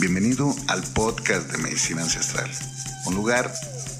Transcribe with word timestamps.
Bienvenido 0.00 0.54
al 0.68 0.84
podcast 0.92 1.50
de 1.50 1.58
Medicina 1.58 2.02
Ancestral, 2.02 2.48
un 3.06 3.16
lugar 3.16 3.52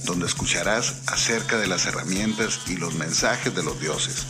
donde 0.04 0.26
escucharás 0.26 0.94
acerca 1.06 1.58
de 1.58 1.66
las 1.66 1.86
herramientas 1.86 2.60
y 2.68 2.76
los 2.76 2.94
mensajes 2.94 3.52
de 3.56 3.64
los 3.64 3.80
dioses, 3.80 4.24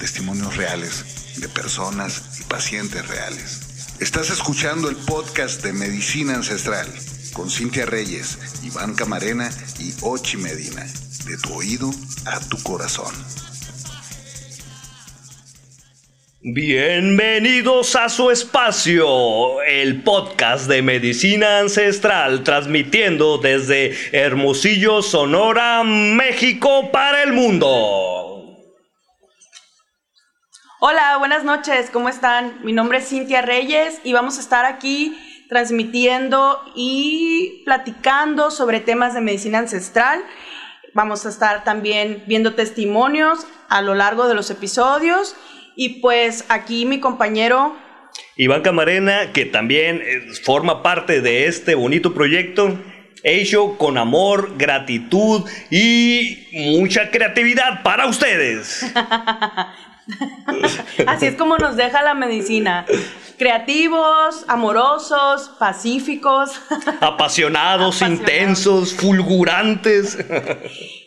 testimonios 0.00 0.56
reales 0.56 1.36
de 1.36 1.48
personas 1.48 2.40
y 2.40 2.42
pacientes 2.42 3.06
reales. 3.06 3.60
Estás 4.00 4.30
escuchando 4.30 4.88
el 4.88 4.96
podcast 4.96 5.62
de 5.62 5.72
Medicina 5.72 6.34
Ancestral 6.34 6.92
con 7.32 7.48
Cintia 7.48 7.86
Reyes, 7.86 8.38
Iván 8.64 8.94
Camarena 8.94 9.48
y 9.78 9.94
Ochi 10.00 10.38
Medina, 10.38 10.84
de 11.26 11.36
tu 11.36 11.54
oído 11.54 11.88
a 12.24 12.40
tu 12.40 12.60
corazón. 12.64 13.14
Bienvenidos 16.44 17.94
a 17.94 18.08
su 18.08 18.32
espacio, 18.32 19.62
el 19.62 20.02
podcast 20.02 20.66
de 20.66 20.82
medicina 20.82 21.60
ancestral, 21.60 22.42
transmitiendo 22.42 23.38
desde 23.38 23.94
Hermosillo, 24.10 25.02
Sonora, 25.02 25.84
México 25.84 26.90
para 26.90 27.22
el 27.22 27.32
mundo. 27.32 28.58
Hola, 30.80 31.16
buenas 31.18 31.44
noches, 31.44 31.90
¿cómo 31.92 32.08
están? 32.08 32.58
Mi 32.64 32.72
nombre 32.72 32.98
es 32.98 33.08
Cintia 33.08 33.42
Reyes 33.42 34.00
y 34.02 34.12
vamos 34.12 34.38
a 34.38 34.40
estar 34.40 34.64
aquí 34.64 35.16
transmitiendo 35.48 36.60
y 36.74 37.62
platicando 37.64 38.50
sobre 38.50 38.80
temas 38.80 39.14
de 39.14 39.20
medicina 39.20 39.60
ancestral. 39.60 40.24
Vamos 40.92 41.24
a 41.24 41.28
estar 41.28 41.62
también 41.62 42.24
viendo 42.26 42.56
testimonios 42.56 43.46
a 43.68 43.80
lo 43.80 43.94
largo 43.94 44.26
de 44.26 44.34
los 44.34 44.50
episodios 44.50 45.36
y 45.76 46.00
pues 46.00 46.44
aquí 46.48 46.86
mi 46.86 47.00
compañero 47.00 47.76
Iván 48.36 48.62
Camarena, 48.62 49.32
que 49.32 49.44
también 49.44 50.02
eh, 50.02 50.22
forma 50.42 50.82
parte 50.82 51.20
de 51.20 51.46
este 51.46 51.74
bonito 51.74 52.14
proyecto, 52.14 52.78
hecho 53.22 53.76
con 53.76 53.98
amor, 53.98 54.54
gratitud 54.56 55.48
y 55.70 56.48
mucha 56.78 57.10
creatividad 57.10 57.82
para 57.82 58.06
ustedes. 58.06 58.90
Así 61.06 61.26
es 61.26 61.34
como 61.36 61.58
nos 61.58 61.76
deja 61.76 62.02
la 62.02 62.14
medicina. 62.14 62.86
Creativos, 63.42 64.44
amorosos, 64.46 65.50
pacíficos. 65.58 66.52
Apasionados, 67.00 68.00
intensos, 68.00 68.94
fulgurantes. 68.94 70.16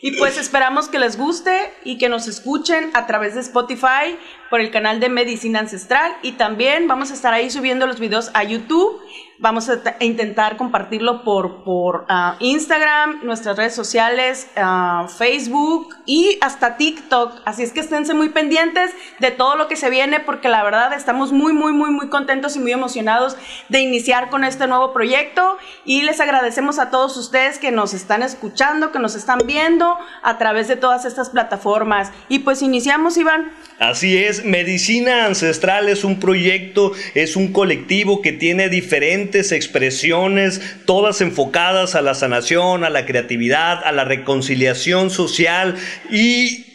Y 0.02 0.18
pues 0.18 0.36
esperamos 0.38 0.88
que 0.88 0.98
les 0.98 1.16
guste 1.16 1.72
y 1.82 1.96
que 1.96 2.10
nos 2.10 2.28
escuchen 2.28 2.90
a 2.92 3.06
través 3.06 3.36
de 3.36 3.40
Spotify 3.40 4.18
por 4.50 4.60
el 4.60 4.70
canal 4.70 5.00
de 5.00 5.08
Medicina 5.08 5.60
Ancestral 5.60 6.12
y 6.20 6.32
también 6.32 6.88
vamos 6.88 7.10
a 7.10 7.14
estar 7.14 7.32
ahí 7.32 7.50
subiendo 7.50 7.86
los 7.86 7.98
videos 8.00 8.30
a 8.34 8.44
YouTube 8.44 9.00
Vamos 9.38 9.68
a, 9.68 9.82
intentar 10.00 10.56
compartirlo 10.56 11.22
por, 11.22 11.62
por 11.62 12.06
ah, 12.08 12.36
Instagram, 12.40 13.20
nuestras 13.22 13.58
redes 13.58 13.74
sociales, 13.74 14.48
ah, 14.56 15.08
Facebook 15.14 15.94
y 16.06 16.38
hasta 16.40 16.78
TikTok. 16.78 17.42
Así 17.44 17.62
es 17.62 17.72
que 17.72 17.80
esténse 17.80 18.14
muy 18.14 18.30
pendientes 18.30 18.92
de 19.20 19.30
todo 19.30 19.56
lo 19.56 19.68
que 19.68 19.76
se 19.76 19.90
viene 19.90 20.20
porque 20.20 20.48
la 20.48 20.64
verdad 20.64 20.94
estamos 20.94 21.32
muy, 21.32 21.52
muy, 21.52 21.74
muy, 21.74 21.90
muy 21.90 22.08
contentos 22.08 22.56
y 22.56 22.60
muy 22.60 22.72
emocionados 22.72 23.36
de 23.68 23.80
iniciar 23.80 24.30
con 24.30 24.42
este 24.42 24.66
nuevo 24.66 24.94
proyecto 24.94 25.58
y 25.84 26.02
les 26.02 26.18
agradecemos 26.20 26.78
a 26.78 26.88
todos 26.90 27.16
ustedes 27.18 27.58
que 27.58 27.70
nos 27.70 27.92
están 27.92 28.22
escuchando, 28.22 28.90
que 28.90 28.98
nos 28.98 29.14
están 29.14 29.40
viendo 29.44 29.98
a 30.22 30.38
través 30.38 30.66
de 30.66 30.76
todas 30.76 31.04
estas 31.04 31.28
plataformas. 31.28 32.10
Y 32.30 32.38
pues 32.38 32.62
iniciamos, 32.62 33.18
Iván. 33.18 33.52
Así 33.78 34.16
es, 34.16 34.46
Medicina 34.46 35.26
Ancestral 35.26 35.90
es 35.90 36.04
un 36.04 36.18
proyecto, 36.18 36.92
es 37.14 37.36
un 37.36 37.52
colectivo 37.52 38.22
que 38.22 38.32
tiene 38.32 38.70
diferentes 38.70 39.25
expresiones, 39.34 40.60
todas 40.84 41.20
enfocadas 41.20 41.94
a 41.94 42.02
la 42.02 42.14
sanación, 42.14 42.84
a 42.84 42.90
la 42.90 43.06
creatividad, 43.06 43.84
a 43.84 43.92
la 43.92 44.04
reconciliación 44.04 45.10
social 45.10 45.76
y 46.10 46.65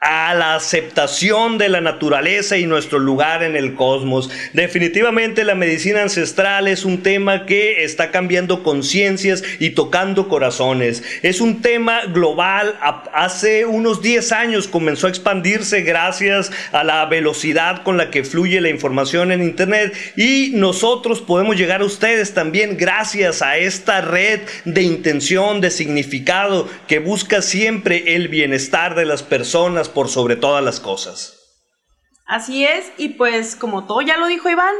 a 0.00 0.34
la 0.34 0.54
aceptación 0.54 1.56
de 1.58 1.68
la 1.68 1.80
naturaleza 1.80 2.58
y 2.58 2.66
nuestro 2.66 2.98
lugar 2.98 3.42
en 3.42 3.56
el 3.56 3.74
cosmos. 3.74 4.30
Definitivamente 4.52 5.42
la 5.42 5.54
medicina 5.54 6.02
ancestral 6.02 6.68
es 6.68 6.84
un 6.84 7.02
tema 7.02 7.46
que 7.46 7.82
está 7.82 8.10
cambiando 8.10 8.62
conciencias 8.62 9.42
y 9.58 9.70
tocando 9.70 10.28
corazones. 10.28 11.02
Es 11.22 11.40
un 11.40 11.62
tema 11.62 12.04
global. 12.06 12.78
Hace 13.12 13.64
unos 13.64 14.02
10 14.02 14.32
años 14.32 14.68
comenzó 14.68 15.06
a 15.06 15.10
expandirse 15.10 15.80
gracias 15.80 16.52
a 16.72 16.84
la 16.84 17.06
velocidad 17.06 17.82
con 17.82 17.96
la 17.96 18.10
que 18.10 18.22
fluye 18.22 18.60
la 18.60 18.68
información 18.68 19.32
en 19.32 19.42
Internet 19.42 19.94
y 20.16 20.50
nosotros 20.54 21.20
podemos 21.22 21.56
llegar 21.56 21.80
a 21.80 21.86
ustedes 21.86 22.34
también 22.34 22.76
gracias 22.76 23.40
a 23.40 23.56
esta 23.56 24.02
red 24.02 24.40
de 24.66 24.82
intención, 24.82 25.60
de 25.60 25.70
significado 25.70 26.68
que 26.86 26.98
busca 26.98 27.40
siempre 27.40 28.14
el 28.14 28.28
bienestar 28.28 28.94
de 28.94 29.06
las 29.06 29.22
personas 29.22 29.85
por 29.88 30.08
sobre 30.08 30.36
todas 30.36 30.62
las 30.62 30.80
cosas. 30.80 31.34
Así 32.26 32.64
es, 32.64 32.92
y 32.98 33.10
pues 33.10 33.54
como 33.54 33.86
todo 33.86 34.00
ya 34.00 34.16
lo 34.16 34.26
dijo 34.26 34.50
Iván, 34.50 34.74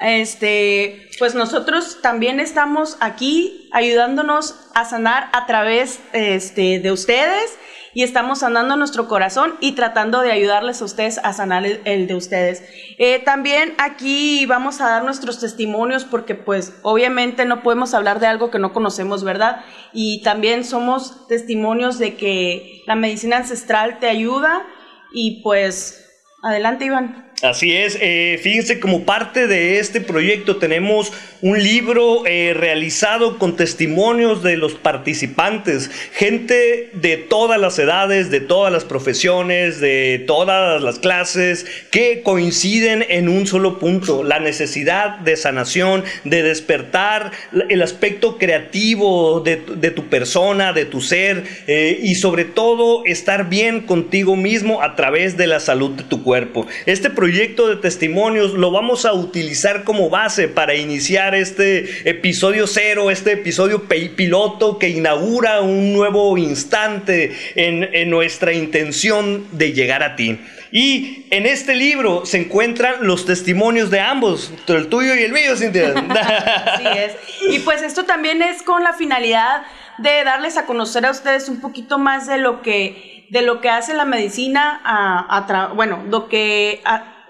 este, 0.00 1.08
pues 1.18 1.34
nosotros 1.34 2.00
también 2.02 2.40
estamos 2.40 2.96
aquí 3.00 3.68
ayudándonos 3.72 4.54
a 4.74 4.84
sanar 4.84 5.30
a 5.32 5.46
través 5.46 6.00
este, 6.12 6.80
de 6.80 6.92
ustedes 6.92 7.58
y 7.96 8.02
estamos 8.02 8.40
sanando 8.40 8.76
nuestro 8.76 9.08
corazón 9.08 9.54
y 9.58 9.72
tratando 9.72 10.20
de 10.20 10.30
ayudarles 10.30 10.82
a 10.82 10.84
ustedes 10.84 11.16
a 11.16 11.32
sanar 11.32 11.64
el, 11.64 12.06
de 12.06 12.14
ustedes. 12.14 12.62
Eh, 12.98 13.20
también 13.20 13.72
aquí 13.78 14.44
vamos 14.44 14.82
a 14.82 14.90
dar 14.90 15.02
nuestros 15.02 15.40
testimonios 15.40 16.04
porque 16.04 16.34
pues 16.34 16.74
obviamente 16.82 17.46
no 17.46 17.62
podemos 17.62 17.94
hablar 17.94 18.20
de 18.20 18.26
algo 18.26 18.50
que 18.50 18.58
no 18.58 18.74
conocemos, 18.74 19.24
¿verdad? 19.24 19.64
Y 19.94 20.20
también 20.22 20.66
somos 20.66 21.26
testimonios 21.26 21.98
de 21.98 22.16
que 22.16 22.82
la 22.86 22.96
medicina 22.96 23.38
ancestral 23.38 23.98
te 23.98 24.10
ayuda 24.10 24.66
y 25.10 25.40
pues 25.42 26.06
adelante 26.42 26.84
Iván. 26.84 27.25
Así 27.42 27.76
es, 27.76 27.98
eh, 28.00 28.40
fíjense 28.42 28.80
como 28.80 29.04
parte 29.04 29.46
de 29.46 29.78
este 29.78 30.00
proyecto 30.00 30.56
tenemos 30.56 31.12
un 31.42 31.62
libro 31.62 32.24
eh, 32.24 32.54
realizado 32.56 33.36
con 33.36 33.56
testimonios 33.56 34.42
de 34.42 34.56
los 34.56 34.72
participantes, 34.72 35.90
gente 36.14 36.88
de 36.94 37.18
todas 37.18 37.60
las 37.60 37.78
edades, 37.78 38.30
de 38.30 38.40
todas 38.40 38.72
las 38.72 38.86
profesiones, 38.86 39.80
de 39.80 40.24
todas 40.26 40.80
las 40.82 40.98
clases, 40.98 41.66
que 41.90 42.22
coinciden 42.22 43.04
en 43.06 43.28
un 43.28 43.46
solo 43.46 43.78
punto, 43.78 44.24
la 44.24 44.38
necesidad 44.38 45.18
de 45.18 45.36
sanación, 45.36 46.04
de 46.24 46.42
despertar 46.42 47.32
el 47.68 47.82
aspecto 47.82 48.38
creativo 48.38 49.40
de, 49.40 49.56
tu 49.90 50.06
persona, 50.06 50.72
de 50.72 50.86
tu 50.86 51.02
ser, 51.02 51.44
eh, 51.66 51.98
y 52.02 52.14
sobre 52.14 52.46
todo 52.46 53.04
estar 53.04 53.50
bien 53.50 53.82
contigo 53.82 54.36
mismo 54.36 54.80
a 54.80 54.96
través 54.96 55.36
de 55.36 55.46
la 55.46 55.60
salud 55.60 55.90
de 55.90 56.02
tu 56.02 56.22
cuerpo. 56.22 56.66
Este 56.86 57.10
proyecto 57.10 57.25
de 57.32 57.76
testimonios 57.80 58.52
lo 58.52 58.70
vamos 58.70 59.04
a 59.04 59.12
utilizar 59.12 59.84
como 59.84 60.08
base 60.10 60.48
para 60.48 60.74
iniciar 60.74 61.34
este 61.34 62.08
episodio 62.08 62.66
cero, 62.66 63.10
este 63.10 63.32
episodio 63.32 63.84
piloto 63.88 64.78
que 64.78 64.88
inaugura 64.88 65.60
un 65.60 65.92
nuevo 65.92 66.36
instante 66.38 67.36
en, 67.56 68.10
nuestra 68.10 68.52
intención 68.52 69.46
de 69.52 69.72
llegar 69.72 70.02
a 70.02 70.14
ti. 70.14 70.38
Y 70.70 71.26
en 71.30 71.46
este 71.46 71.74
libro 71.74 72.26
se 72.26 72.38
encuentran 72.38 72.96
los 73.00 73.24
testimonios 73.26 73.90
de 73.90 74.00
ambos, 74.00 74.52
el 74.68 74.88
tuyo 74.88 75.14
y 75.14 75.22
el 75.22 75.32
mío, 75.32 75.56
Cintia. 75.56 75.94
Así 76.74 76.86
es. 76.86 77.12
Y 77.50 77.58
pues 77.60 77.82
esto 77.82 78.04
también 78.04 78.42
es 78.42 78.62
con 78.62 78.82
la 78.82 78.92
finalidad 78.92 79.62
de 79.98 80.24
darles 80.24 80.56
a 80.56 80.66
conocer 80.66 81.06
a 81.06 81.10
ustedes 81.10 81.48
un 81.48 81.60
poquito 81.60 81.98
más 81.98 82.26
de 82.26 82.38
lo 82.38 82.62
que, 82.62 83.26
de 83.30 83.42
lo 83.42 83.60
que 83.60 83.70
hace 83.70 83.94
la 83.94 84.04
medicina, 84.04 84.80
a, 84.84 85.72
bueno, 85.74 86.04
lo 86.08 86.28
que... 86.28 86.82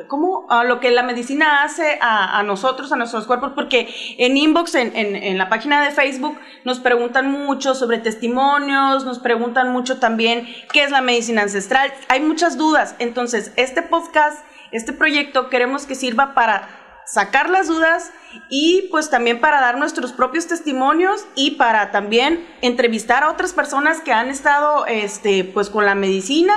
¿cómo? 0.09 0.47
lo 0.65 0.81
que 0.81 0.91
la 0.91 1.03
medicina 1.03 1.63
hace 1.63 1.99
a, 2.01 2.43
nosotros, 2.43 2.93
a 2.93 2.97
nuestros 2.97 3.27
cuerpos, 3.27 3.53
porque 3.55 3.89
en 4.19 4.37
inbox, 4.37 4.75
en, 4.75 5.39
la 5.39 5.49
página 5.49 5.83
de 5.85 5.91
Facebook, 5.91 6.39
nos 6.65 6.81
preguntan 6.81 7.31
mucho 7.31 7.75
sobre 7.75 7.99
testimonios, 7.99 9.05
nos 9.05 9.19
preguntan 9.19 9.71
mucho 9.73 9.99
también 9.99 10.47
qué 10.73 10.85
es 10.85 10.91
la 10.91 11.01
medicina 11.01 11.43
ancestral. 11.43 11.93
Hay 12.09 12.21
muchas 12.21 12.57
dudas. 12.57 12.95
Entonces, 12.99 13.53
este 13.57 13.83
podcast, 13.83 14.45
este 14.73 14.93
proyecto, 14.93 15.49
queremos 15.49 15.87
que 15.87 15.95
sirva 15.95 16.35
para 16.35 16.69
sacar 17.07 17.49
las 17.49 17.69
dudas 17.69 18.11
y 18.51 18.89
pues 18.91 19.11
también 19.11 19.41
para 19.41 19.61
dar 19.61 19.79
nuestros 19.79 20.13
propios 20.13 20.49
testimonios 20.49 21.25
y 21.37 21.53
para 21.53 21.93
también 21.93 22.45
entrevistar 22.63 23.23
a 23.23 23.31
otras 23.31 23.53
personas 23.53 24.01
que 24.01 24.13
han 24.13 24.29
estado 24.29 24.87
este 24.87 25.45
pues 25.45 25.71
con 25.71 25.87
la 25.87 25.95
medicina 25.95 26.53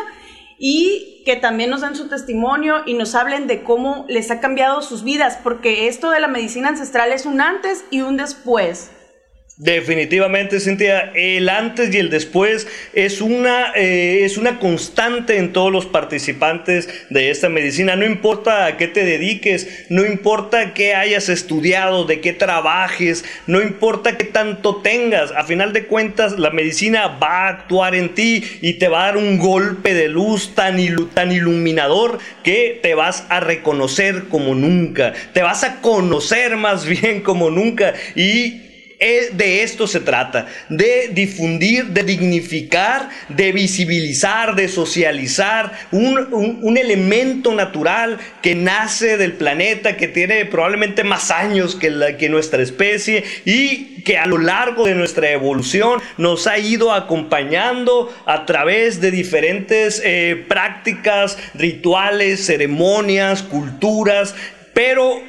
y 0.59 1.23
que 1.25 1.37
también 1.37 1.69
nos 1.69 1.81
den 1.81 1.95
su 1.95 2.09
testimonio 2.09 2.83
y 2.85 2.93
nos 2.93 3.15
hablen 3.15 3.47
de 3.47 3.63
cómo 3.63 4.05
les 4.09 4.29
ha 4.29 4.41
cambiado 4.41 4.81
sus 4.81 5.03
vidas, 5.03 5.39
porque 5.41 5.87
esto 5.87 6.11
de 6.11 6.19
la 6.19 6.27
medicina 6.27 6.67
ancestral 6.67 7.13
es 7.13 7.25
un 7.25 7.39
antes 7.39 7.85
y 7.89 8.01
un 8.01 8.17
después. 8.17 8.91
Definitivamente, 9.61 10.61
Cintia, 10.61 11.11
el 11.13 11.49
antes 11.49 11.93
y 11.93 11.97
el 11.97 12.09
después 12.09 12.65
es 12.93 13.19
una, 13.19 13.73
eh, 13.75 14.21
es 14.23 14.37
una 14.37 14.57
constante 14.57 15.35
en 15.35 15.51
todos 15.51 15.69
los 15.69 15.85
participantes 15.85 16.87
de 17.09 17.29
esta 17.29 17.49
medicina. 17.49 17.97
No 17.97 18.05
importa 18.05 18.65
a 18.65 18.77
qué 18.77 18.87
te 18.87 19.03
dediques, 19.03 19.85
no 19.89 20.05
importa 20.05 20.73
qué 20.73 20.95
hayas 20.95 21.27
estudiado, 21.27 22.05
de 22.05 22.21
qué 22.21 22.31
trabajes, 22.31 23.25
no 23.47 23.61
importa 23.61 24.15
qué 24.17 24.23
tanto 24.23 24.77
tengas. 24.77 25.33
A 25.33 25.43
final 25.43 25.73
de 25.73 25.87
cuentas, 25.87 26.39
la 26.39 26.51
medicina 26.51 27.19
va 27.21 27.47
a 27.47 27.49
actuar 27.49 27.95
en 27.95 28.15
ti 28.15 28.41
y 28.61 28.75
te 28.75 28.87
va 28.87 29.01
a 29.01 29.05
dar 29.07 29.17
un 29.17 29.39
golpe 29.39 29.93
de 29.93 30.07
luz 30.07 30.55
tan, 30.55 30.77
tan 31.13 31.33
iluminador 31.33 32.19
que 32.45 32.79
te 32.81 32.95
vas 32.95 33.25
a 33.27 33.41
reconocer 33.41 34.29
como 34.29 34.55
nunca. 34.55 35.11
Te 35.33 35.41
vas 35.41 35.65
a 35.65 35.81
conocer 35.81 36.55
más 36.55 36.85
bien 37.01 37.19
como 37.19 37.49
nunca. 37.49 37.93
Y 38.15 38.68
de 38.99 39.63
esto 39.63 39.87
se 39.87 40.01
trata, 40.01 40.47
de 40.67 41.09
difundir, 41.13 41.85
de 41.87 42.03
dignificar, 42.03 43.09
de 43.29 43.53
visibilizar, 43.53 44.55
de 44.55 44.67
socializar 44.67 45.71
un, 45.91 46.77
elemento 46.77 47.53
natural 47.53 48.17
que 48.41 48.55
nace 48.55 49.17
del 49.17 49.33
planeta, 49.33 49.95
que 49.95 50.07
tiene 50.07 50.45
probablemente 50.45 51.03
más 51.03 51.31
años 51.31 51.75
que 51.75 52.29
nuestra 52.29 52.61
especie 52.61 53.23
y 53.45 54.01
que 54.03 54.17
a 54.17 54.25
lo 54.25 54.37
largo 54.37 54.85
de 54.85 54.95
nuestra 54.95 55.31
evolución 55.31 56.01
nos 56.17 56.47
ha 56.47 56.57
ido 56.57 56.93
acompañando 56.93 58.13
a 58.25 58.45
través 58.45 58.99
de 58.99 59.11
diferentes 59.11 60.01
eh, 60.03 60.45
prácticas, 60.47 61.37
rituales, 61.53 62.45
ceremonias, 62.45 63.43
culturas, 63.43 64.35
pero 64.73 65.21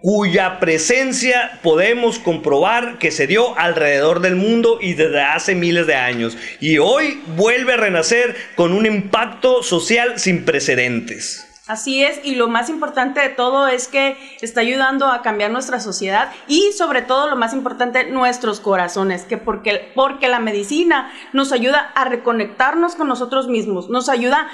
cuya 0.00 0.60
presencia 0.60 1.60
podemos 1.62 2.18
comprobar 2.18 2.98
que 2.98 3.10
se 3.10 3.26
dio 3.26 3.58
alrededor 3.58 4.20
del 4.20 4.36
mundo 4.36 4.78
y 4.80 4.94
desde 4.94 5.22
hace 5.22 5.54
miles 5.54 5.86
de 5.86 5.94
años. 5.94 6.36
Y 6.60 6.78
hoy 6.78 7.22
vuelve 7.36 7.74
a 7.74 7.76
renacer 7.76 8.36
con 8.56 8.72
un 8.72 8.86
impacto 8.86 9.62
social 9.62 10.18
sin 10.18 10.44
precedentes. 10.44 11.46
Así 11.66 12.02
es, 12.02 12.18
y 12.24 12.34
lo 12.34 12.48
más 12.48 12.68
importante 12.68 13.20
de 13.20 13.28
todo 13.28 13.68
es 13.68 13.86
que 13.86 14.16
está 14.40 14.60
ayudando 14.60 15.06
a 15.06 15.22
cambiar 15.22 15.52
nuestra 15.52 15.78
sociedad 15.78 16.32
y 16.48 16.72
sobre 16.72 17.00
todo 17.00 17.28
lo 17.28 17.36
más 17.36 17.52
importante, 17.52 18.10
nuestros 18.10 18.58
corazones, 18.58 19.22
que 19.22 19.36
porque, 19.36 19.92
porque 19.94 20.26
la 20.26 20.40
medicina 20.40 21.12
nos 21.32 21.52
ayuda 21.52 21.92
a 21.94 22.06
reconectarnos 22.06 22.96
con 22.96 23.06
nosotros 23.06 23.46
mismos, 23.46 23.88
nos 23.88 24.08
ayuda 24.08 24.48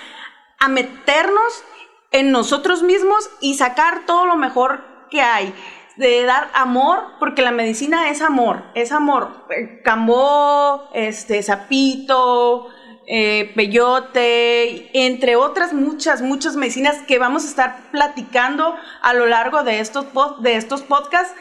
a 0.58 0.69
meternos 0.69 1.64
en 2.10 2.32
nosotros 2.32 2.82
mismos 2.82 3.31
y 3.40 3.54
sacar 3.54 4.04
todo 4.04 4.26
lo 4.26 4.37
mejor 4.37 4.95
que 5.11 5.20
hay 5.20 5.55
de 5.97 6.25
dar 6.25 6.50
amor, 6.55 7.14
porque 7.19 7.43
la 7.43 7.53
medicina 7.53 8.11
es 8.11 8.20
amor, 8.20 8.64
es 8.75 8.93
amor. 8.93 9.47
Eh, 9.50 9.81
cambó, 9.82 10.91
este, 10.93 11.43
sapito, 11.43 12.69
eh, 13.06 13.53
peyote, 13.55 14.91
entre 15.06 15.37
otras 15.37 15.73
muchas, 15.73 16.23
muchas 16.23 16.56
medicinas 16.56 16.99
que 17.06 17.19
vamos 17.19 17.44
a 17.44 17.49
estar 17.49 17.91
platicando 17.93 18.76
a 19.00 19.14
lo 19.14 19.26
largo 19.26 19.62
de 19.62 19.81
estos, 19.81 20.06
de 20.41 20.56
estos 20.56 20.82
podcasts 20.82 21.35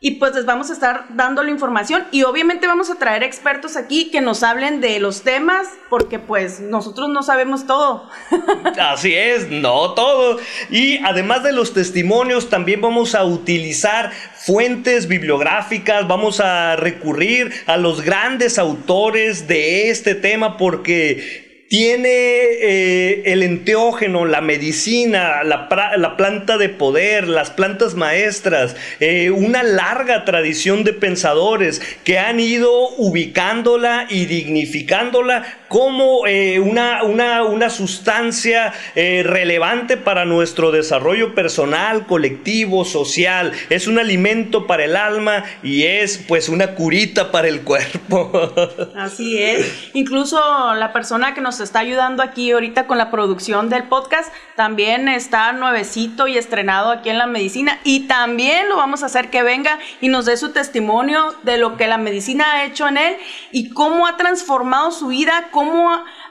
y 0.00 0.12
pues 0.12 0.34
les 0.34 0.44
vamos 0.44 0.68
a 0.68 0.74
estar 0.74 1.06
dando 1.10 1.42
la 1.42 1.50
información 1.50 2.04
y 2.10 2.24
obviamente 2.24 2.66
vamos 2.66 2.90
a 2.90 2.96
traer 2.96 3.22
expertos 3.22 3.76
aquí 3.76 4.10
que 4.10 4.20
nos 4.20 4.42
hablen 4.42 4.80
de 4.80 4.98
los 5.00 5.22
temas 5.22 5.66
porque 5.88 6.18
pues 6.18 6.60
nosotros 6.60 7.08
no 7.08 7.22
sabemos 7.22 7.66
todo. 7.66 8.10
Así 8.78 9.14
es, 9.14 9.48
no 9.50 9.94
todo. 9.94 10.38
Y 10.68 10.98
además 10.98 11.42
de 11.42 11.52
los 11.52 11.72
testimonios 11.72 12.50
también 12.50 12.80
vamos 12.80 13.14
a 13.14 13.24
utilizar 13.24 14.12
fuentes 14.34 15.08
bibliográficas, 15.08 16.06
vamos 16.06 16.40
a 16.40 16.76
recurrir 16.76 17.52
a 17.66 17.78
los 17.78 18.02
grandes 18.02 18.58
autores 18.58 19.46
de 19.48 19.88
este 19.88 20.14
tema 20.14 20.58
porque 20.58 21.43
tiene 21.68 22.08
eh, 22.08 23.22
el 23.32 23.42
enteógeno, 23.42 24.26
la 24.26 24.40
medicina, 24.40 25.42
la, 25.42 25.68
planta 26.16 26.58
de 26.58 26.68
poder, 26.68 27.26
las 27.26 27.50
plantas 27.50 27.94
maestras, 27.94 28.76
eh, 29.00 29.30
una 29.30 29.62
larga 29.62 30.24
tradición 30.24 30.84
de 30.84 30.92
pensadores 30.92 31.80
que 32.04 32.18
han 32.18 32.38
ido 32.38 32.90
ubicándola 32.96 34.06
y 34.08 34.26
dignificándola 34.26 35.44
como 35.74 36.24
eh, 36.28 36.60
una, 36.60 37.02
una, 37.02 37.68
sustancia 37.68 38.72
relevante 38.94 39.96
para 39.96 40.24
nuestro 40.24 40.70
desarrollo 40.70 41.34
personal, 41.34 42.06
colectivo, 42.06 42.84
social. 42.84 43.50
Es 43.70 43.88
un 43.88 43.98
alimento 43.98 44.68
para 44.68 44.84
el 44.84 44.94
alma 44.94 45.42
y 45.64 45.82
es 45.82 46.18
pues 46.28 46.48
una 46.48 46.76
curita 46.76 47.32
para 47.32 47.48
el 47.48 47.62
cuerpo. 47.62 48.52
Así 48.96 49.42
es. 49.42 49.90
Incluso 49.94 50.38
la 50.74 50.92
persona 50.92 51.34
que 51.34 51.40
nos 51.40 51.58
está 51.58 51.80
ayudando 51.80 52.22
aquí 52.22 52.52
ahorita 52.52 52.86
con 52.86 52.96
la 52.96 53.10
producción 53.10 53.68
del 53.68 53.84
podcast. 53.84 54.32
También 54.54 55.08
está 55.08 55.52
nuevecito 55.52 56.28
y 56.28 56.38
estrenado 56.38 56.90
aquí 56.90 57.10
en 57.10 57.18
la 57.18 57.26
medicina. 57.26 57.80
Y 57.82 58.06
también 58.06 58.68
lo 58.68 58.76
vamos 58.76 59.02
a 59.02 59.06
hacer 59.06 59.28
que 59.30 59.42
venga 59.42 59.80
y 60.00 60.08
nos 60.08 60.26
dé 60.26 60.36
su 60.36 60.52
testimonio 60.52 61.34
de 61.42 61.58
lo 61.58 61.76
que 61.76 61.88
la 61.88 61.98
medicina 61.98 62.52
ha 62.52 62.64
hecho 62.64 62.86
en 62.86 62.98
él 62.98 63.16
y 63.50 63.70
cómo 63.70 64.06
ha 64.06 64.16
transformado 64.16 64.92
su 64.92 65.08
vida, 65.08 65.48
cómo 65.50 65.63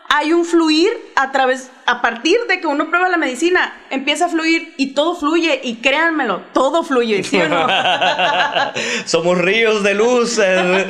hay 0.09 0.33
un 0.33 0.45
fluir 0.45 0.91
a 1.15 1.31
través 1.31 1.69
a 1.85 2.01
partir 2.01 2.37
de 2.47 2.59
que 2.59 2.67
uno 2.67 2.89
prueba 2.89 3.09
la 3.09 3.17
medicina, 3.17 3.73
empieza 3.89 4.25
a 4.25 4.29
fluir 4.29 4.73
y 4.77 4.93
todo 4.93 5.15
fluye. 5.15 5.59
Y 5.63 5.75
créanmelo, 5.75 6.41
todo 6.53 6.83
fluye. 6.83 7.23
Somos 9.05 9.37
ríos 9.37 9.83
de 9.83 9.93
luz. 9.93 10.39
Eh, 10.43 10.87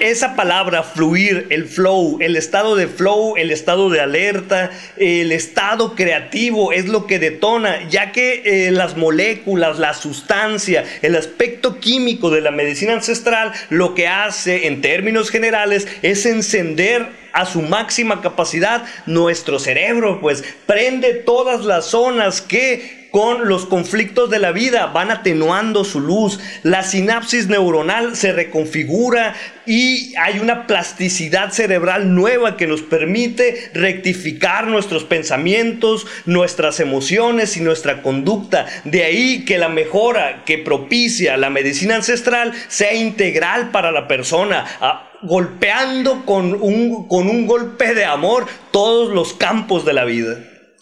esa 0.00 0.36
palabra, 0.36 0.82
fluir, 0.82 1.46
el 1.50 1.66
flow, 1.66 2.18
el 2.20 2.36
estado 2.36 2.76
de 2.76 2.86
flow, 2.86 3.36
el 3.36 3.50
estado 3.50 3.90
de 3.90 4.00
alerta, 4.00 4.70
el 4.96 5.32
estado 5.32 5.94
creativo 5.94 6.72
es 6.72 6.88
lo 6.88 7.06
que 7.06 7.18
detona, 7.18 7.88
ya 7.88 8.12
que 8.12 8.42
eh, 8.44 8.70
las 8.70 8.96
moléculas, 8.96 9.78
la 9.78 9.94
sustancia, 9.94 10.84
el 11.02 11.16
aspecto 11.16 11.80
químico 11.80 12.30
de 12.30 12.40
la 12.40 12.50
medicina 12.50 12.92
ancestral, 12.92 13.52
lo 13.70 13.94
que 13.94 14.08
hace 14.08 14.66
en 14.66 14.80
términos 14.80 15.30
generales 15.30 15.88
es 16.02 16.26
encender 16.26 17.08
a 17.32 17.46
su 17.46 17.62
máxima 17.62 18.20
capacidad 18.20 18.84
nuestro 19.06 19.58
cerebro 19.58 20.17
pues 20.20 20.44
prende 20.66 21.14
todas 21.14 21.64
las 21.64 21.86
zonas 21.86 22.40
que 22.40 22.98
con 23.10 23.48
los 23.48 23.64
conflictos 23.64 24.28
de 24.28 24.38
la 24.38 24.52
vida 24.52 24.86
van 24.86 25.10
atenuando 25.10 25.84
su 25.84 26.00
luz, 26.00 26.38
la 26.62 26.82
sinapsis 26.82 27.48
neuronal 27.48 28.16
se 28.16 28.32
reconfigura 28.32 29.34
y 29.66 30.14
hay 30.16 30.38
una 30.38 30.66
plasticidad 30.66 31.50
cerebral 31.52 32.14
nueva 32.14 32.56
que 32.56 32.66
nos 32.66 32.82
permite 32.82 33.70
rectificar 33.72 34.66
nuestros 34.66 35.04
pensamientos, 35.04 36.06
nuestras 36.26 36.80
emociones 36.80 37.56
y 37.56 37.60
nuestra 37.60 38.02
conducta. 38.02 38.66
De 38.84 39.04
ahí 39.04 39.44
que 39.44 39.58
la 39.58 39.68
mejora 39.68 40.44
que 40.44 40.58
propicia 40.58 41.36
la 41.36 41.50
medicina 41.50 41.96
ancestral 41.96 42.52
sea 42.68 42.94
integral 42.94 43.70
para 43.70 43.90
la 43.90 44.06
persona 44.06 45.07
golpeando 45.22 46.24
con 46.24 46.54
un, 46.60 47.08
con 47.08 47.28
un 47.28 47.46
golpe 47.46 47.94
de 47.94 48.04
amor 48.04 48.46
todos 48.70 49.10
los 49.10 49.32
campos 49.32 49.84
de 49.84 49.92
la 49.92 50.04
vida. 50.04 50.36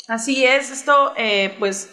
Así 0.08 0.44
es, 0.44 0.70
esto 0.70 1.12
eh, 1.16 1.54
pues 1.58 1.90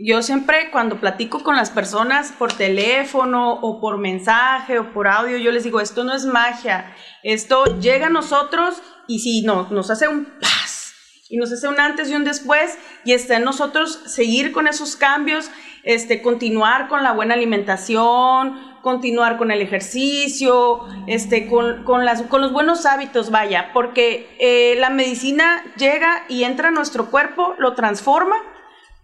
yo 0.00 0.22
siempre 0.22 0.70
cuando 0.70 1.00
platico 1.00 1.42
con 1.42 1.56
las 1.56 1.70
personas 1.70 2.32
por 2.38 2.52
teléfono 2.52 3.54
o 3.54 3.80
por 3.80 3.98
mensaje 3.98 4.78
o 4.78 4.92
por 4.92 5.08
audio, 5.08 5.38
yo 5.38 5.50
les 5.50 5.64
digo, 5.64 5.80
esto 5.80 6.04
no 6.04 6.14
es 6.14 6.24
magia, 6.24 6.94
esto 7.24 7.64
llega 7.80 8.06
a 8.06 8.10
nosotros 8.10 8.76
y 9.08 9.18
si 9.18 9.42
no, 9.42 9.68
nos 9.70 9.90
hace 9.90 10.06
un 10.06 10.26
paz 10.40 10.94
y 11.28 11.36
nos 11.36 11.50
hace 11.52 11.66
un 11.66 11.80
antes 11.80 12.08
y 12.10 12.14
un 12.14 12.24
después 12.24 12.78
y 13.04 13.12
está 13.12 13.36
en 13.36 13.44
nosotros 13.44 13.98
seguir 14.06 14.52
con 14.52 14.68
esos 14.68 14.94
cambios, 14.94 15.50
este, 15.88 16.20
continuar 16.20 16.86
con 16.86 17.02
la 17.02 17.12
buena 17.12 17.32
alimentación, 17.32 18.60
continuar 18.82 19.38
con 19.38 19.50
el 19.50 19.62
ejercicio, 19.62 20.80
este, 21.06 21.46
con, 21.46 21.82
con, 21.84 22.04
las, 22.04 22.20
con 22.24 22.42
los 22.42 22.52
buenos 22.52 22.84
hábitos, 22.84 23.30
vaya, 23.30 23.70
porque 23.72 24.36
eh, 24.38 24.76
la 24.78 24.90
medicina 24.90 25.64
llega 25.78 26.26
y 26.28 26.44
entra 26.44 26.68
a 26.68 26.72
nuestro 26.72 27.10
cuerpo, 27.10 27.54
lo 27.56 27.72
transforma, 27.72 28.36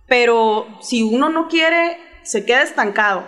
pero 0.08 0.66
si 0.82 1.02
uno 1.02 1.30
no 1.30 1.48
quiere, 1.48 1.96
se 2.22 2.44
queda 2.44 2.60
estancado. 2.60 3.26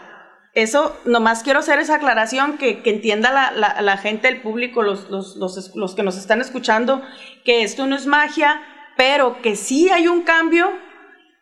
Eso, 0.52 0.94
nomás 1.06 1.42
quiero 1.42 1.60
hacer 1.60 1.78
esa 1.78 1.94
aclaración, 1.94 2.58
que, 2.58 2.82
que 2.82 2.90
entienda 2.90 3.32
la, 3.32 3.52
la, 3.52 3.80
la, 3.80 3.96
gente, 3.96 4.28
el 4.28 4.42
público, 4.42 4.82
los, 4.82 5.08
los, 5.08 5.34
los, 5.36 5.74
los 5.74 5.94
que 5.94 6.02
nos 6.02 6.18
están 6.18 6.42
escuchando, 6.42 7.00
que 7.42 7.62
esto 7.62 7.86
no 7.86 7.96
es 7.96 8.06
magia, 8.06 8.60
pero 8.98 9.40
que 9.40 9.56
sí 9.56 9.88
hay 9.88 10.08
un 10.08 10.24
cambio 10.24 10.70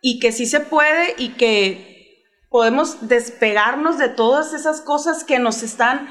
y 0.01 0.21
que 0.21 0.31
sí 0.31 0.47
se 0.47 0.61
puede 0.61 1.15
y 1.19 1.31
que 1.31 1.94
podemos 2.55 3.09
despegarnos 3.09 3.99
de 3.99 4.09
todas 4.09 4.55
esas 4.55 4.81
cosas 4.81 5.25
que 5.25 5.41
nos 5.41 5.65
están 5.65 6.09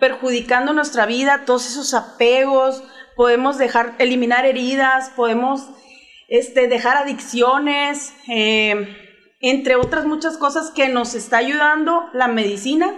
perjudicando 0.00 0.72
nuestra 0.72 1.06
vida, 1.06 1.44
todos 1.46 1.64
esos 1.68 1.94
apegos, 1.94 2.82
podemos 3.14 3.56
dejar, 3.56 3.94
eliminar 4.00 4.46
heridas, 4.46 5.12
podemos 5.14 5.68
este, 6.26 6.66
dejar 6.66 6.96
adicciones, 6.96 8.12
em, 8.26 8.88
entre 9.38 9.76
otras 9.76 10.06
muchas 10.06 10.36
cosas 10.38 10.72
que 10.72 10.88
nos 10.88 11.14
está 11.14 11.36
ayudando 11.36 12.10
la 12.12 12.26
medicina 12.26 12.92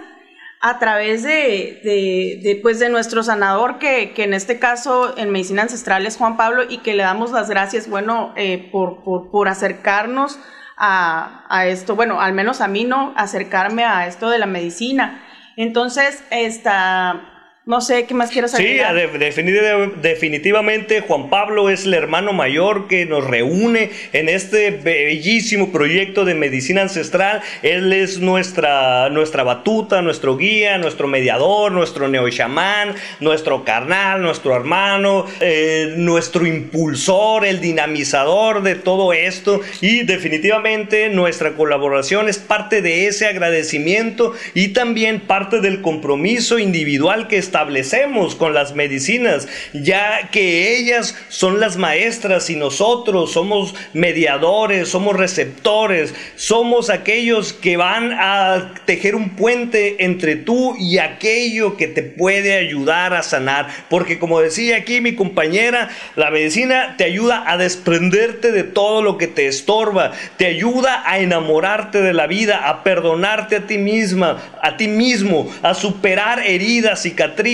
a 0.61 0.79
través 0.79 1.21
de, 1.21 2.59
pues 2.63 2.79
de 2.79 2.89
nuestro 2.89 3.21
sanador, 3.21 3.77
que, 3.77 4.13
en 4.17 4.33
este 4.33 4.57
caso 4.57 5.15
en 5.15 5.29
medicina 5.29 5.61
ancestral 5.61 6.07
es 6.07 6.17
Juan 6.17 6.37
Pablo, 6.37 6.63
y 6.67 6.79
que 6.79 6.95
le 6.95 7.03
damos 7.03 7.29
las 7.29 7.51
gracias, 7.51 7.87
bueno, 7.87 8.33
eh, 8.35 8.67
por, 8.71 9.03
por, 9.29 9.47
acercarnos 9.47 10.39
a, 10.77 11.45
a, 11.49 11.65
esto, 11.67 11.95
bueno, 11.95 12.21
al 12.21 12.33
menos 12.33 12.61
a 12.61 12.67
mí 12.67 12.83
no, 12.83 13.13
acercarme 13.15 13.85
a 13.85 14.07
esto 14.07 14.29
de 14.29 14.39
la 14.39 14.45
medicina. 14.45 15.21
Entonces, 15.55 16.23
esta, 16.31 17.34
no 17.65 17.81
sé, 17.81 18.05
¿qué 18.05 18.13
más 18.13 18.29
quiero 18.29 18.47
saber? 18.47 18.67
Sí, 18.67 19.91
definitivamente 19.99 21.01
Juan 21.01 21.31
Pablo 21.31 21.71
es 21.71 21.85
el 21.85 21.95
hermano 21.95 22.31
mayor 22.31 22.87
que 22.87 23.07
nos 23.07 23.25
reúne 23.25 23.89
en 24.13 24.29
este 24.29 24.69
bellísimo 24.69 25.71
proyecto 25.71 26.25
de 26.25 26.35
medicina 26.35 26.83
ancestral. 26.83 27.41
Él 27.63 27.91
es 27.91 28.19
nuestra, 28.19 29.09
nuestra 29.09 29.41
batuta, 29.41 30.03
nuestro 30.03 30.37
guía, 30.37 30.77
nuestro 30.77 31.07
mediador, 31.07 31.71
nuestro 31.71 32.07
neochamán, 32.07 32.93
nuestro 33.19 33.63
carnal, 33.63 34.21
nuestro 34.21 34.55
hermano, 34.55 35.25
eh, 35.39 35.95
nuestro 35.97 36.45
impulsor, 36.45 37.45
el 37.45 37.61
dinamizador 37.61 38.61
de 38.61 38.75
todo 38.75 39.11
esto. 39.11 39.61
Y 39.81 40.03
definitivamente 40.03 41.09
nuestra 41.09 41.53
colaboración 41.53 42.29
es 42.29 42.37
parte 42.37 42.83
de 42.83 43.07
ese 43.07 43.25
agradecimiento 43.25 44.33
y 44.53 44.67
también 44.67 45.19
parte 45.19 45.61
del 45.61 45.81
compromiso 45.81 46.59
individual 46.59 47.27
que 47.27 47.37
está 47.37 47.54
establecemos 47.55 48.35
con 48.35 48.53
las 48.53 48.75
medicinas, 48.75 49.47
ya 49.71 50.27
que 50.29 50.77
ellas 50.77 51.15
son 51.29 51.61
las 51.61 51.77
maestras 51.77 52.49
y 52.49 52.57
nosotros 52.57 53.31
somos 53.31 53.73
mediadores, 53.93 54.89
somos 54.89 55.15
receptores, 55.15 56.13
somos 56.35 56.89
aquellos 56.89 57.53
que 57.53 57.77
van 57.77 58.11
a 58.11 58.73
tejer 58.85 59.15
un 59.15 59.37
puente 59.37 60.03
entre 60.03 60.35
tú 60.35 60.75
y 60.77 60.97
aquello 60.97 61.77
que 61.77 61.87
te 61.87 62.03
puede 62.03 62.57
ayudar 62.57 63.13
a 63.13 63.23
sanar. 63.23 63.69
Porque 63.89 64.19
como 64.19 64.41
decía 64.41 64.75
aquí 64.75 64.99
mi 64.99 65.15
compañera, 65.15 65.87
la 66.17 66.31
medicina 66.31 66.95
te 66.97 67.05
ayuda 67.05 67.49
a 67.49 67.55
desprenderte 67.55 68.51
de 68.51 68.63
todo 68.63 69.01
lo 69.01 69.17
que 69.17 69.27
te 69.27 69.47
estorba, 69.47 70.11
te 70.35 70.47
ayuda 70.47 71.03
a 71.05 71.19
enamorarte 71.19 72.01
de 72.01 72.11
la 72.11 72.27
vida, 72.27 72.67
a 72.67 72.83
perdonarte 72.83 73.55
a 73.55 73.65
ti 73.65 73.77
misma, 73.77 74.43
a 74.61 74.75
ti 74.75 74.89
mismo, 74.89 75.49
a 75.61 75.73
superar 75.73 76.45
heridas, 76.45 77.03
cicatrices 77.03 77.44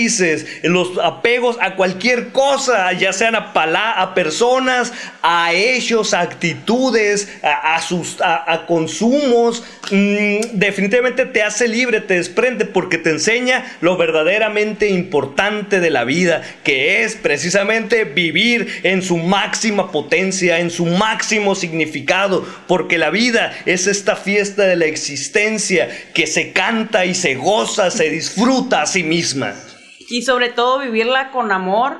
los 0.62 0.98
apegos 0.98 1.58
a 1.60 1.74
cualquier 1.74 2.28
cosa, 2.28 2.92
ya 2.92 3.12
sean 3.12 3.34
a, 3.34 3.52
a 3.52 4.14
personas, 4.14 4.92
a 5.22 5.52
hechos, 5.52 6.14
a 6.14 6.20
actitudes, 6.20 7.28
a, 7.42 7.80
sus, 7.82 8.18
a, 8.20 8.64
consumos, 8.66 9.62
mm, 9.90 10.58
definitivamente 10.58 11.26
te 11.26 11.42
hace 11.42 11.68
libre, 11.68 12.00
te 12.00 12.14
desprende 12.14 12.64
porque 12.64 12.98
te 12.98 13.10
enseña 13.10 13.64
lo 13.80 13.96
verdaderamente 13.96 14.88
importante 14.88 15.80
de 15.80 15.90
la 15.90 16.04
vida, 16.04 16.42
que 16.64 17.04
es 17.04 17.16
precisamente 17.16 18.04
vivir 18.04 18.80
en 18.82 19.02
su 19.02 19.18
máxima 19.18 19.92
potencia, 19.92 20.58
en 20.58 20.70
su 20.70 20.86
máximo 20.86 21.54
significado, 21.54 22.46
porque 22.66 22.98
la 22.98 23.10
vida 23.10 23.52
es 23.66 23.86
esta 23.86 24.16
fiesta 24.16 24.62
de 24.62 24.76
la 24.76 24.86
existencia 24.86 25.88
que 26.14 26.26
se 26.26 26.52
canta 26.52 27.04
y 27.04 27.14
se 27.14 27.34
goza, 27.34 27.90
se 27.90 28.10
disfruta 28.10 28.82
a 28.82 28.86
sí 28.86 29.02
misma 29.02 29.54
y 30.12 30.22
sobre 30.22 30.50
todo 30.50 30.78
vivirla 30.78 31.30
con 31.30 31.52
amor, 31.52 31.98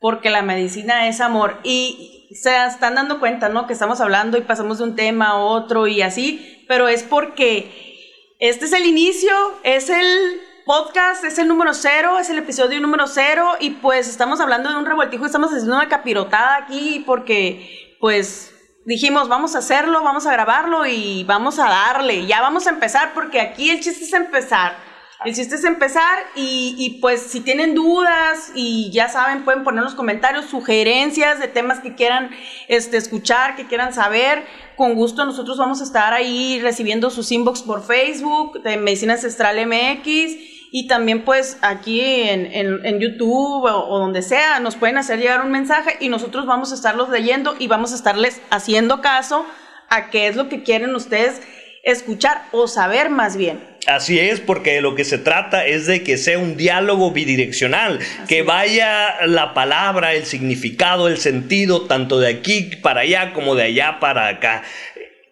porque 0.00 0.30
la 0.30 0.42
medicina 0.42 1.08
es 1.08 1.20
amor. 1.20 1.58
Y 1.64 2.28
se 2.40 2.64
están 2.66 2.94
dando 2.94 3.18
cuenta, 3.18 3.48
¿no? 3.48 3.66
Que 3.66 3.72
estamos 3.72 4.00
hablando 4.00 4.38
y 4.38 4.42
pasamos 4.42 4.78
de 4.78 4.84
un 4.84 4.94
tema 4.94 5.30
a 5.30 5.38
otro 5.38 5.88
y 5.88 6.02
así, 6.02 6.64
pero 6.68 6.86
es 6.86 7.02
porque 7.02 8.36
este 8.38 8.66
es 8.66 8.72
el 8.72 8.86
inicio, 8.86 9.32
es 9.64 9.90
el 9.90 10.40
podcast, 10.64 11.24
es 11.24 11.38
el 11.38 11.48
número 11.48 11.74
cero, 11.74 12.20
es 12.20 12.30
el 12.30 12.38
episodio 12.38 12.80
número 12.80 13.08
cero 13.08 13.56
y 13.58 13.70
pues 13.70 14.08
estamos 14.08 14.40
hablando 14.40 14.70
de 14.70 14.76
un 14.76 14.86
revoltijo, 14.86 15.26
estamos 15.26 15.50
haciendo 15.50 15.74
una 15.74 15.88
capirotada 15.88 16.56
aquí 16.58 17.02
porque 17.04 17.96
pues 18.00 18.54
dijimos, 18.86 19.28
vamos 19.28 19.56
a 19.56 19.58
hacerlo, 19.58 20.04
vamos 20.04 20.26
a 20.26 20.32
grabarlo 20.32 20.86
y 20.86 21.24
vamos 21.24 21.58
a 21.58 21.68
darle, 21.68 22.24
ya 22.26 22.40
vamos 22.40 22.68
a 22.68 22.70
empezar 22.70 23.14
porque 23.14 23.40
aquí 23.40 23.70
el 23.70 23.80
chiste 23.80 24.04
es 24.04 24.12
empezar. 24.12 24.91
El 25.24 25.34
chiste 25.34 25.54
es 25.54 25.64
empezar 25.64 26.18
y, 26.34 26.98
pues 27.00 27.22
si 27.22 27.40
tienen 27.40 27.74
dudas 27.74 28.50
y 28.54 28.90
ya 28.90 29.08
saben, 29.08 29.44
pueden 29.44 29.62
poner 29.62 29.78
en 29.78 29.84
los 29.84 29.94
comentarios 29.94 30.46
sugerencias 30.46 31.38
de 31.38 31.48
temas 31.48 31.80
que 31.80 31.94
quieran 31.94 32.30
este, 32.68 32.96
escuchar, 32.96 33.54
que 33.54 33.66
quieran 33.66 33.92
saber. 33.94 34.44
Con 34.76 34.94
gusto 34.94 35.24
nosotros 35.24 35.58
vamos 35.58 35.80
a 35.80 35.84
estar 35.84 36.12
ahí 36.12 36.60
recibiendo 36.60 37.10
sus 37.10 37.30
inbox 37.30 37.62
por 37.62 37.84
Facebook 37.84 38.62
de 38.62 38.76
Medicina 38.76 39.14
Ancestral 39.14 39.64
MX 39.66 40.36
y 40.74 40.86
también 40.88 41.24
pues 41.24 41.58
aquí 41.60 42.00
en, 42.00 42.98
YouTube 42.98 43.64
o, 43.64 43.88
o, 43.88 43.98
donde 43.98 44.22
sea 44.22 44.58
nos 44.58 44.74
pueden 44.76 44.96
hacer 44.96 45.20
llegar 45.20 45.44
un 45.44 45.52
mensaje 45.52 45.98
y 46.00 46.08
nosotros 46.08 46.46
vamos 46.46 46.72
a 46.72 46.74
estarlos 46.74 47.10
leyendo 47.10 47.54
y 47.58 47.68
vamos 47.68 47.92
a 47.92 47.96
estarles 47.96 48.40
haciendo 48.50 49.02
caso 49.02 49.44
a 49.90 50.08
qué 50.08 50.26
es 50.26 50.36
lo 50.36 50.48
que 50.48 50.62
quieren 50.62 50.94
ustedes 50.94 51.42
escuchar 51.82 52.44
o 52.52 52.68
saber 52.68 53.10
más 53.10 53.36
bien. 53.36 53.72
Así 53.86 54.20
es, 54.20 54.38
porque 54.38 54.74
de 54.74 54.80
lo 54.80 54.94
que 54.94 55.04
se 55.04 55.18
trata 55.18 55.66
es 55.66 55.86
de 55.86 56.04
que 56.04 56.16
sea 56.16 56.38
un 56.38 56.56
diálogo 56.56 57.10
bidireccional, 57.10 57.98
que 58.28 58.42
vaya 58.42 59.26
la 59.26 59.54
palabra, 59.54 60.14
el 60.14 60.24
significado, 60.24 61.08
el 61.08 61.18
sentido, 61.18 61.86
tanto 61.86 62.20
de 62.20 62.28
aquí 62.28 62.76
para 62.80 63.00
allá 63.00 63.32
como 63.32 63.56
de 63.56 63.64
allá 63.64 63.98
para 63.98 64.28
acá. 64.28 64.62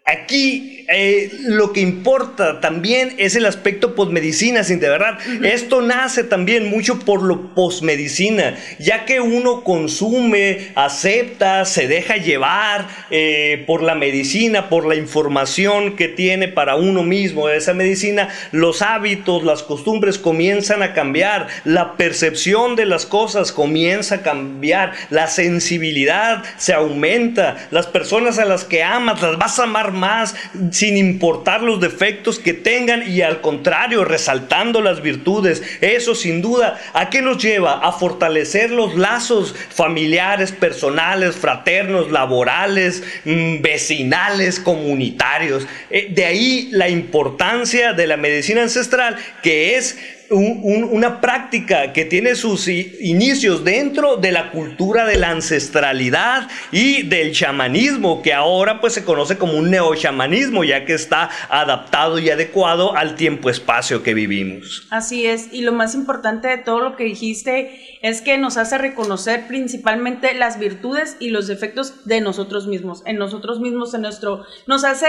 Aquí 0.03 0.83
eh, 0.89 1.31
lo 1.43 1.71
que 1.73 1.79
importa 1.79 2.59
también 2.59 3.13
es 3.17 3.35
el 3.35 3.45
aspecto 3.45 3.93
posmedicina, 3.93 4.63
sin 4.63 4.79
de 4.79 4.89
verdad. 4.89 5.19
Esto 5.43 5.81
nace 5.81 6.23
también 6.23 6.69
mucho 6.69 6.99
por 6.99 7.21
lo 7.21 7.53
posmedicina, 7.53 8.57
ya 8.79 9.05
que 9.05 9.21
uno 9.21 9.63
consume, 9.63 10.71
acepta, 10.75 11.65
se 11.65 11.87
deja 11.87 12.17
llevar 12.17 12.87
eh, 13.11 13.63
por 13.67 13.83
la 13.83 13.93
medicina, 13.93 14.69
por 14.69 14.87
la 14.87 14.95
información 14.95 15.95
que 15.95 16.07
tiene 16.07 16.47
para 16.47 16.75
uno 16.75 17.03
mismo 17.03 17.47
de 17.47 17.57
esa 17.57 17.73
medicina, 17.75 18.29
los 18.51 18.81
hábitos, 18.81 19.43
las 19.43 19.61
costumbres 19.61 20.17
comienzan 20.17 20.81
a 20.81 20.93
cambiar, 20.93 21.47
la 21.63 21.95
percepción 21.95 22.75
de 22.75 22.85
las 22.85 23.05
cosas 23.05 23.51
comienza 23.51 24.15
a 24.15 24.21
cambiar, 24.23 24.93
la 25.11 25.27
sensibilidad 25.27 26.43
se 26.57 26.73
aumenta, 26.73 27.67
las 27.69 27.85
personas 27.85 28.39
a 28.39 28.45
las 28.45 28.65
que 28.65 28.83
amas 28.83 29.21
las 29.21 29.37
vas 29.37 29.59
a 29.59 29.63
amar 29.63 29.90
más 29.91 30.35
sin 30.71 30.97
importar 30.97 31.61
los 31.61 31.79
defectos 31.79 32.39
que 32.39 32.53
tengan 32.53 33.09
y 33.09 33.21
al 33.21 33.41
contrario, 33.41 34.05
resaltando 34.05 34.81
las 34.81 35.01
virtudes. 35.01 35.63
Eso 35.81 36.15
sin 36.15 36.41
duda, 36.41 36.79
¿a 36.93 37.09
qué 37.09 37.21
nos 37.21 37.41
lleva? 37.41 37.79
A 37.85 37.91
fortalecer 37.91 38.71
los 38.71 38.95
lazos 38.95 39.55
familiares, 39.69 40.51
personales, 40.51 41.35
fraternos, 41.35 42.11
laborales, 42.11 43.03
mm, 43.25 43.61
vecinales, 43.61 44.59
comunitarios. 44.59 45.67
Eh, 45.89 46.09
de 46.11 46.25
ahí 46.25 46.69
la 46.71 46.89
importancia 46.89 47.93
de 47.93 48.07
la 48.07 48.17
medicina 48.17 48.61
ancestral, 48.61 49.17
que 49.41 49.77
es 49.77 49.97
una 50.31 51.21
práctica 51.21 51.93
que 51.93 52.05
tiene 52.05 52.35
sus 52.35 52.67
inicios 52.67 53.63
dentro 53.63 54.17
de 54.17 54.31
la 54.31 54.51
cultura 54.51 55.05
de 55.05 55.17
la 55.17 55.29
ancestralidad 55.29 56.47
y 56.71 57.03
del 57.03 57.33
chamanismo, 57.33 58.21
que 58.21 58.33
ahora 58.33 58.79
pues 58.79 58.93
se 58.93 59.03
conoce 59.03 59.37
como 59.37 59.53
un 59.53 59.69
neochamanismo, 59.69 60.63
ya 60.63 60.85
que 60.85 60.93
está 60.93 61.29
adaptado 61.49 62.19
y 62.19 62.29
adecuado 62.29 62.95
al 62.95 63.15
tiempo-espacio 63.15 64.03
que 64.03 64.13
vivimos. 64.13 64.87
Así 64.89 65.25
es, 65.25 65.49
y 65.51 65.61
lo 65.61 65.73
más 65.73 65.95
importante 65.95 66.47
de 66.47 66.57
todo 66.57 66.79
lo 66.79 66.95
que 66.95 67.03
dijiste 67.03 67.97
es 68.01 68.21
que 68.21 68.37
nos 68.37 68.57
hace 68.57 68.77
reconocer 68.77 69.47
principalmente 69.47 70.33
las 70.33 70.59
virtudes 70.59 71.17
y 71.19 71.29
los 71.29 71.47
defectos 71.47 72.05
de 72.05 72.21
nosotros 72.21 72.67
mismos, 72.67 73.03
en 73.05 73.17
nosotros 73.17 73.59
mismos, 73.59 73.93
en 73.93 74.01
nuestro, 74.01 74.45
nos 74.67 74.83
hace 74.83 75.07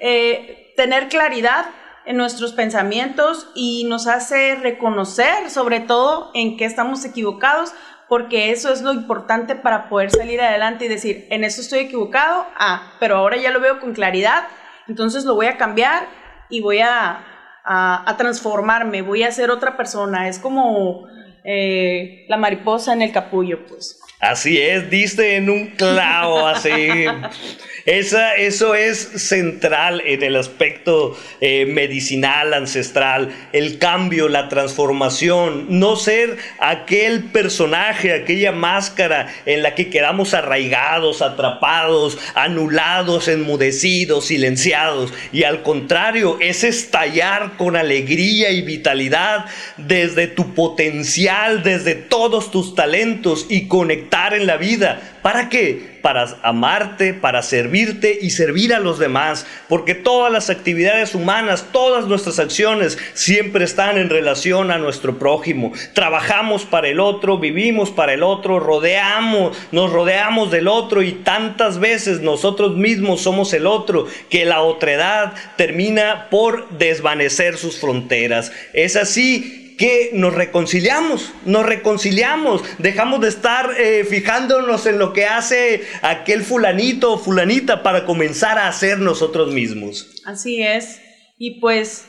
eh, 0.00 0.72
tener 0.76 1.08
claridad 1.08 1.66
en 2.06 2.16
nuestros 2.16 2.52
pensamientos 2.52 3.48
y 3.54 3.84
nos 3.84 4.06
hace 4.06 4.56
reconocer 4.56 5.50
sobre 5.50 5.80
todo 5.80 6.30
en 6.34 6.56
qué 6.56 6.64
estamos 6.64 7.04
equivocados, 7.04 7.72
porque 8.08 8.50
eso 8.50 8.72
es 8.72 8.82
lo 8.82 8.92
importante 8.92 9.54
para 9.54 9.88
poder 9.88 10.10
salir 10.10 10.40
adelante 10.40 10.84
y 10.84 10.88
decir, 10.88 11.26
en 11.30 11.44
eso 11.44 11.60
estoy 11.60 11.80
equivocado, 11.80 12.46
ah, 12.56 12.92
pero 13.00 13.16
ahora 13.16 13.36
ya 13.36 13.50
lo 13.50 13.60
veo 13.60 13.80
con 13.80 13.94
claridad, 13.94 14.46
entonces 14.88 15.24
lo 15.24 15.34
voy 15.34 15.46
a 15.46 15.56
cambiar 15.56 16.06
y 16.50 16.60
voy 16.60 16.80
a, 16.80 17.24
a, 17.64 18.14
transformarme, 18.18 19.02
voy 19.02 19.22
a 19.22 19.32
ser 19.32 19.50
otra 19.50 19.76
persona. 19.76 20.28
Es 20.28 20.38
como 20.38 21.08
eh, 21.44 22.26
la 22.28 22.36
mariposa 22.36 22.92
en 22.92 23.02
el 23.02 23.12
capullo, 23.12 23.64
pues. 23.66 24.00
Así 24.20 24.60
es, 24.60 24.88
diste 24.90 25.36
en 25.36 25.50
un 25.50 25.68
clavo, 25.68 26.46
así. 26.46 26.70
Esa, 27.86 28.36
eso 28.36 28.74
es 28.74 28.98
central 28.98 30.02
en 30.06 30.22
el 30.22 30.36
aspecto 30.36 31.14
eh, 31.42 31.66
medicinal, 31.66 32.54
ancestral, 32.54 33.28
el 33.52 33.78
cambio, 33.78 34.30
la 34.30 34.48
transformación, 34.48 35.66
no 35.68 35.96
ser 35.96 36.38
aquel 36.60 37.24
personaje, 37.24 38.14
aquella 38.14 38.52
máscara 38.52 39.34
en 39.44 39.62
la 39.62 39.74
que 39.74 39.90
quedamos 39.90 40.32
arraigados, 40.32 41.20
atrapados, 41.20 42.16
anulados, 42.34 43.28
enmudecidos, 43.28 44.26
silenciados, 44.26 45.12
y 45.30 45.42
al 45.42 45.62
contrario, 45.62 46.38
es 46.40 46.64
estallar 46.64 47.58
con 47.58 47.76
alegría 47.76 48.50
y 48.50 48.62
vitalidad 48.62 49.44
desde 49.76 50.26
tu 50.26 50.54
potencial, 50.54 51.62
desde 51.62 51.94
todos 51.94 52.50
tus 52.50 52.74
talentos 52.74 53.44
y 53.50 53.68
conectar 53.68 54.32
en 54.32 54.46
la 54.46 54.56
vida. 54.56 55.13
¿Para 55.24 55.48
qué? 55.48 55.94
para 56.04 56.36
amarte, 56.42 57.14
para 57.14 57.40
servirte 57.40 58.18
y 58.20 58.28
servir 58.28 58.74
a 58.74 58.78
los 58.78 58.98
demás, 58.98 59.46
porque 59.70 59.94
todas 59.94 60.30
las 60.30 60.50
actividades 60.50 61.14
humanas, 61.14 61.68
todas 61.72 62.06
nuestras 62.06 62.38
acciones 62.38 62.98
siempre 63.14 63.64
están 63.64 63.96
en 63.96 64.10
relación 64.10 64.70
a 64.70 64.76
nuestro 64.76 65.18
prójimo. 65.18 65.72
Trabajamos 65.94 66.66
para 66.66 66.88
el 66.88 67.00
otro, 67.00 67.38
vivimos 67.38 67.90
para 67.90 68.12
el 68.12 68.22
otro, 68.22 68.60
rodeamos, 68.60 69.56
nos 69.72 69.90
rodeamos 69.94 70.50
del 70.50 70.68
otro 70.68 71.00
y 71.00 71.12
tantas 71.12 71.80
veces 71.80 72.20
nosotros 72.20 72.76
mismos 72.76 73.22
somos 73.22 73.54
el 73.54 73.66
otro 73.66 74.06
que 74.28 74.44
la 74.44 74.60
otredad 74.60 75.32
termina 75.56 76.28
por 76.30 76.68
desvanecer 76.76 77.56
sus 77.56 77.80
fronteras. 77.80 78.52
Es 78.74 78.94
así 78.94 79.63
que 79.76 80.10
nos 80.12 80.34
reconciliamos, 80.34 81.32
nos 81.44 81.66
reconciliamos, 81.66 82.62
dejamos 82.78 83.20
de 83.20 83.28
estar 83.28 83.70
eh, 83.78 84.04
fijándonos 84.04 84.86
en 84.86 84.98
lo 84.98 85.12
que 85.12 85.26
hace 85.26 85.82
aquel 86.02 86.42
fulanito 86.42 87.12
o 87.12 87.18
fulanita 87.18 87.82
para 87.82 88.04
comenzar 88.04 88.58
a 88.58 88.68
hacer 88.68 88.98
nosotros 88.98 89.52
mismos. 89.52 90.22
Así 90.24 90.62
es, 90.62 91.00
y 91.38 91.60
pues 91.60 92.06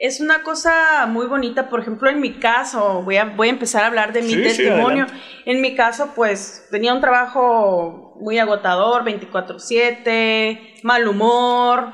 es 0.00 0.18
una 0.20 0.42
cosa 0.42 1.04
muy 1.06 1.26
bonita, 1.26 1.68
por 1.68 1.80
ejemplo, 1.80 2.08
en 2.08 2.20
mi 2.20 2.38
caso, 2.38 3.02
voy 3.02 3.18
a, 3.18 3.26
voy 3.26 3.48
a 3.48 3.50
empezar 3.50 3.84
a 3.84 3.88
hablar 3.88 4.14
de 4.14 4.22
mi 4.22 4.34
testimonio, 4.34 5.06
en 5.44 5.60
mi 5.60 5.74
caso 5.74 6.12
pues 6.14 6.66
tenía 6.70 6.94
un 6.94 7.02
trabajo 7.02 8.16
muy 8.18 8.38
agotador, 8.38 9.04
24/7, 9.04 10.80
mal 10.82 11.06
humor, 11.06 11.92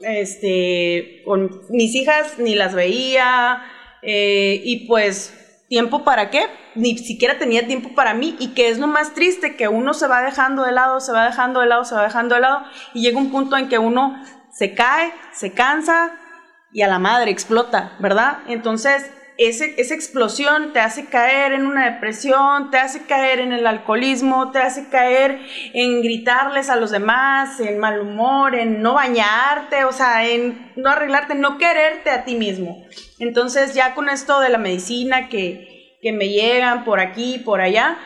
este, 0.00 1.22
con 1.26 1.60
mis 1.68 1.94
hijas 1.94 2.38
ni 2.38 2.54
las 2.54 2.74
veía, 2.74 3.62
eh, 4.02 4.60
y 4.64 4.86
pues, 4.86 5.32
¿tiempo 5.68 6.04
para 6.04 6.30
qué? 6.30 6.46
Ni 6.74 6.98
siquiera 6.98 7.38
tenía 7.38 7.66
tiempo 7.66 7.94
para 7.94 8.14
mí. 8.14 8.36
Y 8.38 8.48
que 8.48 8.68
es 8.68 8.78
lo 8.78 8.86
más 8.86 9.14
triste, 9.14 9.56
que 9.56 9.68
uno 9.68 9.94
se 9.94 10.08
va 10.08 10.22
dejando 10.22 10.64
de 10.64 10.72
lado, 10.72 11.00
se 11.00 11.12
va 11.12 11.24
dejando 11.24 11.60
de 11.60 11.66
lado, 11.66 11.84
se 11.84 11.94
va 11.94 12.02
dejando 12.02 12.34
de 12.34 12.40
lado. 12.40 12.64
Y 12.94 13.02
llega 13.02 13.18
un 13.18 13.30
punto 13.30 13.56
en 13.56 13.68
que 13.68 13.78
uno 13.78 14.22
se 14.50 14.74
cae, 14.74 15.12
se 15.32 15.52
cansa 15.52 16.18
y 16.72 16.82
a 16.82 16.88
la 16.88 16.98
madre 16.98 17.30
explota, 17.30 17.96
¿verdad? 18.00 18.38
Entonces, 18.48 19.10
esa 19.44 19.94
explosión 19.94 20.72
te 20.72 20.80
hace 20.80 21.06
caer 21.06 21.52
en 21.52 21.66
una 21.66 21.90
depresión, 21.90 22.70
te 22.70 22.78
hace 22.78 23.04
caer 23.06 23.40
en 23.40 23.52
el 23.52 23.66
alcoholismo, 23.66 24.50
te 24.50 24.58
hace 24.58 24.88
caer 24.88 25.40
en 25.72 26.02
gritarles 26.02 26.68
a 26.68 26.76
los 26.76 26.90
demás, 26.90 27.60
en 27.60 27.78
mal 27.78 28.00
humor, 28.00 28.54
en 28.54 28.82
no 28.82 28.94
bañarte, 28.94 29.84
o 29.84 29.92
sea, 29.92 30.28
en 30.28 30.72
no 30.76 30.90
arreglarte, 30.90 31.34
no 31.34 31.58
quererte 31.58 32.10
a 32.10 32.24
ti 32.24 32.34
mismo. 32.34 32.86
Entonces 33.18 33.74
ya 33.74 33.94
con 33.94 34.08
esto 34.08 34.40
de 34.40 34.48
la 34.48 34.58
medicina 34.58 35.28
que, 35.28 35.98
que 36.02 36.12
me 36.12 36.28
llegan 36.28 36.84
por 36.84 37.00
aquí, 37.00 37.38
por 37.38 37.60
allá, 37.60 37.98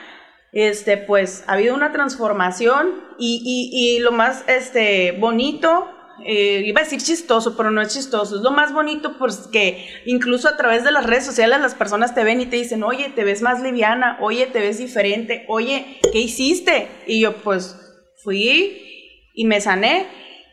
este, 0.53 0.97
pues 0.97 1.45
ha 1.47 1.55
habido 1.55 1.75
una 1.75 1.93
transformación 1.93 3.05
y, 3.19 3.43
y, 3.45 3.97
y 3.97 3.99
lo 4.01 4.13
más 4.13 4.45
este, 4.47 5.13
bonito 5.13 5.96
eh, 6.25 6.63
iba 6.65 6.81
a 6.81 6.85
decir 6.85 7.03
chistoso, 7.03 7.57
pero 7.57 7.71
no 7.71 7.83
es 7.83 7.93
chistoso, 7.93 8.37
es 8.37 8.43
lo 8.43 8.51
más 8.51 8.73
bonito 8.73 9.17
porque 9.19 10.03
incluso 10.07 10.49
a 10.49 10.57
través 10.57 10.85
de 10.85 10.93
las 10.93 11.07
redes 11.07 11.27
sociales 11.27 11.61
las 11.61 11.75
personas 11.75 12.15
te 12.15 12.25
ven 12.25 12.41
y 12.41 12.47
te 12.47 12.57
dicen, 12.57 12.83
oye, 12.83 13.11
te 13.15 13.25
ves 13.25 13.43
más 13.43 13.63
liviana, 13.63 14.19
oye, 14.21 14.47
te 14.47 14.61
ves 14.61 14.79
diferente, 14.79 15.45
oye, 15.49 15.99
¿qué 16.13 16.21
hiciste? 16.21 16.89
Y 17.07 17.21
yo 17.21 17.37
pues 17.37 17.77
fui 18.23 19.31
y 19.35 19.45
me 19.45 19.61
sané. 19.61 20.07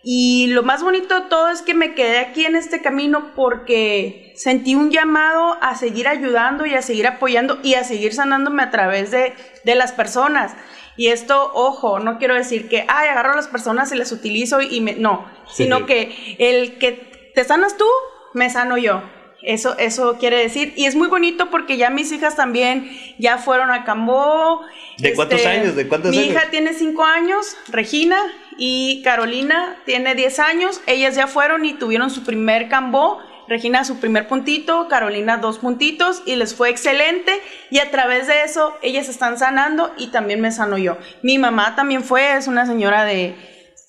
Y 0.06 0.48
lo 0.48 0.64
más 0.64 0.84
bonito 0.84 1.16
de 1.16 1.30
todo 1.30 1.50
es 1.50 1.62
que 1.62 1.74
me 1.74 1.96
quedé 1.96 2.20
aquí 2.20 2.46
en 2.46 2.58
este 2.58 2.82
camino 2.82 3.32
porque 3.36 4.34
sentí 4.36 4.76
un 4.76 4.92
llamado 4.92 5.58
a 5.62 5.76
seguir 5.76 6.10
ayudando 6.10 6.66
y 6.66 6.74
a 6.74 6.82
seguir 6.82 7.08
apoyando 7.08 7.60
y 7.64 7.76
a 7.76 7.86
seguir 7.86 8.14
sanándome 8.14 8.64
a 8.64 8.70
través 8.70 9.12
de, 9.12 9.34
de 9.64 9.76
las 9.76 9.94
personas. 9.94 10.52
Y 10.96 11.08
esto, 11.08 11.52
ojo, 11.54 12.00
no 12.00 12.20
quiero 12.20 12.36
decir 12.36 12.70
que, 12.70 12.86
ay, 12.88 13.10
agarro 13.10 13.34
a 13.34 13.36
las 13.36 13.48
personas 13.48 13.92
y 13.92 13.96
las 13.96 14.12
utilizo 14.12 14.62
y 14.62 14.82
me... 14.82 14.94
No, 14.94 15.26
sino 15.52 15.86
que 15.86 16.36
el 16.40 16.78
que 16.78 17.32
te 17.34 17.44
sanas 17.44 17.78
tú, 17.78 17.86
me 18.34 18.50
sano 18.50 18.78
yo. 18.78 19.02
Eso, 19.42 19.78
eso 19.78 20.18
quiere 20.20 20.38
decir. 20.38 20.74
Y 20.78 20.86
es 20.86 20.96
muy 20.96 21.08
bonito 21.08 21.50
porque 21.50 21.78
ya 21.78 21.90
mis 21.90 22.12
hijas 22.12 22.36
también 22.36 22.90
ya 23.18 23.38
fueron 23.38 23.72
a 23.72 23.84
Cambó. 23.84 24.62
¿De 24.98 25.14
cuántos 25.14 25.40
este, 25.40 25.50
años? 25.50 25.76
¿De 25.76 25.88
cuántos 25.88 26.12
mi 26.12 26.18
hija 26.18 26.50
tiene 26.50 26.74
cinco 26.74 27.04
años, 27.04 27.58
Regina, 27.68 28.18
y 28.58 29.02
Carolina 29.04 29.78
tiene 29.86 30.16
diez 30.16 30.40
años. 30.40 30.82
Ellas 30.88 31.16
ya 31.16 31.28
fueron 31.28 31.66
y 31.66 31.74
tuvieron 31.74 32.10
su 32.10 32.24
primer 32.24 32.70
Cambó 32.70 33.20
Regina 33.48 33.84
su 33.84 34.00
primer 34.00 34.28
puntito, 34.28 34.88
Carolina 34.88 35.38
dos 35.38 35.60
puntitos 35.60 36.24
y 36.26 36.36
les 36.36 36.56
fue 36.56 36.70
excelente 36.70 37.42
y 37.70 37.80
a 37.80 37.92
través 37.92 38.28
de 38.28 38.44
eso 38.44 38.78
ellas 38.82 39.10
están 39.10 39.38
sanando 39.38 39.92
y 39.98 40.08
también 40.08 40.42
me 40.42 40.52
sano 40.52 40.78
yo. 40.78 40.98
Mi 41.22 41.38
mamá 41.38 41.76
también 41.76 42.04
fue, 42.04 42.36
es 42.38 42.48
una 42.48 42.66
señora 42.66 43.04
de 43.04 43.36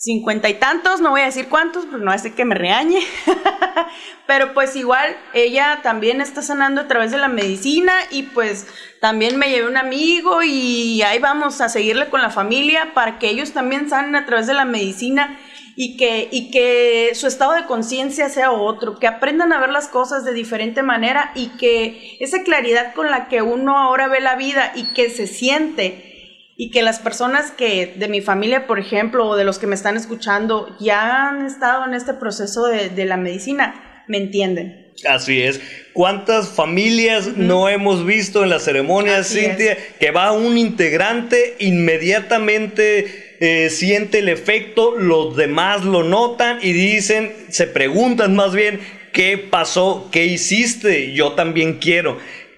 cincuenta 0.05 0.51
y 0.51 0.55
tantos, 0.55 1.01
no 1.01 1.11
voy 1.11 1.23
a 1.23 1.27
decir 1.27 1.49
cuántos, 1.49 1.87
pero 1.87 1.99
no 1.99 2.11
hace 2.11 2.35
que 2.35 2.45
me 2.45 2.55
reañe, 2.55 3.01
pero 4.27 4.53
pues 4.53 4.77
igual 4.77 5.17
ella 5.33 5.81
también 5.83 6.21
está 6.21 6.43
sanando 6.43 6.83
a 6.83 6.88
través 6.88 7.11
de 7.11 7.17
la 7.17 7.29
medicina 7.29 7.93
y 8.11 8.25
pues 8.25 8.67
también 9.01 9.38
me 9.38 9.49
llevé 9.49 9.67
un 9.67 9.79
amigo 9.79 10.43
y 10.43 11.01
ahí 11.03 11.19
vamos 11.21 11.62
a 11.62 11.71
seguirle 11.71 12.11
con 12.11 12.21
la 12.21 12.29
familia 12.29 12.93
para 12.93 13.19
que 13.19 13.31
ellos 13.31 13.53
también 13.53 13.88
sanen 13.88 14.14
a 14.14 14.27
través 14.27 14.47
de 14.47 14.53
la 14.53 14.67
medicina 14.67 15.38
y 15.76 15.96
que, 15.96 16.28
y 16.30 16.50
que 16.50 17.10
su 17.14 17.26
estado 17.26 17.52
de 17.52 17.66
conciencia 17.66 18.28
sea 18.28 18.52
otro, 18.52 18.98
que 18.98 19.06
aprendan 19.06 19.52
a 19.52 19.60
ver 19.60 19.70
las 19.70 19.88
cosas 19.88 20.24
de 20.24 20.32
diferente 20.32 20.82
manera 20.82 21.32
y 21.34 21.48
que 21.56 22.16
esa 22.20 22.42
claridad 22.42 22.94
con 22.94 23.10
la 23.10 23.28
que 23.28 23.42
uno 23.42 23.78
ahora 23.78 24.08
ve 24.08 24.20
la 24.20 24.37
vida 24.37 24.72
y 24.74 24.84
que 24.94 25.10
se 25.10 25.26
siente 25.26 26.12
y 26.56 26.70
que 26.70 26.82
las 26.82 27.00
personas 27.00 27.50
que 27.50 27.94
de 27.96 28.08
mi 28.08 28.20
familia, 28.20 28.66
por 28.66 28.78
ejemplo, 28.78 29.26
o 29.26 29.37
de 29.37 29.44
los 29.44 29.58
que 29.58 29.66
me 29.66 29.74
están 29.74 29.96
escuchando, 29.96 30.76
ya 30.78 31.28
han 31.28 31.46
estado 31.46 31.84
en 31.84 31.94
este 31.94 32.14
proceso 32.14 32.66
de, 32.66 33.04
la 33.04 33.16
medicina, 33.16 34.04
me 34.06 34.18
entienden. 34.18 34.92
Así 35.08 35.42
es. 35.42 35.60
¿Cuántas 35.92 36.50
familias 36.50 37.37
no 37.37 37.68
hemos 37.68 38.06
visto 38.06 38.44
en 38.44 38.50
la 38.50 38.60
ceremonia, 38.60 39.24
Cintia, 39.24 39.76
que 39.98 40.12
va 40.12 40.30
un 40.30 40.56
integrante 40.56 41.56
inmediatamente 41.58 43.23
eh, 43.44 43.68
siente 43.68 44.20
el 44.20 44.30
efecto, 44.30 44.94
los 44.96 45.37
demás 45.37 45.85
lo 45.85 46.02
notan 46.02 46.61
y 46.62 46.72
dicen, 46.72 47.35
se 47.50 47.66
preguntan 47.66 48.35
más 48.35 48.54
bien, 48.54 48.80
¿qué 49.12 49.37
pasó? 49.37 50.09
¿Qué 50.11 50.24
hiciste? 50.24 51.12
Yo 51.12 51.33
también 51.33 51.74
quiero 51.74 52.16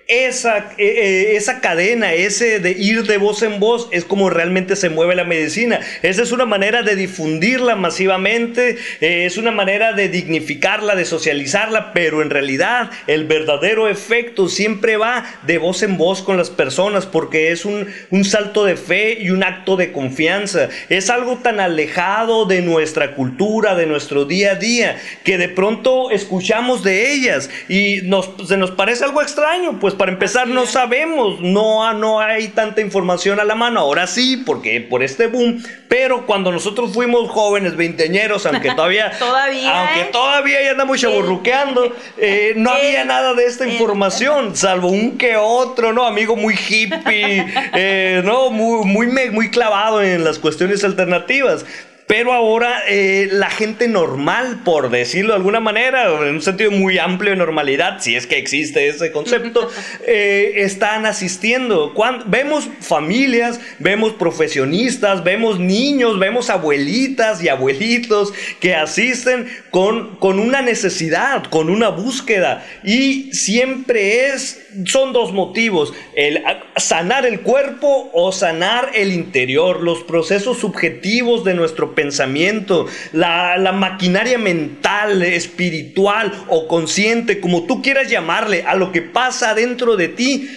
esa, 0.09 0.71
eh, 0.79 0.87
eh, 0.87 1.37
esa 1.37 1.61
cadena, 1.61 2.12
ese 2.12 2.61
de 2.61 2.71
ir 2.71 3.03
de 3.05 3.16
voz 3.16 3.42
en 3.42 3.59
voz, 3.59 3.88
es 3.90 4.05
como 4.05 4.31
realmente 4.31 4.77
se 4.77 4.88
mueve 4.88 5.16
la 5.16 5.25
medicina. 5.25 5.81
Esa 6.03 6.23
es 6.23 6.31
una 6.31 6.47
manera 6.47 6.83
de 6.83 6.95
difundirla 6.95 7.75
masivamente, 7.75 8.79
eh, 9.01 9.27
es 9.27 9.37
una 9.37 9.51
manera 9.51 9.95
de 9.95 10.09
dignificarla, 10.09 10.95
de 10.95 11.05
socializarla, 11.05 11.92
pero 11.92 12.23
en 12.23 12.31
realidad 12.31 12.90
el 13.09 13.25
verdadero 13.25 13.88
efecto 13.88 14.49
siempre 14.49 14.97
va 14.97 15.25
de 15.45 15.59
voz 15.59 15.83
en 15.83 15.97
voz 15.97 16.23
con 16.23 16.37
las 16.37 16.51
personas, 16.51 17.05
porque 17.05 17.51
es 17.51 17.64
un, 17.64 17.88
un 18.11 18.25
salto 18.25 18.64
de 18.64 18.77
fe 18.77 19.19
y 19.21 19.31
un 19.31 19.42
acto 19.42 19.75
de 19.75 19.90
confianza. 19.90 20.69
Es 20.88 21.11
algo 21.11 21.38
tan 21.38 21.59
alejado 21.59 22.45
de 22.45 22.62
nuestra 22.62 23.16
cultura, 23.16 23.75
de 23.75 23.87
nuestro 23.87 24.25
día 24.25 24.53
a 24.53 24.55
día, 24.55 24.99
que 25.25 25.37
de 25.37 25.49
pronto 25.49 26.12
escuchamos 26.12 26.85
de 26.85 27.12
ellas 27.12 27.51
y 27.69 28.03
nos, 28.05 28.31
se 28.47 28.57
nos 28.57 28.71
parece 28.71 29.05
algo 29.05 29.21
extraño, 29.21 29.81
pues 29.81 29.96
para 29.97 30.13
empezar 30.13 30.49
no 30.49 30.67
sabemos, 30.67 31.41
no, 31.41 31.93
no 31.95 32.21
hay 32.21 32.49
tanta 32.49 32.81
información 32.81 33.41
a 33.41 33.45
la 33.45 33.55
mano. 33.55 33.81
Ahora 33.81 34.07
sí, 34.07 34.43
porque 34.45 34.81
por 34.81 35.03
este 35.03 35.27
boom. 35.27 35.63
Pero 35.89 36.27
cuando 36.27 36.53
nosotros 36.53 36.93
fuimos 36.93 37.31
jóvenes, 37.31 37.77
veinteñeros, 37.77 38.47
aunque 38.47 38.71
todavía, 38.75 39.13
todavía, 39.19 39.81
aunque 39.81 40.01
¿eh? 40.01 40.09
todavía 40.13 40.63
ya 40.63 40.71
andamos 40.73 41.01
chaburruqueando, 41.01 41.95
eh, 42.19 42.53
no 42.57 42.71
había 42.71 43.05
nada 43.05 43.35
de 43.35 43.45
esta 43.45 43.67
información, 43.67 44.57
salvo 44.57 44.89
un 44.89 45.19
que 45.19 45.37
otro, 45.37 45.93
¿no? 45.93 46.07
Amigo 46.07 46.37
muy 46.37 46.55
hippie, 46.55 47.47
eh, 47.75 48.23
¿no? 48.25 48.51
Muy, 48.51 48.87
muy, 48.87 49.31
muy 49.31 49.51
clavado 49.51 50.03
en 50.03 50.25
las 50.25 50.39
cuestiones 50.39 50.85
alternativas. 50.85 51.65
Pero 52.07 52.33
ahora 52.33 52.83
eh, 52.88 53.29
la 53.33 53.51
gente 53.51 53.88
normal, 53.88 54.61
por 54.64 54.90
decirlo 54.90 55.33
de 55.33 55.38
alguna 55.38 55.59
manera, 55.59 56.05
en 56.05 56.37
un 56.37 56.42
sentido 56.42 56.71
muy 56.71 56.99
amplio 56.99 57.33
de 57.33 57.37
normalidad, 57.37 57.99
si 58.01 58.14
es 58.14 58.29
que 58.29 58.38
existe 58.38 58.87
ese 58.87 59.11
concepto, 59.11 59.69
eh, 60.07 60.53
están 60.57 61.05
asistiendo. 61.05 61.95
Cuando, 61.95 62.25
vemos 62.29 62.69
familias, 62.81 63.61
vemos 63.81 64.12
profesionistas, 64.12 65.25
vemos 65.25 65.59
niños, 65.59 66.21
vemos 66.21 66.49
abuelitas 66.49 67.42
y 67.42 67.49
abuelitos 67.49 68.33
que 68.61 68.77
asisten 68.77 69.49
con, 69.71 70.14
con 70.16 70.38
una 70.38 70.62
necesidad, 70.62 71.45
con 71.45 71.69
una 71.69 71.88
búsqueda. 71.88 72.64
Y 72.85 73.33
siempre 73.33 74.29
es, 74.29 74.65
son 74.85 75.12
dos 75.12 75.33
motivos, 75.33 75.93
el 76.15 76.43
sanar 76.77 77.27
el 77.27 77.41
cuerpo 77.41 78.11
o 78.12 78.33
sanar 78.33 78.91
el 78.95 79.12
interior, 79.12 79.83
los 79.83 80.03
procesos 80.03 80.59
subjetivos 80.59 81.45
de 81.45 81.55
nuestro 81.55 81.95
pensamiento, 81.95 82.87
la, 83.12 83.73
maquinaria 83.73 84.39
mental, 84.39 85.23
espiritual 85.23 86.33
o 86.49 86.69
consciente, 86.69 87.41
como 87.41 87.65
tú 87.67 87.83
quieras 87.83 88.11
llamarle, 88.11 88.65
a 88.67 88.75
lo 88.75 88.93
que 88.93 89.03
pasa 89.03 89.55
dentro 89.55 89.97
de 89.97 90.09
ti, 90.09 90.49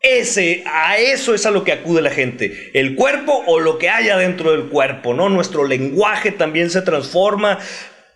ese, 0.00 0.62
a 0.66 0.96
eso 0.98 1.34
es 1.34 1.44
a 1.44 1.50
lo 1.50 1.64
que 1.64 1.72
acude 1.72 2.00
la 2.00 2.10
gente, 2.10 2.70
el 2.72 2.94
cuerpo 2.94 3.42
o 3.46 3.58
lo 3.58 3.78
que 3.78 3.88
haya 3.88 4.16
dentro 4.16 4.52
del 4.52 4.68
cuerpo, 4.68 5.12
¿no? 5.12 5.28
Nuestro 5.28 5.64
lenguaje 5.64 6.30
también 6.30 6.70
se 6.70 6.82
transforma. 6.82 7.58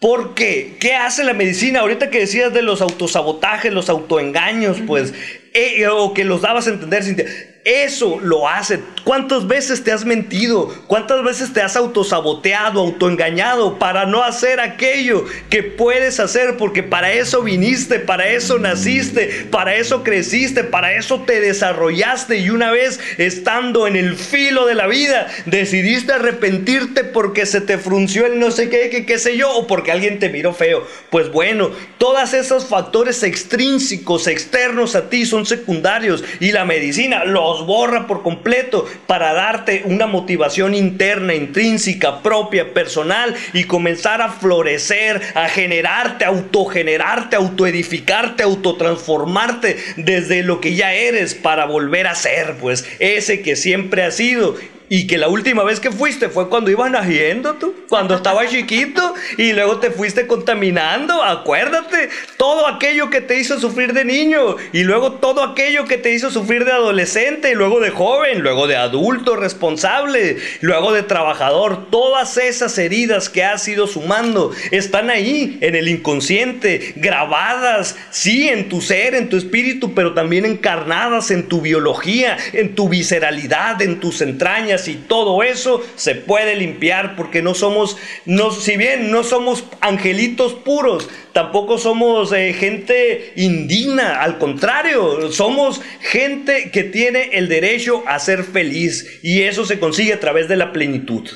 ¿Por 0.02 0.34
qué? 0.34 0.74
¿Qué 0.80 0.96
hace 0.96 1.22
la 1.22 1.32
medicina? 1.32 1.78
Ahorita 1.78 2.10
que 2.10 2.18
decías 2.18 2.52
de 2.52 2.60
los 2.60 2.82
autosabotajes, 2.82 3.72
los 3.72 3.88
autoengaños, 3.88 4.78
pues, 4.84 5.14
eh, 5.54 5.86
o 5.86 6.12
que 6.12 6.24
los 6.24 6.42
dabas 6.42 6.66
a 6.66 6.70
entender, 6.70 7.04
Cintia, 7.04 7.26
eso 7.64 8.18
lo 8.20 8.48
hace. 8.48 8.80
¿Cuántas 9.04 9.46
veces 9.46 9.84
te 9.84 9.92
has 9.92 10.04
mentido? 10.04 10.74
¿Cuántas 10.86 11.22
veces 11.22 11.52
te 11.52 11.60
has 11.60 11.76
autosaboteado, 11.76 12.80
autoengañado 12.80 13.78
para 13.78 14.04
no 14.04 14.22
hacer 14.24 14.58
aquello 14.58 15.24
que 15.48 15.62
puedes 15.62 16.18
hacer? 16.18 16.56
Porque 16.56 16.82
para 16.82 17.12
eso 17.12 17.42
viniste, 17.42 18.00
para 18.00 18.28
eso 18.28 18.58
naciste, 18.58 19.46
para 19.50 19.76
eso 19.76 20.02
creciste, 20.02 20.64
para 20.64 20.94
eso 20.94 21.22
te 21.22 21.40
desarrollaste 21.40 22.38
y 22.38 22.50
una 22.50 22.70
vez 22.70 22.98
estando 23.18 23.86
en 23.86 23.96
el 23.96 24.16
filo 24.16 24.66
de 24.66 24.74
la 24.74 24.86
vida, 24.86 25.28
decidiste 25.46 26.12
arrepentirte 26.12 27.04
porque 27.04 27.46
se 27.46 27.60
te 27.60 27.78
frunció 27.78 28.26
el 28.26 28.38
no 28.38 28.50
sé 28.50 28.70
qué, 28.70 29.04
qué, 29.06 29.18
sé 29.18 29.36
yo, 29.36 29.50
o 29.50 29.66
porque 29.66 29.92
alguien 29.92 30.18
te 30.18 30.28
miró 30.28 30.52
feo. 30.52 30.86
Pues 31.10 31.30
bueno, 31.30 31.70
todos 31.98 32.34
esos 32.34 32.66
factores 32.66 33.22
extrínsecos, 33.22 34.26
externos 34.26 34.96
a 34.96 35.08
ti 35.08 35.26
son 35.26 35.46
secundarios 35.46 36.24
y 36.40 36.52
la 36.52 36.64
medicina 36.64 37.24
lo 37.24 37.51
borra 37.60 38.06
por 38.06 38.22
completo 38.22 38.86
para 39.06 39.32
darte 39.34 39.82
una 39.84 40.06
motivación 40.06 40.74
interna, 40.74 41.34
intrínseca, 41.34 42.22
propia, 42.22 42.72
personal 42.72 43.34
y 43.52 43.64
comenzar 43.64 44.22
a 44.22 44.30
florecer, 44.30 45.20
a 45.34 45.48
generarte, 45.48 46.24
autogenerarte, 46.24 47.36
autoedificarte, 47.36 48.42
autotransformarte 48.42 49.76
desde 49.96 50.42
lo 50.42 50.60
que 50.60 50.74
ya 50.74 50.94
eres 50.94 51.34
para 51.34 51.66
volver 51.66 52.06
a 52.06 52.14
ser, 52.14 52.56
pues 52.60 52.86
ese 52.98 53.42
que 53.42 53.56
siempre 53.56 54.02
has 54.02 54.16
sido 54.16 54.56
y 54.92 55.06
que 55.06 55.16
la 55.16 55.28
última 55.28 55.64
vez 55.64 55.80
que 55.80 55.90
fuiste 55.90 56.28
fue 56.28 56.50
cuando 56.50 56.70
ibas 56.70 56.90
naciendo 56.90 57.54
tú, 57.54 57.74
cuando 57.88 58.14
estabas 58.14 58.50
chiquito 58.50 59.14
y 59.38 59.54
luego 59.54 59.78
te 59.78 59.90
fuiste 59.90 60.26
contaminando. 60.26 61.22
Acuérdate, 61.22 62.10
todo 62.36 62.66
aquello 62.66 63.08
que 63.08 63.22
te 63.22 63.40
hizo 63.40 63.58
sufrir 63.58 63.94
de 63.94 64.04
niño 64.04 64.56
y 64.70 64.82
luego 64.84 65.12
todo 65.12 65.44
aquello 65.44 65.86
que 65.86 65.96
te 65.96 66.12
hizo 66.12 66.30
sufrir 66.30 66.66
de 66.66 66.72
adolescente 66.72 67.50
y 67.50 67.54
luego 67.54 67.80
de 67.80 67.88
joven, 67.88 68.42
luego 68.42 68.66
de 68.66 68.76
adulto 68.76 69.34
responsable, 69.34 70.36
luego 70.60 70.92
de 70.92 71.02
trabajador. 71.02 71.88
Todas 71.88 72.36
esas 72.36 72.76
heridas 72.76 73.30
que 73.30 73.44
has 73.44 73.66
ido 73.68 73.86
sumando 73.86 74.52
están 74.72 75.08
ahí 75.08 75.56
en 75.62 75.74
el 75.74 75.88
inconsciente, 75.88 76.92
grabadas, 76.96 77.96
sí, 78.10 78.46
en 78.46 78.68
tu 78.68 78.82
ser, 78.82 79.14
en 79.14 79.30
tu 79.30 79.38
espíritu, 79.38 79.94
pero 79.94 80.12
también 80.12 80.44
encarnadas 80.44 81.30
en 81.30 81.48
tu 81.48 81.62
biología, 81.62 82.36
en 82.52 82.74
tu 82.74 82.90
visceralidad, 82.90 83.80
en 83.80 83.98
tus 83.98 84.20
entrañas 84.20 84.81
y 84.88 84.94
todo 84.94 85.42
eso 85.42 85.82
se 85.96 86.14
puede 86.14 86.56
limpiar 86.56 87.16
porque 87.16 87.42
no 87.42 87.54
somos, 87.54 87.96
no, 88.24 88.50
si 88.50 88.76
bien 88.76 89.10
no 89.10 89.24
somos 89.24 89.64
angelitos 89.80 90.54
puros, 90.54 91.08
tampoco 91.32 91.78
somos 91.78 92.32
eh, 92.32 92.52
gente 92.52 93.32
indigna, 93.36 94.22
al 94.22 94.38
contrario, 94.38 95.32
somos 95.32 95.80
gente 96.00 96.70
que 96.70 96.84
tiene 96.84 97.30
el 97.32 97.48
derecho 97.48 98.02
a 98.06 98.18
ser 98.18 98.44
feliz 98.44 99.20
y 99.22 99.42
eso 99.42 99.64
se 99.64 99.78
consigue 99.78 100.12
a 100.12 100.20
través 100.20 100.48
de 100.48 100.56
la 100.56 100.72
plenitud. 100.72 101.28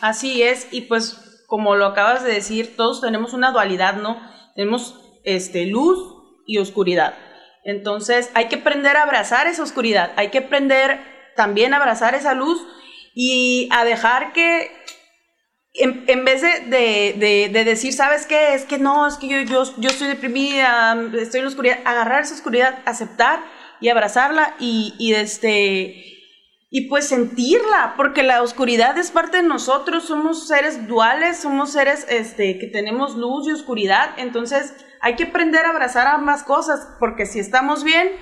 Así 0.00 0.42
es, 0.42 0.66
y 0.70 0.82
pues 0.82 1.44
como 1.46 1.76
lo 1.76 1.86
acabas 1.86 2.24
de 2.24 2.32
decir, 2.32 2.76
todos 2.76 3.00
tenemos 3.00 3.32
una 3.32 3.52
dualidad, 3.52 3.96
¿no? 3.96 4.20
Tenemos 4.56 5.00
este, 5.24 5.66
luz 5.66 5.98
y 6.46 6.58
oscuridad. 6.58 7.14
Entonces 7.64 8.30
hay 8.34 8.48
que 8.48 8.56
aprender 8.56 8.96
a 8.96 9.02
abrazar 9.02 9.46
esa 9.46 9.62
oscuridad, 9.62 10.12
hay 10.16 10.30
que 10.30 10.38
aprender 10.38 11.00
también 11.36 11.72
a 11.72 11.78
abrazar 11.78 12.14
esa 12.14 12.34
luz 12.34 12.60
y 13.14 13.68
a 13.70 13.84
dejar 13.84 14.32
que 14.32 14.70
en, 15.74 16.24
vez 16.24 16.42
de, 16.42 17.64
decir, 17.64 17.92
¿sabes 17.92 18.26
qué? 18.26 18.54
Es 18.54 18.64
que 18.64 18.78
no, 18.78 19.06
es 19.06 19.16
que 19.16 19.28
yo, 19.28 19.40
yo, 19.42 19.64
yo 19.76 19.90
estoy 19.90 20.08
deprimida, 20.08 20.96
estoy 21.14 21.38
en 21.38 21.44
la 21.44 21.50
oscuridad, 21.50 21.78
agarrar 21.84 22.22
esa 22.22 22.34
oscuridad, 22.34 22.78
aceptar 22.84 23.40
y 23.80 23.88
abrazarla 23.88 24.54
y, 24.60 24.94
y, 24.98 25.14
este, 25.14 26.04
y 26.70 26.88
pues 26.88 27.08
sentirla, 27.08 27.94
porque 27.96 28.22
la 28.22 28.42
oscuridad 28.42 28.96
es 28.98 29.10
parte 29.10 29.38
de 29.38 29.42
nosotros, 29.42 30.04
somos 30.04 30.46
seres 30.46 30.86
duales, 30.86 31.38
somos 31.38 31.72
seres 31.72 32.06
este, 32.08 32.58
que 32.58 32.68
tenemos 32.68 33.16
luz 33.16 33.48
y 33.48 33.50
oscuridad, 33.50 34.10
entonces 34.16 34.74
hay 35.00 35.16
que 35.16 35.24
aprender 35.24 35.66
a 35.66 35.70
abrazar 35.70 36.06
ambas 36.06 36.44
cosas, 36.44 36.88
porque 37.00 37.26
si 37.26 37.40
estamos 37.40 37.82
bien, 37.82 38.12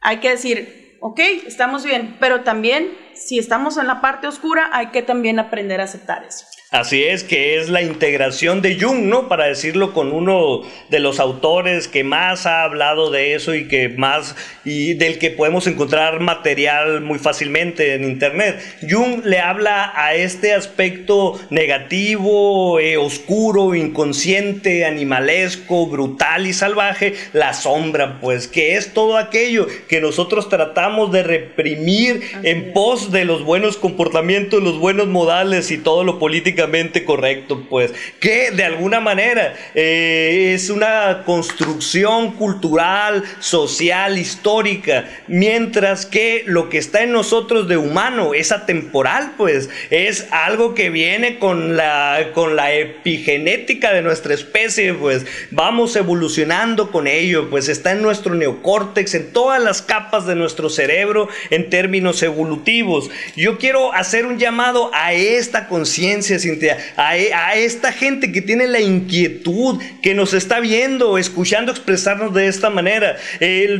hay 0.00 0.18
que 0.20 0.30
decir, 0.30 0.87
ok, 1.00 1.20
estamos 1.46 1.84
bien, 1.84 2.16
pero 2.20 2.42
también 2.42 2.96
si 3.14 3.38
estamos 3.38 3.76
en 3.76 3.86
la 3.86 4.00
parte 4.00 4.26
oscura 4.26 4.70
hay 4.72 4.88
que 4.88 5.02
también 5.02 5.38
aprender 5.38 5.80
a 5.80 5.84
aceptar 5.84 6.24
eso. 6.24 6.46
Así 6.70 7.02
es, 7.04 7.24
que 7.24 7.56
es 7.56 7.70
la 7.70 7.80
integración 7.80 8.60
de 8.60 8.78
Jung, 8.78 9.04
¿no? 9.04 9.26
Para 9.26 9.46
decirlo 9.46 9.94
con 9.94 10.12
uno 10.12 10.64
de 10.90 11.00
los 11.00 11.18
autores 11.18 11.88
que 11.88 12.04
más 12.04 12.44
ha 12.44 12.62
hablado 12.62 13.10
de 13.10 13.34
eso 13.34 13.54
y 13.54 13.68
que 13.68 13.88
más 13.88 14.36
y 14.66 14.92
del 14.92 15.18
que 15.18 15.30
podemos 15.30 15.66
encontrar 15.66 16.20
material 16.20 17.00
muy 17.00 17.18
fácilmente 17.18 17.94
en 17.94 18.04
internet. 18.04 18.60
Jung 18.86 19.24
le 19.24 19.38
habla 19.38 19.94
a 19.96 20.14
este 20.14 20.52
aspecto 20.52 21.40
negativo, 21.48 22.78
eh, 22.80 22.98
oscuro, 22.98 23.74
inconsciente, 23.74 24.84
animalesco, 24.84 25.86
brutal 25.86 26.46
y 26.46 26.52
salvaje, 26.52 27.14
la 27.32 27.54
sombra, 27.54 28.20
pues 28.20 28.46
que 28.46 28.76
es 28.76 28.92
todo 28.92 29.16
aquello 29.16 29.68
que 29.88 30.02
nosotros 30.02 30.50
tratamos 30.50 31.12
de 31.12 31.22
reprimir 31.22 32.20
en 32.42 32.74
pos 32.74 33.10
de 33.10 33.24
los 33.24 33.42
buenos 33.42 33.78
comportamientos, 33.78 34.62
los 34.62 34.78
buenos 34.78 35.06
modales 35.06 35.70
y 35.70 35.78
todo 35.78 36.04
lo 36.04 36.18
político 36.18 36.57
correcto, 37.04 37.66
pues, 37.68 37.92
que 38.20 38.50
de 38.50 38.64
alguna 38.64 39.00
manera 39.00 39.54
eh, 39.74 40.52
es 40.54 40.70
una 40.70 41.22
construcción 41.24 42.32
cultural, 42.32 43.24
social, 43.40 44.18
histórica, 44.18 45.08
mientras 45.26 46.06
que 46.06 46.42
lo 46.46 46.68
que 46.68 46.78
está 46.78 47.02
en 47.02 47.12
nosotros 47.12 47.68
de 47.68 47.76
humano 47.76 48.34
es 48.34 48.52
atemporal, 48.52 49.32
pues, 49.36 49.70
es 49.90 50.26
algo 50.30 50.74
que 50.74 50.90
viene 50.90 51.38
con 51.38 51.76
la, 51.76 52.30
con 52.34 52.56
la 52.56 52.74
epigenética 52.74 53.92
de 53.92 54.02
nuestra 54.02 54.34
especie, 54.34 54.94
pues, 54.94 55.26
vamos 55.50 55.94
evolucionando 55.96 56.90
con 56.90 57.06
ello, 57.06 57.50
pues, 57.50 57.68
está 57.68 57.92
en 57.92 58.02
nuestro 58.02 58.34
neocórtex, 58.34 59.14
en 59.14 59.32
todas 59.32 59.62
las 59.62 59.82
capas 59.82 60.26
de 60.26 60.34
nuestro 60.34 60.70
cerebro 60.70 61.28
en 61.50 61.70
términos 61.70 62.22
evolutivos. 62.22 63.10
Yo 63.36 63.58
quiero 63.58 63.92
hacer 63.92 64.26
un 64.26 64.38
llamado 64.38 64.90
a 64.94 65.12
esta 65.12 65.68
conciencia, 65.68 66.38
a, 66.96 67.54
esta 67.56 67.92
gente 67.92 68.32
que 68.32 68.42
tiene 68.42 68.66
la 68.66 68.80
inquietud, 68.80 69.80
que 70.02 70.14
nos 70.14 70.34
está 70.34 70.60
viendo, 70.60 71.18
escuchando 71.18 71.72
expresarnos 71.72 72.34
de 72.34 72.46
esta 72.46 72.70
manera. 72.70 73.16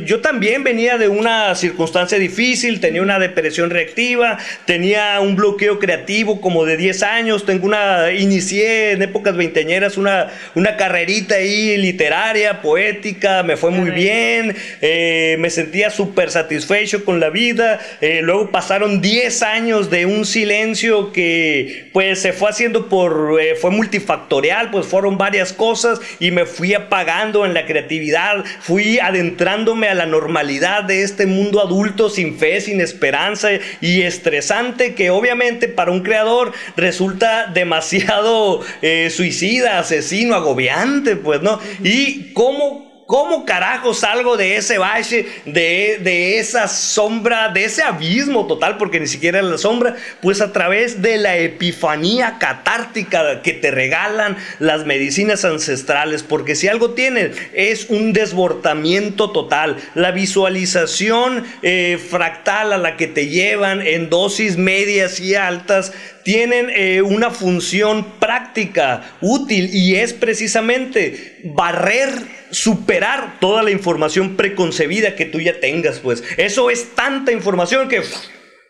yo 0.05 0.21
también 0.21 0.63
venía 0.63 0.97
de 0.97 1.07
una 1.07 1.55
circunstancia 1.55 2.17
difícil, 2.17 2.79
tenía 2.79 3.01
una 3.01 3.19
depresión 3.19 3.69
reactiva, 3.69 4.37
tenía 4.65 5.19
un 5.19 5.35
bloqueo 5.35 5.79
creativo 5.79 6.41
como 6.41 6.65
de 6.65 6.77
10 6.77 7.03
años, 7.03 7.45
tengo 7.45 7.65
una, 7.65 8.11
inicié 8.11 8.91
en 8.91 9.01
épocas 9.01 9.35
veinteañeras 9.35 9.97
una, 9.97 10.27
una 10.55 10.77
carrerita 10.77 11.35
ahí 11.35 11.77
literaria, 11.77 12.61
poética, 12.61 13.43
me 13.43 13.57
fue 13.57 13.71
muy 13.71 13.91
bien, 13.91 14.55
eh, 14.81 15.37
me 15.39 15.49
sentía 15.49 15.89
súper 15.89 16.31
satisfecho 16.31 17.05
con 17.05 17.19
la 17.19 17.29
vida, 17.29 17.79
eh, 18.01 18.21
luego 18.23 18.51
pasaron 18.51 19.01
10 19.01 19.41
años 19.43 19.89
de 19.89 20.05
un 20.05 20.25
silencio 20.25 21.11
que 21.11 21.89
pues 21.93 22.19
se 22.19 22.33
fue 22.33 22.49
haciendo 22.49 22.58
haciendo 22.59 22.89
por, 22.89 23.39
eh, 23.39 23.55
fue 23.55 23.71
multifactorial, 23.71 24.69
pues 24.69 24.85
fueron 24.85 25.17
varias 25.17 25.53
cosas 25.53 26.01
y 26.19 26.31
me 26.31 26.45
fui 26.45 26.73
apagando 26.73 27.45
en 27.45 27.53
la 27.53 27.65
creatividad, 27.65 28.43
fui 28.59 28.99
adentrándome 28.99 29.87
a 29.87 29.93
la 29.93 30.05
normalidad 30.05 30.83
de 30.83 31.03
este 31.03 31.25
mundo 31.25 31.61
adulto 31.61 32.09
sin 32.09 32.37
fe, 32.37 32.59
sin 32.59 32.81
esperanza 32.81 33.47
y 33.79 34.01
estresante 34.01 34.93
que 34.93 35.09
obviamente 35.09 35.69
para 35.69 35.91
un 35.91 36.01
creador 36.01 36.51
resulta 36.75 37.45
demasiado 37.53 38.59
eh, 38.81 39.09
suicida, 39.09 39.79
asesino, 39.79 40.35
agobiante, 40.35 41.15
pues, 41.15 41.41
¿no? 41.41 41.61
Y 41.81 42.33
cómo 42.33 42.88
¿Cómo 43.09 43.43
carajo 43.43 43.95
salgo 43.95 44.37
de 44.37 44.57
ese 44.57 44.77
valle, 44.77 45.25
de, 45.45 45.97
de, 45.99 46.37
esa 46.37 46.67
sombra, 46.67 47.49
de 47.49 47.63
ese 47.63 47.81
abismo 47.81 48.45
total, 48.45 48.77
porque 48.77 48.99
ni 48.99 49.07
siquiera 49.07 49.39
es 49.39 49.45
la 49.45 49.57
sombra? 49.57 49.95
Pues 50.21 50.41
a 50.41 50.51
través 50.53 51.01
de 51.01 51.17
la 51.17 51.35
epifanía 51.35 52.37
catártica 52.39 53.41
que 53.41 53.53
te 53.53 53.71
regalan 53.71 54.37
las 54.59 54.85
medicinas 54.85 55.43
ancestrales, 55.43 56.21
porque 56.21 56.53
si 56.53 56.67
algo 56.67 56.91
tienen 56.91 57.31
es 57.53 57.89
un 57.89 58.13
desbordamiento 58.13 59.31
total, 59.31 59.77
la 59.95 60.11
visualización 60.11 61.45
eh, 61.63 61.97
fractal 61.97 62.73
a 62.73 62.77
la 62.77 62.95
que 62.95 63.07
te 63.07 63.27
llevan 63.27 63.81
en 63.81 64.11
dosis 64.11 64.55
medias 64.55 65.19
y 65.19 65.33
altas 65.33 65.93
tienen 66.23 66.69
eh, 66.75 67.01
una 67.01 67.31
función 67.31 68.05
práctica, 68.19 69.01
útil, 69.19 69.71
y 69.73 69.95
es 69.95 70.13
precisamente 70.13 71.39
barrer, 71.43 72.11
superar 72.51 73.37
toda 73.39 73.63
la 73.63 73.71
información 73.71 74.35
preconcebida 74.35 75.15
que 75.15 75.25
tú 75.25 75.39
ya 75.39 75.59
tengas, 75.59 75.99
pues. 75.99 76.23
Eso 76.37 76.69
es 76.69 76.95
tanta 76.95 77.31
información 77.31 77.87
que 77.89 78.03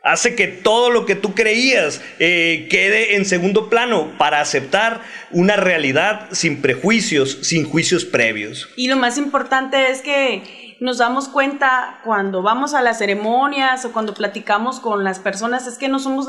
hace 0.04 0.36
que 0.36 0.48
todo 0.48 0.90
lo 0.90 1.06
que 1.06 1.16
tú 1.16 1.34
creías 1.34 2.02
eh, 2.20 2.68
quede 2.70 3.16
en 3.16 3.26
segundo 3.26 3.70
plano 3.70 4.14
para 4.18 4.42
aceptar 4.42 5.02
una 5.32 5.56
realidad 5.56 6.30
sin 6.32 6.62
prejuicios, 6.62 7.40
sin 7.42 7.66
juicios 7.66 8.06
previos. 8.06 8.70
Y 8.76 8.88
lo 8.88 8.96
más 8.96 9.18
importante 9.18 9.92
es 9.92 10.02
que 10.02 10.78
nos 10.80 10.98
damos 10.98 11.28
cuenta 11.28 12.00
cuando 12.06 12.42
vamos 12.42 12.74
a 12.74 12.82
las 12.82 13.00
ceremonias 13.00 13.84
o 13.84 13.92
cuando 13.92 14.14
platicamos 14.14 14.80
con 14.80 15.04
las 15.04 15.20
personas 15.20 15.68
es 15.68 15.78
que 15.78 15.90
no 15.90 16.00
somos, 16.00 16.28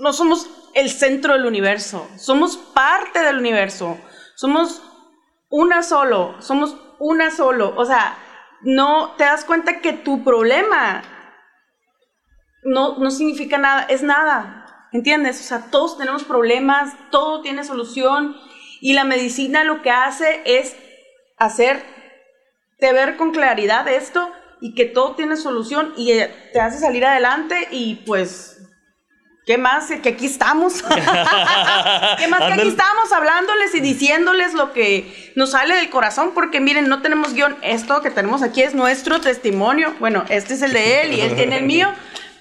no 0.00 0.12
somos 0.12 0.46
el 0.74 0.90
centro 0.90 1.32
del 1.32 1.46
universo, 1.46 2.06
somos 2.18 2.56
parte 2.56 3.20
del 3.20 3.38
universo, 3.38 3.98
somos 4.34 4.82
una 5.48 5.82
solo, 5.82 6.36
somos 6.40 6.76
una 6.98 7.30
solo. 7.30 7.74
O 7.76 7.84
sea, 7.84 8.16
no 8.62 9.14
te 9.16 9.24
das 9.24 9.44
cuenta 9.44 9.80
que 9.80 9.92
tu 9.92 10.24
problema 10.24 11.02
no, 12.62 12.98
no 12.98 13.10
significa 13.10 13.58
nada, 13.58 13.82
es 13.82 14.02
nada. 14.02 14.88
¿Entiendes? 14.92 15.40
O 15.40 15.42
sea, 15.42 15.70
todos 15.70 15.98
tenemos 15.98 16.22
problemas, 16.24 16.94
todo 17.10 17.42
tiene 17.42 17.64
solución 17.64 18.36
y 18.80 18.92
la 18.92 19.04
medicina 19.04 19.64
lo 19.64 19.82
que 19.82 19.90
hace 19.90 20.42
es 20.44 20.76
hacer 21.36 21.82
de 22.78 22.92
ver 22.92 23.16
con 23.16 23.32
claridad 23.32 23.88
esto 23.88 24.30
y 24.60 24.74
que 24.74 24.84
todo 24.84 25.14
tiene 25.16 25.36
solución 25.36 25.92
y 25.96 26.12
eh, 26.12 26.50
te 26.52 26.60
hace 26.60 26.78
salir 26.78 27.04
adelante 27.04 27.68
y 27.70 27.96
pues 28.06 28.53
¿Qué 29.46 29.58
más? 29.58 29.88
Que 30.02 30.08
aquí 30.08 30.24
estamos. 30.24 30.82
¿Qué 32.18 32.28
más? 32.28 32.40
Que 32.40 32.52
aquí 32.54 32.68
estamos 32.68 33.12
hablándoles 33.12 33.74
y 33.74 33.80
diciéndoles 33.80 34.54
lo 34.54 34.72
que 34.72 35.32
nos 35.34 35.50
sale 35.50 35.74
del 35.74 35.90
corazón, 35.90 36.30
porque 36.34 36.60
miren, 36.60 36.88
no 36.88 37.02
tenemos 37.02 37.34
guion. 37.34 37.54
Esto 37.60 38.00
que 38.00 38.10
tenemos 38.10 38.42
aquí 38.42 38.62
es 38.62 38.74
nuestro 38.74 39.20
testimonio. 39.20 39.94
Bueno, 40.00 40.24
este 40.30 40.54
es 40.54 40.62
el 40.62 40.72
de 40.72 41.02
él 41.02 41.12
y 41.12 41.20
él 41.20 41.36
tiene 41.36 41.58
el 41.58 41.64
mío. 41.64 41.92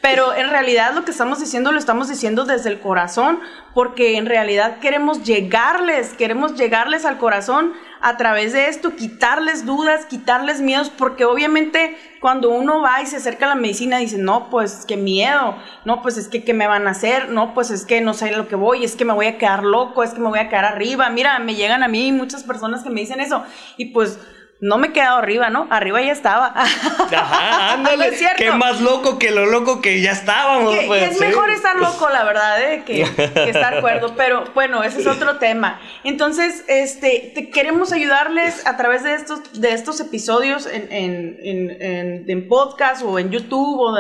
Pero 0.04 0.34
en 0.34 0.50
realidad 0.50 0.94
lo 0.94 1.06
que 1.06 1.12
estamos 1.12 1.40
diciendo 1.40 1.72
lo 1.72 1.80
estamos 1.80 2.10
diciendo 2.10 2.44
desde 2.44 2.70
el 2.70 2.82
corazón, 2.82 3.40
porque 3.74 4.18
en 4.18 4.26
realidad 4.26 4.80
queremos 4.80 5.24
llegarles, 5.24 6.10
queremos 6.10 6.56
llegarles 6.56 7.06
al 7.06 7.18
corazón 7.18 7.72
a 8.02 8.18
través 8.18 8.52
de 8.52 8.68
esto, 8.68 8.98
quitarles 8.98 9.66
dudas, 9.66 10.06
quitarles 10.06 10.60
miedos, 10.60 10.90
porque 10.90 11.24
obviamente 11.24 11.98
cuando 12.20 12.50
uno 12.50 12.82
va 12.82 13.02
y 13.02 13.06
se 13.06 13.16
acerca 13.16 13.46
a 13.46 13.50
la 13.50 13.56
medicina 13.56 14.00
dice, 14.00 14.18
no, 14.18 14.50
pues 14.50 14.84
qué 14.86 14.98
miedo, 14.98 15.56
no, 15.86 16.02
pues 16.02 16.18
es 16.18 16.28
que 16.28 16.44
qué 16.44 16.54
me 16.54 16.68
van 16.68 16.86
a 16.86 16.92
hacer, 16.92 17.30
no, 17.30 17.54
pues 17.54 17.72
es 17.72 17.86
que 17.86 18.02
no 18.02 18.14
sé 18.14 18.36
lo 18.36 18.50
que 18.50 18.58
voy, 18.58 18.84
es 18.84 18.98
que 18.98 19.06
me 19.06 19.14
voy 19.14 19.28
a 19.28 19.38
quedar 19.38 19.64
loco, 19.64 20.04
es 20.04 20.10
que 20.10 20.20
me 20.20 20.28
voy 20.28 20.40
a 20.40 20.50
quedar 20.50 20.66
arriba, 20.66 21.10
mira, 21.12 21.40
me 21.40 21.56
llegan 21.56 21.82
a 21.82 21.88
mí 21.88 22.12
muchas 22.12 22.44
personas 22.44 22.84
que 22.84 22.90
me 22.90 23.00
dicen 23.00 23.22
eso, 23.22 23.46
y 23.78 23.86
pues 23.94 24.20
no 24.60 24.78
me 24.78 24.88
he 24.88 24.94
quedado 24.94 25.18
arriba, 25.18 25.50
¿no? 25.50 25.68
Arriba 25.70 26.02
ya 26.02 26.14
estaba. 26.14 26.54
Ajá, 26.56 27.74
ándale. 27.74 28.08
es 28.08 28.24
Qué 28.38 28.52
más 28.52 28.80
loco 28.80 29.20
que 29.20 29.32
lo 29.32 29.46
loco 29.46 29.82
que 29.82 30.00
ya 30.02 30.12
estábamos. 30.12 30.76
pues, 30.88 31.12
es 31.12 31.20
mejor 31.20 31.50
estar 31.50 31.78
loco, 31.78 32.08
la 32.10 32.24
verdad, 32.24 32.62
¿eh? 32.62 32.84
que, 32.86 33.02
estar 33.02 33.82
cuerdo. 33.82 34.14
Pero 34.18 34.46
bueno, 34.54 34.84
ese 34.84 35.02
es 35.02 35.08
otro 35.08 35.38
tema. 35.38 35.82
Entonces, 36.04 36.64
este, 36.68 37.34
te 37.36 37.50
queremos 37.50 37.92
ayudarles 37.92 38.66
a 38.66 38.78
través 38.78 39.04
de 39.04 39.16
estos, 39.16 39.60
de 39.60 39.74
estos 39.74 40.00
episodios 40.00 40.66
en, 40.66 40.88
en, 40.92 42.26
en 42.30 42.48
podcast 42.48 43.04
o 43.04 43.20
en 43.20 43.32
YouTube 43.32 43.80
o 43.80 43.94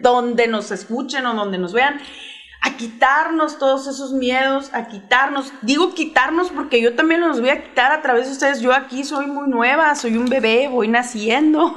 donde 0.00 0.48
nos 0.48 0.70
escuchen 0.70 1.24
o 1.24 1.34
donde 1.34 1.56
nos 1.56 1.72
vean 1.72 2.00
a 2.62 2.76
quitarnos 2.76 3.58
todos 3.58 3.86
esos 3.86 4.12
miedos, 4.12 4.70
a 4.74 4.86
quitarnos, 4.86 5.50
digo 5.62 5.94
quitarnos 5.94 6.50
porque 6.50 6.82
yo 6.82 6.94
también 6.94 7.22
los 7.22 7.40
voy 7.40 7.48
a 7.48 7.62
quitar 7.62 7.90
a 7.90 8.02
través 8.02 8.26
de 8.26 8.32
ustedes, 8.32 8.60
yo 8.60 8.74
aquí 8.74 9.02
soy 9.02 9.26
muy 9.26 9.48
nueva, 9.48 9.94
soy 9.94 10.18
un 10.18 10.26
bebé, 10.26 10.68
voy 10.68 10.88
naciendo 10.88 11.74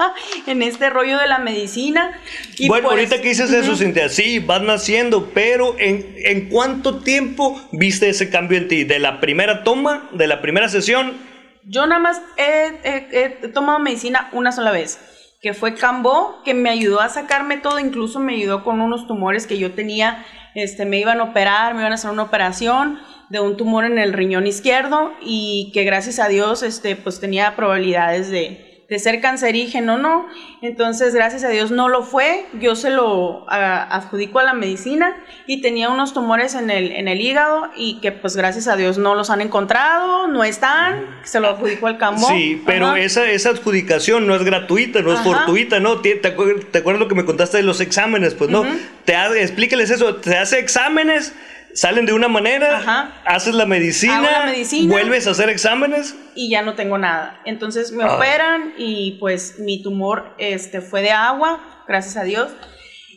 en 0.48 0.62
este 0.62 0.90
rollo 0.90 1.18
de 1.18 1.28
la 1.28 1.38
medicina. 1.38 2.18
Y 2.58 2.66
bueno, 2.66 2.88
pues, 2.88 2.98
ahorita 2.98 3.22
que 3.22 3.28
dices 3.28 3.52
eso, 3.52 3.76
Cintia, 3.76 4.08
sí, 4.08 4.40
vas 4.40 4.62
naciendo, 4.62 5.30
pero 5.32 5.76
¿en, 5.78 6.14
¿en 6.18 6.48
cuánto 6.48 6.98
tiempo 6.98 7.60
viste 7.70 8.08
ese 8.08 8.28
cambio 8.28 8.58
en 8.58 8.66
ti? 8.66 8.82
¿De 8.82 8.98
la 8.98 9.20
primera 9.20 9.62
toma, 9.62 10.08
de 10.12 10.26
la 10.26 10.42
primera 10.42 10.68
sesión? 10.68 11.14
Yo 11.62 11.86
nada 11.86 12.00
más 12.00 12.20
he 12.36 13.48
tomado 13.54 13.78
medicina 13.78 14.28
una 14.32 14.50
sola 14.50 14.72
vez 14.72 14.98
que 15.46 15.54
fue 15.54 15.76
Cambó, 15.76 16.42
que 16.44 16.54
me 16.54 16.70
ayudó 16.70 17.00
a 17.00 17.08
sacarme 17.08 17.58
todo, 17.58 17.78
incluso 17.78 18.18
me 18.18 18.34
ayudó 18.34 18.64
con 18.64 18.80
unos 18.80 19.06
tumores 19.06 19.46
que 19.46 19.58
yo 19.58 19.74
tenía, 19.74 20.26
este, 20.56 20.84
me 20.86 20.98
iban 20.98 21.20
a 21.20 21.22
operar, 21.22 21.72
me 21.72 21.82
iban 21.82 21.92
a 21.92 21.94
hacer 21.94 22.10
una 22.10 22.24
operación 22.24 22.98
de 23.28 23.38
un 23.38 23.56
tumor 23.56 23.84
en 23.84 24.00
el 24.00 24.12
riñón 24.12 24.48
izquierdo 24.48 25.12
y 25.22 25.70
que 25.72 25.84
gracias 25.84 26.18
a 26.18 26.26
Dios, 26.26 26.64
este, 26.64 26.96
pues 26.96 27.20
tenía 27.20 27.54
probabilidades 27.54 28.28
de, 28.28 28.65
de 28.88 28.98
ser 29.00 29.20
cancerígeno, 29.20 29.98
¿no? 29.98 30.26
Entonces, 30.62 31.14
gracias 31.14 31.42
a 31.42 31.48
Dios 31.48 31.72
no 31.72 31.88
lo 31.88 32.02
fue, 32.02 32.46
yo 32.60 32.76
se 32.76 32.90
lo 32.90 33.44
adjudico 33.48 34.38
a 34.38 34.44
la 34.44 34.54
medicina 34.54 35.16
y 35.46 35.60
tenía 35.60 35.88
unos 35.90 36.14
tumores 36.14 36.54
en 36.54 36.70
el, 36.70 36.92
en 36.92 37.08
el 37.08 37.20
hígado 37.20 37.70
y 37.76 38.00
que 38.00 38.12
pues 38.12 38.36
gracias 38.36 38.68
a 38.68 38.76
Dios 38.76 38.96
no 38.96 39.14
los 39.16 39.30
han 39.30 39.40
encontrado, 39.40 40.28
no 40.28 40.44
están, 40.44 41.04
se 41.24 41.40
lo 41.40 41.48
adjudico 41.48 41.88
al 41.88 41.98
campo. 41.98 42.28
Sí, 42.28 42.62
pero 42.64 42.94
esa, 42.94 43.28
esa 43.28 43.50
adjudicación 43.50 44.26
no 44.26 44.36
es 44.36 44.44
gratuita, 44.44 45.02
no 45.02 45.12
es 45.12 45.20
fortuita, 45.20 45.80
¿no? 45.80 46.00
¿Te, 46.00 46.14
te, 46.14 46.28
acuerdas 46.28 47.00
lo 47.00 47.08
que 47.08 47.16
me 47.16 47.24
contaste 47.24 47.56
de 47.56 47.64
los 47.64 47.80
exámenes? 47.80 48.34
Pues 48.34 48.50
no, 48.50 48.64
te 49.04 49.14
explíqueles 49.42 49.90
eso, 49.90 50.16
te 50.16 50.36
hace 50.36 50.60
exámenes 50.60 51.34
salen 51.76 52.06
de 52.06 52.14
una 52.14 52.28
manera, 52.28 53.20
haces 53.24 53.54
la 53.54 53.66
medicina, 53.66 54.50
vuelves 54.84 55.26
a 55.26 55.30
hacer 55.30 55.50
exámenes. 55.50 56.16
Y 56.34 56.50
ya 56.50 56.62
no 56.62 56.74
tengo 56.74 56.96
nada. 56.96 57.40
Entonces 57.44 57.92
me 57.92 58.04
ah. 58.04 58.16
operan 58.16 58.72
y 58.78 59.18
pues 59.20 59.58
mi 59.58 59.82
tumor 59.82 60.34
este, 60.38 60.80
fue 60.80 61.02
de 61.02 61.10
agua, 61.10 61.84
gracias 61.86 62.16
a 62.16 62.24
Dios. 62.24 62.48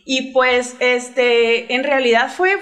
Y 0.06 0.34
pues 0.34 0.76
este, 0.80 1.74
en 1.74 1.84
realidad 1.84 2.32
fue, 2.36 2.58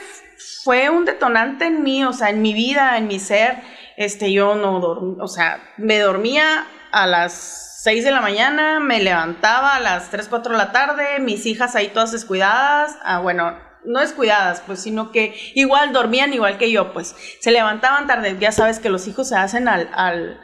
fue 0.63 0.89
un 0.89 1.05
detonante 1.05 1.65
en 1.65 1.81
mí, 1.81 2.03
o 2.03 2.13
sea, 2.13 2.29
en 2.29 2.41
mi 2.41 2.53
vida, 2.53 2.97
en 2.97 3.07
mi 3.07 3.19
ser. 3.19 3.57
Este, 3.97 4.31
yo 4.31 4.53
no 4.53 4.79
dormía, 4.79 5.23
o 5.23 5.27
sea, 5.27 5.73
me 5.77 5.97
dormía 5.97 6.67
a 6.91 7.07
las 7.07 7.79
6 7.81 8.03
de 8.03 8.11
la 8.11 8.21
mañana, 8.21 8.79
me 8.79 9.01
levantaba 9.01 9.75
a 9.75 9.79
las 9.79 10.11
3, 10.11 10.27
4 10.27 10.51
de 10.51 10.57
la 10.57 10.71
tarde, 10.71 11.19
mis 11.19 11.47
hijas 11.47 11.75
ahí 11.75 11.87
todas 11.87 12.11
descuidadas. 12.11 12.97
Ah, 13.01 13.19
bueno, 13.19 13.57
no 13.87 14.01
descuidadas, 14.01 14.61
pues, 14.67 14.81
sino 14.81 15.11
que 15.11 15.35
igual 15.55 15.93
dormían 15.93 16.33
igual 16.33 16.57
que 16.57 16.71
yo, 16.71 16.93
pues, 16.93 17.15
se 17.39 17.51
levantaban 17.51 18.07
tarde, 18.07 18.37
ya 18.39 18.51
sabes 18.51 18.79
que 18.79 18.89
los 18.89 19.07
hijos 19.07 19.29
se 19.29 19.35
hacen 19.35 19.67
al, 19.67 19.89
al, 19.93 20.39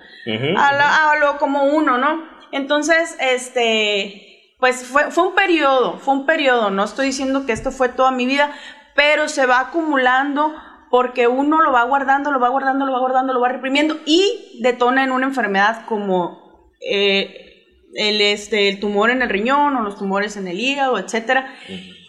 a, 0.57 1.15
lo 1.19 1.37
como 1.37 1.65
uno, 1.65 1.97
¿no? 1.97 2.23
Entonces, 2.51 3.15
este, 3.19 4.55
pues 4.59 4.85
fue, 4.85 5.11
fue 5.11 5.27
un 5.27 5.35
periodo, 5.35 5.99
fue 5.99 6.13
un 6.13 6.25
periodo, 6.25 6.69
no 6.69 6.83
estoy 6.83 7.07
diciendo 7.07 7.45
que 7.45 7.51
esto 7.51 7.71
fue 7.71 7.89
toda 7.89 8.11
mi 8.11 8.25
vida, 8.25 8.51
pero 8.95 9.27
se 9.27 9.45
va 9.45 9.59
acumulando 9.59 10.55
porque 10.89 11.27
uno 11.27 11.61
lo 11.61 11.71
va 11.71 11.83
guardando, 11.83 12.31
lo 12.31 12.39
va 12.39 12.49
guardando, 12.49 12.85
lo 12.85 12.93
va 12.93 12.99
guardando, 12.99 13.33
lo 13.33 13.41
va 13.41 13.49
reprimiendo 13.49 13.97
y 14.05 14.59
detona 14.61 15.03
en 15.03 15.11
una 15.11 15.25
enfermedad 15.25 15.85
como 15.87 16.69
eh, 16.79 17.89
el, 17.95 18.21
este, 18.21 18.69
el 18.69 18.79
tumor 18.79 19.09
en 19.09 19.23
el 19.23 19.29
riñón 19.29 19.75
o 19.75 19.81
los 19.81 19.97
tumores 19.97 20.37
en 20.37 20.47
el 20.47 20.59
hígado, 20.59 20.99
etcétera. 20.99 21.55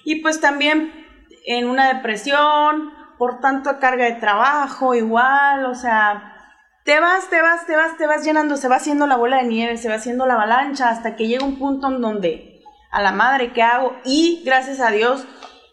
Y 0.05 0.17
pues 0.17 0.41
también 0.41 1.04
en 1.45 1.69
una 1.69 1.93
depresión, 1.93 2.93
por 3.19 3.41
tanto 3.41 3.79
carga 3.79 4.07
de 4.07 4.15
trabajo, 4.15 4.95
igual, 4.95 5.67
o 5.67 5.75
sea, 5.75 6.35
te 6.85 7.01
vas, 7.01 7.31
te 7.31 7.41
vas, 7.41 7.67
te 7.67 7.77
vas, 7.77 7.97
te 7.97 8.07
vas 8.07 8.25
llenando, 8.25 8.57
se 8.57 8.69
va 8.69 8.77
haciendo 8.77 9.07
la 9.07 9.17
bola 9.17 9.39
de 9.39 9.49
nieve, 9.49 9.77
se 9.77 9.89
va 9.89 9.95
haciendo 9.95 10.27
la 10.27 10.35
avalancha 10.35 10.89
hasta 10.89 11.17
que 11.17 11.29
llega 11.29 11.45
un 11.45 11.59
punto 11.59 11.89
en 11.89 12.01
donde 12.01 12.63
a 12.91 13.03
la 13.03 13.13
madre 13.13 13.53
que 13.53 13.63
hago 13.63 13.97
y 14.05 14.43
gracias 14.45 14.81
a 14.81 14.91
Dios 14.91 15.27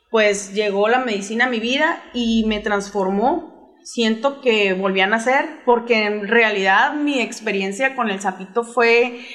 pues 0.09 0.53
llegó 0.53 0.89
la 0.89 0.99
medicina 0.99 1.45
a 1.45 1.49
mi 1.49 1.59
vida 1.59 2.03
y 2.13 2.43
me 2.45 2.59
transformó. 2.59 3.77
Siento 3.83 4.41
que 4.41 4.73
volví 4.73 4.99
a 5.01 5.07
nacer 5.07 5.61
porque 5.65 6.05
en 6.05 6.27
realidad 6.27 6.93
mi 6.93 7.21
experiencia 7.21 7.95
con 7.95 8.09
el 8.09 8.19
sapito 8.19 8.63
fue 8.63 9.25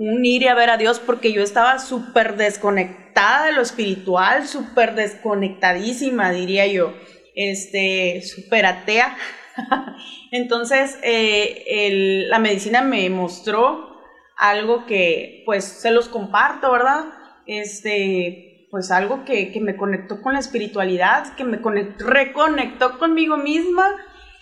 un 0.00 0.24
ir 0.24 0.42
y 0.42 0.48
a 0.48 0.54
ver 0.54 0.70
a 0.70 0.78
Dios 0.78 0.98
porque 0.98 1.30
yo 1.30 1.42
estaba 1.42 1.78
súper 1.78 2.36
desconectada 2.36 3.44
de 3.44 3.52
lo 3.52 3.60
espiritual, 3.60 4.48
súper 4.48 4.94
desconectadísima, 4.94 6.30
diría 6.30 6.66
yo, 6.66 6.94
este, 7.34 8.22
súper 8.22 8.64
atea. 8.64 9.14
Entonces, 10.32 10.98
eh, 11.02 12.24
la 12.28 12.38
medicina 12.38 12.80
me 12.80 13.10
mostró 13.10 14.00
algo 14.38 14.86
que, 14.86 15.42
pues, 15.44 15.64
se 15.64 15.90
los 15.90 16.08
comparto, 16.08 16.72
¿verdad? 16.72 17.04
Este, 17.46 18.68
pues 18.70 18.90
algo 18.90 19.26
que, 19.26 19.52
me 19.60 19.76
conectó 19.76 20.22
con 20.22 20.32
la 20.32 20.38
espiritualidad, 20.38 21.34
que 21.34 21.44
me 21.44 21.60
reconectó 21.98 22.98
conmigo 22.98 23.36
misma 23.36 23.96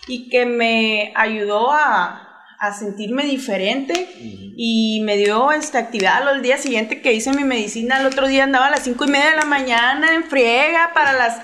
y 0.07 0.29
que 0.29 0.45
me 0.45 1.11
ayudó 1.17 1.73
a, 1.73 2.28
sentirme 2.73 3.23
diferente 3.23 4.09
y 4.17 5.01
me 5.03 5.17
dio 5.17 5.51
esta 5.51 5.79
actividad 5.79 6.27
al 6.27 6.41
día 6.41 6.57
siguiente 6.57 7.01
que 7.01 7.13
hice 7.13 7.31
mi 7.31 7.43
medicina. 7.43 7.99
El 7.99 8.07
otro 8.07 8.27
día 8.27 8.43
andaba 8.43 8.67
a 8.67 8.71
las 8.71 8.83
cinco 8.83 9.05
y 9.05 9.09
media 9.09 9.31
de 9.31 9.37
la 9.37 9.45
mañana 9.45 10.13
en 10.13 10.25
friega 10.25 10.91
para 10.93 11.13
las 11.13 11.41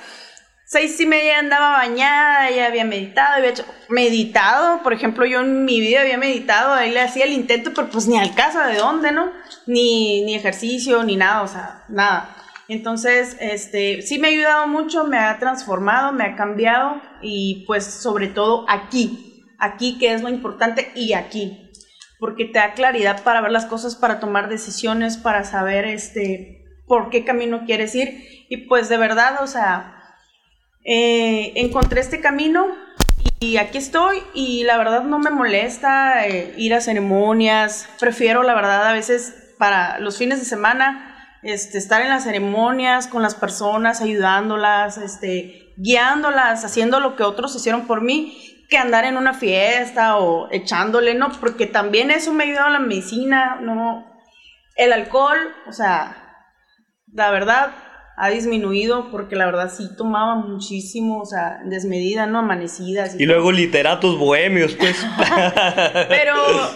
seis 0.65 0.99
y 0.99 1.05
media 1.05 1.39
andaba 1.39 1.77
bañada, 1.77 2.49
ya 2.49 2.65
había 2.65 2.83
meditado, 2.83 3.35
había 3.35 3.51
hecho 3.51 3.65
meditado, 3.87 4.81
por 4.83 4.93
ejemplo, 4.93 5.25
yo 5.25 5.41
en 5.41 5.63
mi 5.63 5.79
vida 5.79 6.01
había 6.01 6.17
meditado, 6.17 6.73
ahí 6.73 6.91
le 6.91 7.01
hacía 7.01 7.25
el 7.25 7.33
intento, 7.33 7.71
pero 7.73 7.89
pues 7.89 8.07
ni 8.07 8.17
al 8.17 8.33
caso 8.35 8.59
de 8.59 8.75
dónde, 8.75 9.11
¿no? 9.11 9.31
Ni, 9.67 10.23
ni 10.23 10.35
ejercicio, 10.35 11.03
ni 11.03 11.15
nada, 11.15 11.43
o 11.43 11.47
sea, 11.47 11.85
nada. 11.87 12.35
Entonces, 12.67 13.37
este, 13.39 14.01
sí 14.01 14.17
me 14.17 14.27
ha 14.27 14.31
ayudado 14.31 14.67
mucho, 14.67 15.05
me 15.05 15.19
ha 15.19 15.37
transformado, 15.37 16.11
me 16.11 16.23
ha 16.25 16.35
cambiado 16.35 16.99
y 17.21 17.63
pues 17.67 17.85
sobre 17.85 18.27
todo 18.27 18.65
aquí, 18.67 19.24
aquí 19.59 19.97
que 19.97 20.13
es 20.13 20.21
lo 20.21 20.29
importante 20.29 20.91
y 20.95 21.13
aquí, 21.13 21.71
porque 22.19 22.45
te 22.45 22.59
da 22.59 22.73
claridad 22.73 23.23
para 23.23 23.41
ver 23.41 23.51
las 23.51 23.65
cosas, 23.65 23.95
para 23.95 24.19
tomar 24.19 24.49
decisiones, 24.49 25.17
para 25.17 25.43
saber 25.43 25.85
este, 25.85 26.63
por 26.87 27.09
qué 27.09 27.23
camino 27.25 27.65
quieres 27.65 27.95
ir. 27.95 28.45
Y 28.49 28.67
pues 28.67 28.89
de 28.89 28.97
verdad, 28.97 29.43
o 29.43 29.47
sea, 29.47 29.95
eh, 30.83 31.53
encontré 31.55 32.01
este 32.01 32.21
camino 32.21 32.67
y 33.39 33.57
aquí 33.57 33.77
estoy. 33.77 34.21
Y 34.33 34.63
la 34.63 34.77
verdad 34.77 35.03
no 35.03 35.19
me 35.19 35.31
molesta 35.31 36.27
eh, 36.27 36.53
ir 36.57 36.73
a 36.73 36.81
ceremonias, 36.81 37.89
prefiero 37.99 38.43
la 38.43 38.53
verdad 38.55 38.87
a 38.87 38.93
veces 38.93 39.53
para 39.57 39.99
los 39.99 40.17
fines 40.17 40.39
de 40.39 40.45
semana 40.45 41.11
este, 41.43 41.77
estar 41.77 42.01
en 42.01 42.09
las 42.09 42.23
ceremonias 42.23 43.07
con 43.07 43.21
las 43.21 43.35
personas, 43.35 44.01
ayudándolas, 44.01 44.97
este, 44.97 45.73
guiándolas, 45.77 46.65
haciendo 46.65 46.99
lo 46.99 47.15
que 47.15 47.23
otros 47.23 47.55
hicieron 47.55 47.85
por 47.85 48.01
mí, 48.01 48.54
que 48.67 48.77
andar 48.77 49.05
en 49.05 49.17
una 49.17 49.33
fiesta 49.33 50.17
o 50.17 50.49
echándole, 50.51 51.13
¿no? 51.13 51.31
Porque 51.39 51.67
también 51.67 52.11
eso 52.11 52.33
me 52.33 52.43
ha 52.43 52.47
ayudado 52.47 52.69
la 52.69 52.79
medicina, 52.79 53.57
¿no? 53.61 54.05
El 54.75 54.93
alcohol, 54.93 55.37
o 55.67 55.71
sea, 55.71 56.17
la 57.13 57.31
verdad, 57.31 57.71
ha 58.17 58.29
disminuido 58.29 59.11
porque 59.11 59.35
la 59.35 59.45
verdad 59.45 59.69
sí 59.75 59.89
tomaba 59.97 60.35
muchísimo, 60.35 61.19
o 61.19 61.25
sea, 61.25 61.59
desmedida, 61.65 62.25
¿no? 62.25 62.39
Amanecidas. 62.39 63.19
Y, 63.19 63.25
luego 63.25 63.51
literatos 63.51 64.17
bohemios, 64.17 64.73
pues. 64.75 65.05
Pero, 66.07 66.33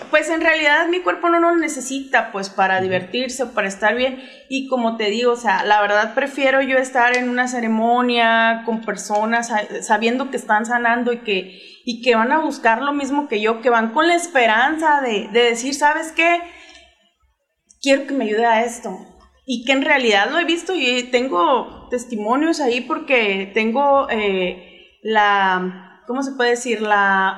pues 0.09 0.29
en 0.29 0.41
realidad 0.41 0.87
mi 0.89 0.99
cuerpo 0.99 1.29
no 1.29 1.39
lo 1.39 1.55
necesita, 1.55 2.33
pues, 2.33 2.49
para 2.49 2.81
divertirse 2.81 3.45
para 3.45 3.69
estar 3.69 3.95
bien. 3.95 4.21
Y 4.49 4.67
como 4.67 4.97
te 4.97 5.09
digo, 5.09 5.31
o 5.31 5.37
sea, 5.37 5.63
la 5.63 5.81
verdad 5.81 6.13
prefiero 6.13 6.61
yo 6.61 6.77
estar 6.77 7.15
en 7.15 7.29
una 7.29 7.47
ceremonia 7.47 8.63
con 8.65 8.81
personas 8.81 9.49
sabiendo 9.81 10.31
que 10.31 10.37
están 10.37 10.65
sanando 10.65 11.13
y 11.13 11.19
que, 11.19 11.61
y 11.85 12.01
que 12.01 12.15
van 12.15 12.33
a 12.33 12.39
buscar 12.39 12.81
lo 12.81 12.91
mismo 12.91 13.29
que 13.29 13.39
yo, 13.39 13.61
que 13.61 13.69
van 13.69 13.93
con 13.93 14.09
la 14.09 14.15
esperanza 14.15 14.99
de, 14.99 15.29
de 15.31 15.43
decir, 15.43 15.73
¿sabes 15.73 16.11
qué? 16.11 16.41
Quiero 17.81 18.07
que 18.07 18.13
me 18.13 18.25
ayude 18.25 18.45
a 18.45 18.65
esto 18.65 18.99
y 19.51 19.65
que 19.65 19.71
en 19.71 19.81
realidad 19.81 20.29
lo 20.29 20.37
he 20.37 20.45
visto 20.45 20.75
y 20.75 21.09
tengo 21.11 21.87
testimonios 21.89 22.59
ahí 22.59 22.81
porque 22.81 23.49
tengo 23.51 24.07
eh, 24.11 24.99
la, 25.01 26.03
¿cómo 26.05 26.21
se 26.21 26.33
puede 26.33 26.51
decir? 26.51 26.81
La 26.81 27.35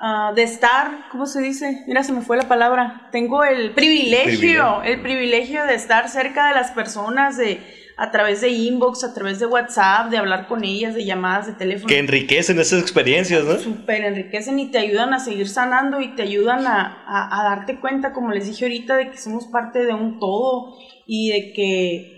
ah, 0.00 0.32
de 0.34 0.42
estar, 0.42 1.08
¿cómo 1.12 1.26
se 1.26 1.40
dice? 1.40 1.84
Mira, 1.86 2.02
se 2.02 2.12
me 2.12 2.20
fue 2.20 2.36
la 2.36 2.48
palabra. 2.48 3.10
Tengo 3.12 3.44
el 3.44 3.74
privilegio, 3.74 4.82
el 4.82 5.00
privilegio 5.02 5.64
de 5.66 5.76
estar 5.76 6.08
cerca 6.08 6.48
de 6.48 6.56
las 6.56 6.72
personas, 6.72 7.36
de 7.36 7.60
a 7.98 8.10
través 8.10 8.42
de 8.42 8.50
inbox, 8.50 9.04
a 9.04 9.14
través 9.14 9.38
de 9.38 9.46
WhatsApp, 9.46 10.10
de 10.10 10.18
hablar 10.18 10.48
con 10.48 10.64
ellas, 10.64 10.94
de 10.94 11.04
llamadas 11.04 11.46
de 11.46 11.54
teléfono. 11.54 11.88
Que 11.88 11.98
enriquecen 11.98 12.58
esas 12.60 12.82
experiencias, 12.82 13.44
¿no? 13.44 13.58
Súper 13.58 14.04
enriquecen 14.04 14.58
y 14.58 14.70
te 14.70 14.78
ayudan 14.78 15.14
a 15.14 15.18
seguir 15.18 15.48
sanando 15.48 16.00
y 16.00 16.14
te 16.14 16.22
ayudan 16.22 16.66
a, 16.66 17.04
a, 17.06 17.42
darte 17.44 17.80
cuenta, 17.80 18.12
como 18.12 18.32
les 18.32 18.46
dije 18.46 18.66
ahorita, 18.66 18.96
de 18.96 19.10
que 19.10 19.16
somos 19.16 19.46
parte 19.46 19.84
de 19.84 19.94
un 19.94 20.18
todo 20.18 20.76
y 21.06 21.30
de 21.30 21.52
que 21.54 22.12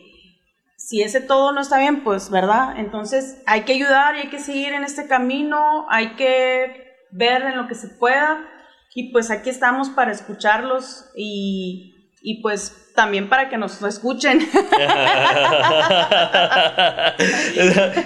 si 0.76 1.02
ese 1.02 1.20
todo 1.20 1.52
no 1.52 1.60
está 1.60 1.78
bien, 1.78 2.02
pues, 2.02 2.28
¿verdad? 2.30 2.74
Entonces 2.78 3.42
hay 3.46 3.62
que 3.62 3.74
ayudar 3.74 4.16
y 4.16 4.20
hay 4.20 4.28
que 4.30 4.40
seguir 4.40 4.72
en 4.72 4.82
este 4.82 5.06
camino, 5.06 5.86
hay 5.90 6.16
que 6.16 6.88
ver 7.12 7.42
en 7.42 7.56
lo 7.56 7.68
que 7.68 7.76
se 7.76 7.88
pueda 7.88 8.44
y 8.94 9.12
pues 9.12 9.30
aquí 9.30 9.48
estamos 9.48 9.90
para 9.90 10.10
escucharlos 10.10 11.08
y, 11.14 11.94
y 12.20 12.42
pues 12.42 12.87
también 12.98 13.28
para 13.28 13.48
que 13.48 13.56
nos 13.56 13.80
escuchen. 13.80 14.40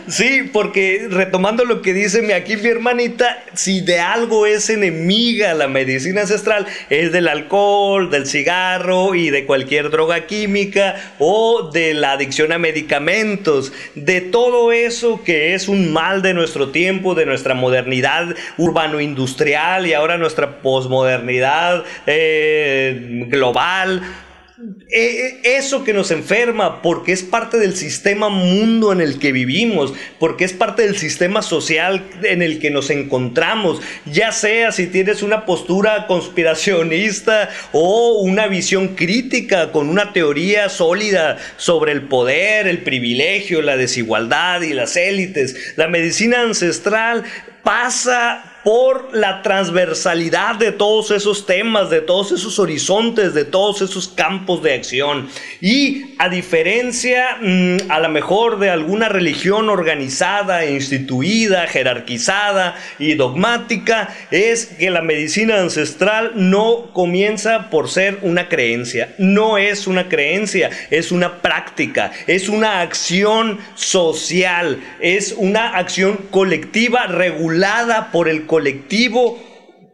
sí, 0.07 0.51
porque 0.53 1.07
retomando 1.09 1.65
lo 1.65 1.81
que 1.81 1.95
dice 1.95 2.35
aquí 2.35 2.59
mi 2.59 2.69
hermanita, 2.69 3.43
si 3.55 3.81
de 3.81 4.01
algo 4.01 4.45
es 4.45 4.69
enemiga 4.69 5.55
la 5.55 5.67
medicina 5.67 6.21
ancestral, 6.21 6.67
es 6.91 7.11
del 7.11 7.29
alcohol, 7.29 8.11
del 8.11 8.27
cigarro 8.27 9.15
y 9.15 9.31
de 9.31 9.47
cualquier 9.47 9.89
droga 9.89 10.27
química 10.27 10.97
o 11.19 11.71
de 11.73 11.95
la 11.95 12.13
adicción 12.13 12.53
a 12.53 12.59
medicamentos, 12.59 13.73
de 13.95 14.21
todo 14.21 14.73
eso 14.73 15.25
que 15.25 15.55
es 15.55 15.69
un 15.69 15.91
mal 15.91 16.21
de 16.21 16.35
nuestro 16.35 16.69
tiempo, 16.69 17.15
de 17.15 17.25
nuestra 17.25 17.55
modernidad 17.55 18.37
urbano-industrial 18.59 19.87
y 19.87 19.95
ahora 19.95 20.19
nuestra 20.19 20.59
posmodernidad 20.59 21.83
eh, 22.07 23.25
global 23.29 24.03
eso 25.43 25.85
que 25.85 25.93
nos 25.93 26.11
enferma, 26.11 26.83
porque 26.83 27.13
es 27.13 27.23
parte 27.23 27.59
del 27.59 27.77
sistema 27.77 28.29
mundo 28.29 28.93
en 28.93 29.01
el 29.01 29.19
que 29.19 29.33
vivimos, 29.33 29.93
porque 30.19 30.45
es 30.45 30.53
parte 30.53 30.83
del 30.83 30.97
sistema 30.97 31.43
social 31.43 32.05
en 32.23 32.43
el 32.43 32.59
que 32.61 32.71
nos 32.71 32.91
encontramos, 32.91 33.81
ya 34.05 34.31
sea 34.33 34.71
si 34.71 34.87
tienes 34.87 35.23
una 35.23 35.47
postura 35.47 36.07
conspiracionista 36.07 37.51
o 37.73 38.21
una 38.23 38.47
visión 38.47 38.89
crítica 38.95 39.73
con 39.73 39.89
una 39.89 40.13
teoría 40.13 40.69
sólida 40.69 41.39
sobre 41.57 41.93
el 41.93 42.03
poder, 42.03 42.67
el 42.69 42.83
privilegio, 42.83 43.63
la 43.63 43.77
desigualdad 43.77 44.63
y 44.63 44.75
las 44.75 44.97
élites. 44.97 45.75
La 45.77 45.89
medicina 45.89 46.43
ancestral 46.43 47.25
pasa 47.63 48.52
por 48.65 49.15
la 49.15 49.43
transversalidad 49.43 50.57
de 50.57 50.73
todos 50.73 51.11
esos 51.11 51.47
temas, 51.47 51.91
de 51.91 52.01
todos 52.01 52.33
esos 52.33 52.59
horizontes, 52.59 53.35
de 53.35 53.45
todos 53.45 53.83
esos 53.83 54.09
campos 54.09 54.63
de 54.63 54.75
acción. 54.75 55.29
Y 55.61 56.15
a 56.19 56.29
diferencia 56.29 57.39
mm, 57.41 57.91
a 57.91 58.01
lo 58.01 58.09
mejor 58.09 58.59
de 58.59 58.71
alguna 58.71 59.09
religión 59.09 59.69
organizada, 59.69 60.67
instituida, 60.67 61.67
jerarquizada 61.67 62.77
y 62.99 63.15
dogmática, 63.15 64.15
es 64.31 64.67
que 64.67 64.91
la 64.91 65.03
medicina 65.03 65.61
ancestral 65.61 66.33
no 66.37 66.93
comienza 66.93 67.71
por 67.71 67.89
ser 67.89 68.19
una 68.23 68.49
creencia, 68.49 69.15
no 69.19 69.59
es 69.59 69.87
una 69.87 70.09
creencia, 70.09 70.71
es 70.91 71.11
una 71.11 71.43
práctica, 71.43 72.13
es 72.27 72.49
una 72.49 72.81
acción 72.81 73.59
social, 73.75 74.81
es 75.01 75.35
una 75.37 75.77
acción 75.77 76.19
colectiva 76.31 77.07
regulada 77.07 78.13
por 78.13 78.29
el 78.29 78.47
colectivo 78.53 79.39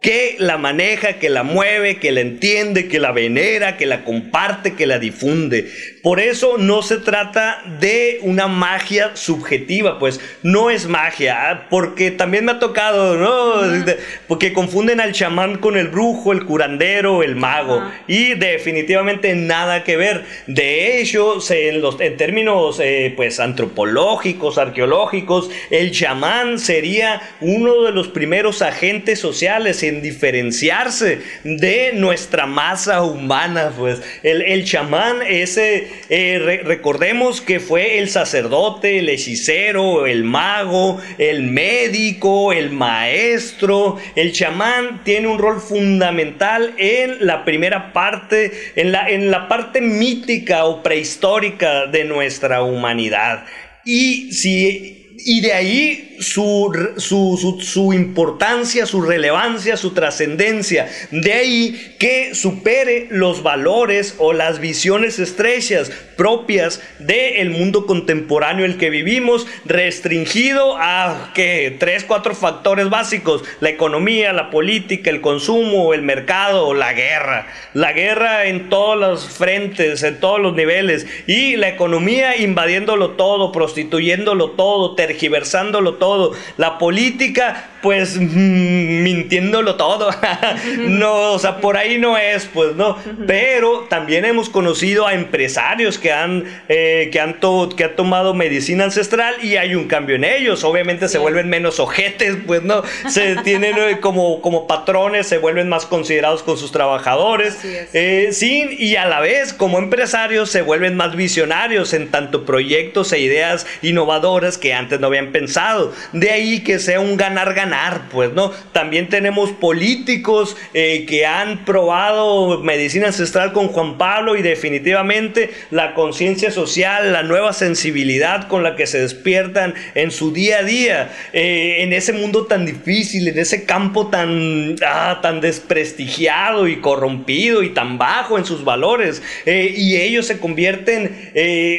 que 0.01 0.37
la 0.39 0.59
maneja, 0.59 1.15
que 1.15 1.29
la 1.29 1.43
mueve, 1.43 1.99
que 1.99 2.13
la 2.13 2.21
entiende, 2.21 2.87
que 2.87 3.01
la 3.01 3.11
venera, 3.11 3.77
que 3.77 3.85
la 3.85 4.05
comparte, 4.05 4.75
que 4.75 4.87
la 4.87 5.01
difunde. 5.01 5.69
Por 6.03 6.21
eso 6.21 6.57
no 6.57 6.83
se 6.83 6.99
trata 6.99 7.63
de 7.81 8.21
una 8.23 8.47
magia 8.47 9.17
subjetiva, 9.17 9.99
pues 9.99 10.21
no 10.45 10.71
es 10.71 10.87
magia, 10.87 11.51
ah, 11.51 11.67
porque 11.69 12.13
también 12.13 12.45
me 12.45 12.53
ha 12.53 12.59
tocado, 12.61 13.17
¿no? 13.17 13.85
Porque 14.29 14.53
confunden 14.53 15.01
al 15.01 15.13
chamán 15.13 15.59
con 15.59 15.77
el 15.77 15.89
brujo, 15.89 16.33
el 16.33 16.45
curandero, 16.45 17.25
el 17.25 17.35
mago, 17.35 17.83
y 18.07 18.35
definitivamente 18.35 19.35
nada 19.35 19.83
que 19.83 19.97
ver. 19.97 20.25
De 20.47 21.01
hecho, 21.01 21.39
en, 21.51 21.81
los, 21.81 22.01
en 22.01 22.17
términos 22.17 22.79
eh, 22.81 23.13
pues 23.17 23.41
antropológicos, 23.41 24.59
arqueológicos, 24.59 25.51
el 25.71 25.91
chamán 25.91 26.61
sería 26.61 27.21
uno 27.41 27.83
de 27.83 27.91
los 27.91 28.09
primeros 28.09 28.63
agentes 28.63 29.19
sociales 29.19 29.83
en 29.89 30.03
diferenciarse 30.03 31.21
de 31.45 31.93
nuestra 31.95 32.47
masa 32.47 33.03
humana, 33.03 33.73
pues 33.77 34.01
el, 34.23 34.43
el 34.43 34.65
chamán, 34.65 35.23
ese 35.27 35.89
eh, 36.09 36.63
recordemos 36.65 37.41
que 37.41 37.61
fue 37.61 37.99
el 37.99 38.09
sacerdote, 38.09 38.99
el 38.99 39.09
hechicero, 39.09 40.07
el 40.07 40.25
mago, 40.25 41.01
el 41.19 41.43
médico, 41.43 42.53
el 42.53 42.71
maestro, 42.71 43.97
el 44.15 44.33
chamán 44.33 45.03
tiene 45.05 45.29
un 45.29 45.39
rol 45.39 45.61
fundamental 45.61 46.75
en 46.79 47.27
la 47.27 47.45
primera 47.45 47.93
parte, 47.93 48.53
en 48.77 48.93
la, 48.93 49.09
en 49.09 49.31
la 49.31 49.49
parte 49.49 49.81
mítica 49.81 50.65
o 50.65 50.83
prehistórica 50.83 51.87
de 51.87 52.05
nuestra 52.05 52.63
humanidad. 52.63 53.45
Y 53.85 54.33
si 54.33 54.98
y 55.19 55.41
de 55.41 55.53
ahí 55.53 56.17
su, 56.21 56.73
su, 56.97 57.93
importancia, 57.93 58.87
su 58.87 59.03
relevancia, 59.03 59.77
su 59.77 59.93
trascendencia. 59.93 60.89
De 61.11 61.33
ahí 61.33 61.95
que 61.99 62.35
supere 62.35 63.09
los 63.11 63.43
valores 63.43 64.15
o 64.19 64.33
las 64.33 64.61
visiones 64.61 65.19
estrechas 65.19 65.91
propias 66.17 66.83
del 66.99 67.51
mundo 67.51 67.87
contemporáneo 67.87 68.65
en 68.65 68.73
el 68.73 68.79
que 68.79 68.91
vivimos, 68.91 69.47
restringido 69.65 70.77
a 70.77 71.31
que 71.35 71.77
tres, 71.79 72.05
cuatro 72.05 72.35
factores 72.35 72.91
básicos, 72.91 73.45
la 73.61 73.71
economía, 73.71 74.33
la 74.33 74.51
política, 74.51 75.11
el 75.11 75.21
consumo, 75.21 75.95
el 75.95 76.03
mercado, 76.03 76.75
la 76.75 76.93
guerra. 76.93 77.47
La 77.75 77.93
guerra 77.93 78.47
en 78.47 78.69
todos 78.69 78.99
los 78.99 79.29
frentes, 79.29 80.03
en 80.03 80.19
todos 80.19 80.41
los 80.41 80.55
niveles. 80.55 81.07
Y 81.27 81.57
la 81.57 81.69
economía 81.69 82.37
invadiéndolo 82.37 83.11
todo, 83.13 83.53
prostituyéndolo 83.53 84.53
todo, 84.53 84.97
tergiversándolo 85.09 85.95
todo. 85.95 86.33
La 86.59 86.77
política, 86.77 87.69
pues 87.83 88.17
mm, 88.17 89.03
mintiéndolo 89.03 89.77
todo. 89.77 90.11
no, 90.79 91.33
o 91.33 91.39
sea, 91.39 91.59
por 91.59 91.77
ahí 91.77 91.99
no 91.99 92.19
es, 92.19 92.45
pues 92.53 92.77
no. 92.77 92.99
Pero 93.27 93.87
también 93.89 94.25
hemos 94.25 94.51
conocido 94.51 95.07
a 95.07 95.15
empresarios 95.15 95.99
que 95.99 96.13
han, 96.13 96.45
eh, 96.69 97.09
que, 97.11 97.21
han 97.21 97.39
que 97.77 97.85
han 97.85 97.97
tomado 97.97 98.35
medicina 98.35 98.85
ancestral 98.85 99.37
y 99.43 99.57
hay 99.57 99.75
un 99.75 99.89
cambio 99.89 100.17
en 100.17 100.25
ellos. 100.25 100.63
Obviamente 100.63 101.09
se 101.09 101.19
vuelven 101.19 101.49
menos 101.49 101.81
ojetes, 101.81 102.37
pues 102.47 102.63
no. 102.63 102.83
Se 103.09 103.37
tienen 103.45 103.77
eh, 103.79 104.01
como, 104.01 104.43
como 104.43 104.67
patrones, 104.67 105.27
se 105.27 105.39
vuelven 105.39 105.69
más 105.71 105.87
considerados 105.87 106.43
con 106.43 106.59
sus 106.59 106.71
trabajadores. 106.71 107.59
Eh, 107.65 108.29
sí, 108.33 108.77
y 108.79 108.97
a 108.97 109.07
la 109.07 109.21
vez, 109.21 109.55
como 109.55 109.79
empresarios, 109.79 110.51
se 110.51 110.61
vuelven 110.61 110.97
más 110.97 111.17
visionarios 111.17 111.95
en 111.95 112.11
tanto 112.11 112.45
proyectos 112.45 113.13
e 113.13 113.21
ideas 113.21 113.67
innovadoras 113.81 114.59
que 114.59 114.75
antes 114.75 114.98
no 114.99 115.09
habían 115.09 115.33
pensado. 115.33 115.93
De 116.13 116.31
ahí 116.31 116.61
que 116.61 116.79
sea 116.79 117.01
un 117.01 117.17
ganar-ganar, 117.17 118.09
pues, 118.11 118.33
¿no? 118.33 118.53
También 118.73 119.09
tenemos 119.09 119.51
políticos 119.51 120.57
eh, 120.75 121.07
que 121.09 121.27
han 121.27 121.65
probado 121.65 122.61
medicina 122.63 123.09
ancestral 123.09 123.53
con 123.53 123.69
Juan 123.69 123.99
Pablo 123.99 124.37
y 124.37 124.43
definitivamente 124.43 125.51
la 125.71 125.95
conciencia 125.95 126.51
social, 126.51 127.13
la 127.13 127.23
nueva 127.23 127.53
sensibilidad 127.53 128.49
con 128.49 128.63
la 128.63 128.77
que 128.77 128.87
se 128.87 129.01
despiertan 129.01 129.75
en 129.95 130.11
su 130.11 130.33
día 130.33 130.59
a 130.59 130.63
día, 130.63 131.13
eh, 131.33 131.77
en 131.81 131.93
ese 131.93 132.13
mundo 132.13 132.47
tan 132.47 132.67
difícil, 132.67 133.29
en 133.29 133.39
ese 133.39 133.65
campo 133.65 134.09
tan, 134.09 134.77
ah, 134.87 135.19
tan 135.23 135.41
desprestigiado 135.41 136.69
y 136.69 136.81
corrompido 136.81 137.63
y 137.63 137.71
tan 137.71 137.99
bajo 137.99 138.39
en 138.39 138.45
sus 138.45 138.65
valores. 138.65 139.23
Eh, 139.47 139.75
y 139.77 139.97
ellos 139.97 140.27
se 140.27 140.39
convierten 140.39 141.31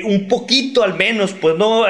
un 0.06 0.28
poquito 0.28 0.84
al 0.84 0.96
menos, 0.96 1.34
pues, 1.34 1.56
¿no? 1.56 1.86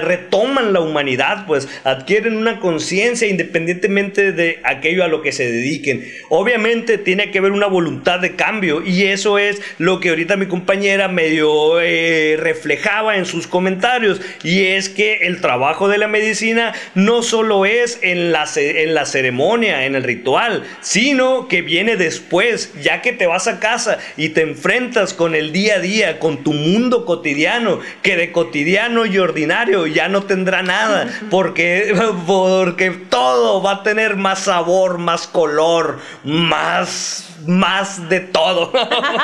retoman 0.00 0.67
la 0.68 0.80
humanidad, 0.80 1.46
pues 1.46 1.68
adquieren 1.84 2.36
una 2.36 2.60
conciencia 2.60 3.28
independientemente 3.28 4.32
de 4.32 4.60
aquello 4.64 5.04
a 5.04 5.08
lo 5.08 5.22
que 5.22 5.32
se 5.32 5.50
dediquen. 5.50 6.10
Obviamente 6.28 6.98
tiene 6.98 7.30
que 7.30 7.38
haber 7.38 7.52
una 7.52 7.66
voluntad 7.66 8.20
de 8.20 8.36
cambio 8.36 8.82
y 8.84 9.04
eso 9.04 9.38
es 9.38 9.60
lo 9.78 10.00
que 10.00 10.10
ahorita 10.10 10.36
mi 10.36 10.46
compañera 10.46 11.08
medio 11.08 11.80
eh, 11.80 12.36
reflejaba 12.38 13.16
en 13.16 13.26
sus 13.26 13.46
comentarios 13.46 14.20
y 14.42 14.64
es 14.64 14.88
que 14.88 15.18
el 15.22 15.40
trabajo 15.40 15.88
de 15.88 15.98
la 15.98 16.08
medicina 16.08 16.74
no 16.94 17.22
solo 17.22 17.66
es 17.66 17.98
en 18.02 18.32
la, 18.32 18.46
en 18.56 18.94
la 18.94 19.06
ceremonia, 19.06 19.84
en 19.86 19.94
el 19.94 20.02
ritual, 20.02 20.64
sino 20.80 21.48
que 21.48 21.62
viene 21.62 21.96
después, 21.96 22.72
ya 22.82 23.02
que 23.02 23.12
te 23.12 23.26
vas 23.26 23.48
a 23.48 23.60
casa 23.60 23.98
y 24.16 24.30
te 24.30 24.42
enfrentas 24.42 25.14
con 25.14 25.34
el 25.34 25.52
día 25.52 25.76
a 25.76 25.80
día, 25.80 26.18
con 26.18 26.44
tu 26.44 26.52
mundo 26.52 27.04
cotidiano, 27.04 27.80
que 28.02 28.16
de 28.16 28.32
cotidiano 28.32 29.06
y 29.06 29.18
ordinario 29.18 29.86
ya 29.86 30.08
no 30.08 30.24
nada, 30.62 31.06
porque, 31.30 31.94
porque 32.26 32.90
todo 32.90 33.62
va 33.62 33.72
a 33.72 33.82
tener 33.82 34.16
más 34.16 34.40
sabor, 34.40 34.98
más 34.98 35.26
color, 35.26 36.00
más, 36.24 37.28
más 37.46 38.08
de 38.08 38.20
todo. 38.20 38.72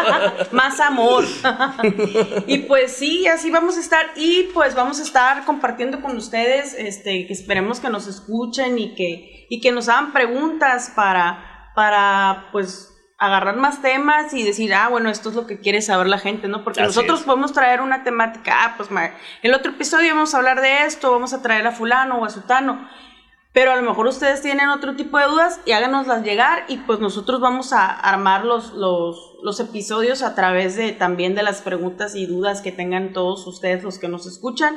más 0.52 0.80
amor. 0.80 1.24
y 2.46 2.58
pues 2.58 2.96
sí, 2.96 3.26
así 3.26 3.50
vamos 3.50 3.76
a 3.76 3.80
estar 3.80 4.06
y 4.16 4.50
pues 4.54 4.74
vamos 4.74 5.00
a 5.00 5.02
estar 5.02 5.44
compartiendo 5.44 6.00
con 6.00 6.16
ustedes, 6.16 6.74
este, 6.74 7.26
que 7.26 7.32
esperemos 7.32 7.80
que 7.80 7.90
nos 7.90 8.06
escuchen 8.06 8.78
y 8.78 8.94
que, 8.94 9.46
y 9.50 9.60
que 9.60 9.72
nos 9.72 9.88
hagan 9.88 10.12
preguntas 10.12 10.92
para, 10.94 11.70
para 11.74 12.48
pues 12.52 12.93
agarrar 13.18 13.56
más 13.56 13.80
temas 13.80 14.34
y 14.34 14.42
decir, 14.42 14.74
ah, 14.74 14.88
bueno, 14.88 15.08
esto 15.08 15.28
es 15.28 15.34
lo 15.34 15.46
que 15.46 15.58
quiere 15.58 15.82
saber 15.82 16.08
la 16.08 16.18
gente, 16.18 16.48
¿no? 16.48 16.64
Porque 16.64 16.82
nosotros 16.82 17.22
podemos 17.22 17.52
traer 17.52 17.80
una 17.80 18.02
temática, 18.02 18.64
ah, 18.64 18.74
pues 18.76 18.88
el 19.42 19.54
otro 19.54 19.72
episodio 19.72 20.14
vamos 20.14 20.34
a 20.34 20.38
hablar 20.38 20.60
de 20.60 20.84
esto, 20.84 21.12
vamos 21.12 21.32
a 21.32 21.40
traer 21.40 21.66
a 21.66 21.72
fulano 21.72 22.18
o 22.18 22.24
a 22.24 22.30
sutano, 22.30 22.88
pero 23.52 23.70
a 23.70 23.76
lo 23.76 23.82
mejor 23.82 24.08
ustedes 24.08 24.42
tienen 24.42 24.68
otro 24.68 24.96
tipo 24.96 25.16
de 25.16 25.26
dudas 25.26 25.60
y 25.64 25.72
háganoslas 25.72 26.24
llegar 26.24 26.64
y 26.66 26.78
pues 26.78 26.98
nosotros 26.98 27.40
vamos 27.40 27.72
a 27.72 27.86
armar 27.86 28.44
los, 28.44 28.72
los, 28.72 29.36
los 29.44 29.60
episodios 29.60 30.22
a 30.22 30.34
través 30.34 30.74
de 30.74 30.90
también 30.90 31.36
de 31.36 31.44
las 31.44 31.62
preguntas 31.62 32.16
y 32.16 32.26
dudas 32.26 32.62
que 32.62 32.72
tengan 32.72 33.12
todos 33.12 33.46
ustedes 33.46 33.84
los 33.84 34.00
que 34.00 34.08
nos 34.08 34.26
escuchan. 34.26 34.76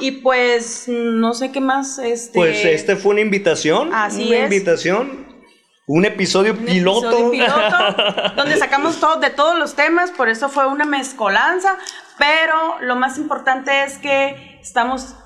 Y 0.00 0.12
pues 0.12 0.84
no 0.86 1.32
sé 1.32 1.50
qué 1.50 1.60
más. 1.60 1.98
Este... 1.98 2.38
Pues 2.38 2.64
este 2.64 2.96
fue 2.96 3.12
una 3.12 3.20
invitación. 3.22 3.90
Así 3.92 4.28
una 4.28 4.44
invitación 4.44 5.29
un 5.86 6.04
episodio 6.04 6.56
piloto. 6.56 7.10
donde 8.36 8.56
sacamos 8.56 9.00
todo, 9.00 9.16
de 9.16 9.30
todos 9.30 9.58
los 9.58 9.74
temas, 9.74 10.10
por 10.10 10.28
eso 10.28 10.48
fue 10.48 10.66
una 10.66 10.84
mezcolanza, 10.84 11.76
pero 12.18 12.80
lo 12.80 12.96
más 12.96 13.18
importante 13.18 13.82
es 13.84 13.98
que 13.98 14.58
estamos 14.60 15.16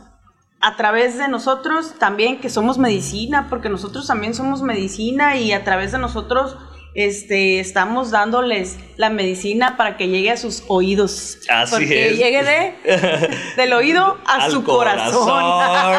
a 0.61 0.77
través 0.77 1.19
de 1.19 1.29
nosotros 1.29 1.95
también, 1.99 2.41
que 2.41 2.49
somos 2.49 2.79
medicina, 2.79 3.49
porque 3.51 3.69
nosotros 3.69 4.07
también 4.07 4.33
somos 4.33 4.63
medicina 4.63 5.37
y 5.37 5.53
a 5.53 5.63
través 5.63 5.93
de 5.93 5.99
nosotros 5.99 6.57
este, 6.95 7.59
estamos 7.59 8.13
dándoles 8.13 8.77
la 8.97 9.11
medicina 9.11 9.77
para 9.77 9.97
que 9.97 10.07
llegue 10.07 10.31
a 10.31 10.37
sus 10.37 10.63
oídos. 10.69 11.39
Así 11.49 11.73
porque 11.73 12.15
llegue 12.15 12.45
de, 12.45 12.75
del 13.57 13.73
oído 13.73 14.19
a 14.25 14.49
su 14.51 14.63
corazón. 14.63 15.27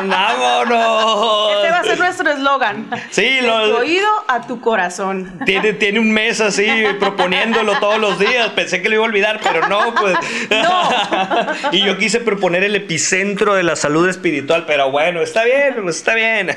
¡Vámonos! 0.09 1.51
Este 1.55 1.69
va 1.69 1.79
a 1.79 1.83
ser 1.83 1.99
nuestro 1.99 2.31
eslogan. 2.31 2.89
Sí, 3.11 3.41
lo, 3.41 3.79
oído 3.79 4.07
a 4.29 4.47
tu 4.47 4.61
corazón. 4.61 5.39
Tiene, 5.45 5.73
tiene 5.73 5.99
un 5.99 6.11
mes 6.11 6.39
así 6.39 6.65
proponiéndolo 6.99 7.77
todos 7.79 7.99
los 7.99 8.17
días. 8.17 8.51
Pensé 8.51 8.81
que 8.81 8.87
lo 8.87 8.95
iba 8.95 9.03
a 9.03 9.07
olvidar, 9.07 9.41
pero 9.43 9.67
no, 9.67 9.93
pues. 9.95 10.15
No. 10.49 11.71
y 11.73 11.83
yo 11.83 11.97
quise 11.97 12.21
proponer 12.21 12.63
el 12.63 12.75
epicentro 12.75 13.55
de 13.55 13.63
la 13.63 13.75
salud 13.75 14.07
espiritual, 14.07 14.63
pero 14.65 14.91
bueno, 14.91 15.21
está 15.21 15.43
bien, 15.43 15.75
pues 15.83 15.97
está 15.97 16.15
bien. 16.15 16.55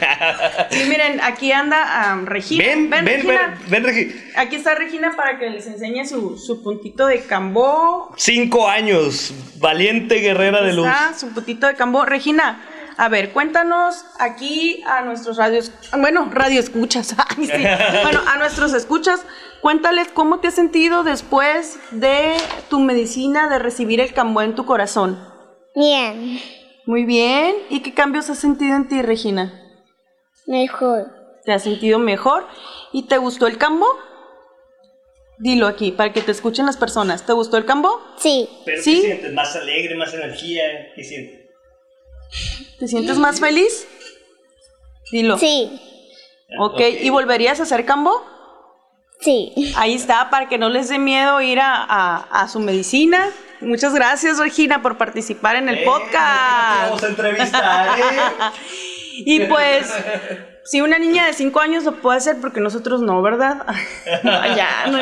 sí, 0.70 0.84
miren, 0.88 1.20
aquí 1.20 1.50
anda 1.50 2.20
Regina. 2.24 2.64
Ven, 2.64 2.90
ven, 2.90 3.04
ven, 3.04 3.26
ven, 3.26 3.38
ven 3.68 3.84
Regina. 3.84 4.27
Aquí 4.38 4.54
está 4.54 4.76
Regina 4.76 5.14
para 5.16 5.36
que 5.36 5.50
les 5.50 5.66
enseñe 5.66 6.06
su, 6.06 6.62
puntito 6.62 7.08
de 7.08 7.22
cambó. 7.22 8.14
Cinco 8.16 8.68
años, 8.68 9.34
valiente 9.58 10.20
guerrera 10.20 10.62
de 10.62 10.74
luz. 10.74 10.86
Está 10.86 11.12
su 11.18 11.34
puntito 11.34 11.66
de 11.66 11.74
cambó. 11.74 12.04
Regina, 12.04 12.62
a 12.96 13.08
ver, 13.08 13.32
cuéntanos 13.32 14.04
aquí 14.20 14.80
a 14.86 15.02
nuestros 15.02 15.38
radios, 15.38 15.72
bueno, 15.98 16.30
radio 16.30 16.60
escuchas, 16.60 17.16
bueno, 17.36 18.20
a 18.28 18.38
nuestros 18.38 18.74
escuchas, 18.74 19.26
cuéntales 19.60 20.06
cómo 20.14 20.38
te 20.38 20.46
has 20.46 20.54
sentido 20.54 21.02
después 21.02 21.80
de 21.90 22.36
tu 22.70 22.78
medicina, 22.78 23.48
de 23.48 23.58
recibir 23.58 24.00
el 24.00 24.14
cambó 24.14 24.42
en 24.42 24.54
tu 24.54 24.64
corazón. 24.66 25.18
Bien. 25.74 26.40
Muy 26.86 27.04
bien. 27.04 27.56
¿Y 27.70 27.80
qué 27.80 27.92
cambios 27.92 28.30
has 28.30 28.38
sentido 28.38 28.76
en 28.76 28.86
ti, 28.86 29.02
Regina? 29.02 29.52
Mejor. 30.46 31.08
¿Te 31.44 31.52
has 31.52 31.64
sentido 31.64 31.98
mejor? 31.98 32.46
¿Y 32.92 33.08
te 33.08 33.18
gustó 33.18 33.48
el 33.48 33.58
cambó? 33.58 33.88
Dilo 35.38 35.66
aquí, 35.66 35.92
para 35.92 36.12
que 36.12 36.20
te 36.20 36.32
escuchen 36.32 36.66
las 36.66 36.76
personas. 36.76 37.24
¿Te 37.24 37.32
gustó 37.32 37.56
el 37.56 37.64
cambo? 37.64 38.00
Sí. 38.18 38.48
¿Pero 38.64 38.82
¿Sí? 38.82 39.00
¿Te 39.00 39.06
sientes 39.06 39.32
más 39.32 39.54
alegre, 39.54 39.94
más 39.94 40.12
energía? 40.12 40.64
¿Qué 40.94 41.04
sientes? 41.04 41.48
¿Te 42.78 42.88
sientes 42.88 43.18
más 43.18 43.38
feliz? 43.40 43.86
Dilo. 45.12 45.38
Sí. 45.38 45.80
Ok, 46.58 46.80
¿y 47.02 47.10
volverías 47.10 47.60
a 47.60 47.64
hacer 47.64 47.84
cambo? 47.84 48.24
Sí. 49.20 49.72
Ahí 49.76 49.94
está, 49.94 50.30
para 50.30 50.48
que 50.48 50.58
no 50.58 50.68
les 50.68 50.88
dé 50.88 50.98
miedo 50.98 51.40
ir 51.40 51.58
a, 51.60 52.48
su 52.50 52.60
medicina. 52.60 53.30
Muchas 53.60 53.92
gracias, 53.94 54.38
Regina, 54.38 54.82
por 54.82 54.98
participar 54.98 55.56
en 55.56 55.68
el 55.68 55.78
eh, 55.78 55.84
podcast. 55.84 56.82
Vamos 56.82 57.02
a 57.02 57.08
entrevistar, 57.08 57.98
¿eh? 57.98 58.02
y 59.26 59.40
pues 59.46 59.92
Si 60.68 60.82
una 60.82 60.98
niña 60.98 61.24
de 61.24 61.32
5 61.32 61.60
años 61.60 61.84
lo 61.84 61.94
puede 62.02 62.18
hacer, 62.18 62.36
porque 62.42 62.60
nosotros 62.60 63.00
no, 63.00 63.22
¿verdad? 63.22 63.64
ya, 64.22 64.86
no. 64.90 64.98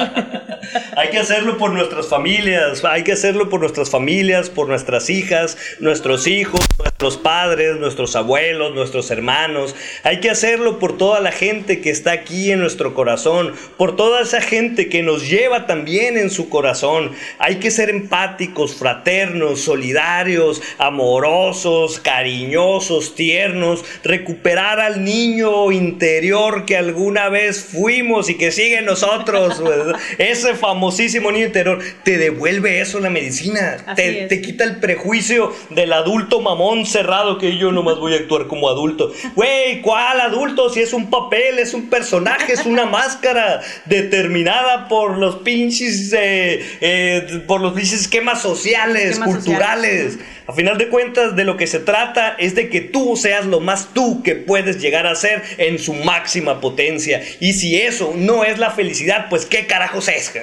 Hay 0.97 1.09
que 1.11 1.19
hacerlo 1.19 1.59
por 1.59 1.73
nuestras 1.73 2.07
familias, 2.07 2.85
hay 2.85 3.03
que 3.03 3.11
hacerlo 3.11 3.49
por 3.49 3.59
nuestras 3.59 3.91
familias, 3.91 4.49
por 4.49 4.69
nuestras 4.69 5.11
hijas, 5.11 5.59
nuestros 5.81 6.29
hijos, 6.29 6.61
nuestros 6.99 7.23
padres, 7.23 7.77
nuestros 7.77 8.17
abuelos, 8.17 8.75
nuestros 8.75 9.11
hermanos. 9.11 9.75
Hay 10.03 10.21
que 10.21 10.31
hacerlo 10.31 10.79
por 10.79 10.97
toda 10.97 11.21
la 11.21 11.31
gente 11.31 11.83
que 11.83 11.91
está 11.91 12.13
aquí 12.13 12.51
en 12.51 12.61
nuestro 12.61 12.95
corazón, 12.95 13.53
por 13.77 13.97
toda 13.97 14.23
esa 14.23 14.41
gente 14.41 14.89
que 14.89 15.03
nos 15.03 15.29
lleva 15.29 15.67
también 15.67 16.17
en 16.17 16.31
su 16.31 16.49
corazón. 16.49 17.13
Hay 17.39 17.57
que 17.57 17.71
ser 17.71 17.91
empáticos, 17.91 18.77
fraternos, 18.77 19.61
solidarios, 19.61 20.63
amorosos, 20.79 22.01
cariñosos, 22.01 23.15
tiernos, 23.15 23.85
recuperar 24.03 24.81
al 24.81 25.05
niño 25.05 25.73
interior 25.73 26.65
que 26.65 26.79
alguna 26.79 27.29
vez 27.29 27.63
fuimos 27.63 28.31
y 28.31 28.39
que 28.39 28.51
sigue 28.51 28.79
en 28.79 28.87
nosotros. 28.87 29.63
Ese 30.17 30.55
famosísimo 30.55 31.31
niño 31.31 31.45
interior 31.45 31.79
te 32.05 32.17
devuelve 32.17 32.81
eso 32.81 33.01
la 33.01 33.11
medicina. 33.11 33.77
Te, 33.95 34.29
te, 34.29 34.41
quita 34.41 34.65
el 34.65 34.77
prejuicio 34.77 35.53
del 35.69 35.93
adulto 35.93 36.41
mamón 36.41 36.86
cerrado 36.87 37.39
que 37.39 37.57
yo 37.57 37.73
nomás 37.73 37.99
voy 37.99 38.15
a 38.15 38.17
actuar 38.17 38.47
como 38.47 38.69
adulto. 38.69 39.13
Güey, 39.35 39.83
¿cuál 39.83 40.21
adulto? 40.21 40.71
Si 40.71 40.81
es 40.81 40.93
un 40.93 41.11
papel, 41.11 41.59
es 41.59 41.75
un 41.75 41.91
personaje, 41.91 42.53
es 42.53 42.67
una 42.67 42.87
máscara 42.87 43.61
determinada 43.85 44.89
por 44.89 45.19
los 45.19 45.37
pinches, 45.37 46.13
eh, 46.13 46.65
eh, 46.81 47.43
por 47.47 47.61
los 47.61 47.73
pinches 47.75 48.03
esquemas 48.03 48.41
sociales, 48.43 49.19
culturales. 49.19 50.19
A 50.49 50.53
final 50.53 50.79
de 50.79 50.89
cuentas, 50.89 51.35
de 51.35 51.45
lo 51.45 51.57
que 51.57 51.67
se 51.67 51.81
trata 51.81 52.37
es 52.39 52.55
de 52.55 52.69
que 52.69 52.81
tú 52.81 53.17
seas 53.17 53.47
lo 53.47 53.59
más 53.59 53.89
tú 53.93 54.23
que 54.23 54.37
puedes 54.37 54.81
llegar 54.81 55.07
a 55.07 55.15
ser 55.17 55.43
en 55.59 55.79
su 55.79 55.93
máxima 55.93 56.61
potencia. 56.61 57.21
Y 57.41 57.55
si 57.55 57.81
eso 57.81 58.13
no 58.15 58.45
es 58.45 58.59
la 58.59 58.71
felicidad, 58.71 59.27
pues 59.29 59.45
qué 59.45 59.67
carajos 59.67 60.09
es. 60.09 60.33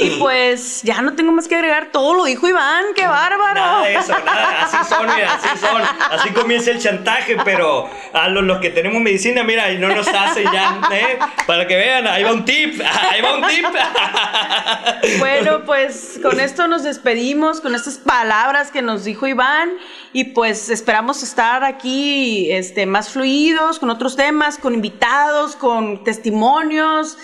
y 0.00 0.10
pues 0.18 0.82
ya 0.82 1.02
no 1.02 1.14
tengo 1.14 1.32
más 1.32 1.46
que 1.46 1.54
agregar, 1.54 1.90
todo 1.92 2.14
lo 2.14 2.24
dijo 2.24 2.48
Iván, 2.48 2.86
qué 2.96 3.06
bárbaro. 3.06 3.54
Nada 3.54 3.82
de 3.82 3.94
eso, 3.94 4.14
nada, 4.24 4.62
así 4.62 4.76
son, 4.88 5.10
así 5.10 5.58
son. 5.58 5.82
Así 6.10 6.30
comienza 6.30 6.70
el 6.70 6.80
chantaje, 6.80 7.36
pero 7.44 7.88
a 8.12 8.28
los, 8.28 8.58
que 8.58 8.70
tenemos 8.70 9.00
medicina, 9.00 9.44
mira, 9.44 9.70
y 9.70 9.78
no 9.78 9.88
nos 9.88 10.08
hace 10.08 10.42
ya, 10.44 10.80
¿eh? 10.92 11.18
Para 11.46 11.66
que 11.66 11.76
vean, 11.76 12.06
ahí 12.06 12.24
va 12.24 12.32
un 12.32 12.44
tip, 12.44 12.80
ahí 13.10 13.20
va 13.20 13.36
un 13.36 13.46
tip. 13.46 13.66
Bueno, 15.18 15.64
pues 15.64 16.18
con 16.22 16.40
esto 16.40 16.66
nos 16.66 16.82
despedimos, 16.82 17.60
con 17.60 17.74
estas 17.74 17.98
palabras 17.98 18.70
que 18.70 18.82
nos 18.82 19.04
dijo 19.04 19.26
Iván, 19.26 19.70
y 20.12 20.24
pues 20.24 20.68
esperamos 20.68 21.22
estar 21.22 21.64
aquí 21.64 22.50
este, 22.52 22.86
más 22.86 23.10
fluidos, 23.10 23.78
con 23.78 23.90
otros 23.90 24.16
temas, 24.16 24.58
con 24.58 24.74
invitados, 24.74 25.56
con 25.56 26.04
testimonios 26.04 27.16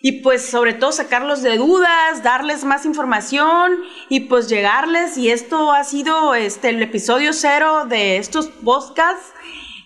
y 0.00 0.20
pues 0.22 0.44
sobre 0.44 0.74
todo 0.74 0.92
sacarlos 0.92 1.42
de 1.42 1.56
dudas, 1.56 2.22
darles 2.22 2.64
más 2.64 2.86
información 2.86 3.72
y 4.08 4.20
pues 4.20 4.48
llegarles 4.48 5.18
y 5.18 5.30
esto 5.30 5.72
ha 5.72 5.84
sido 5.84 6.34
este 6.34 6.68
el 6.70 6.82
episodio 6.82 7.32
cero 7.32 7.86
de 7.88 8.16
estos 8.18 8.48
podcasts 8.48 9.32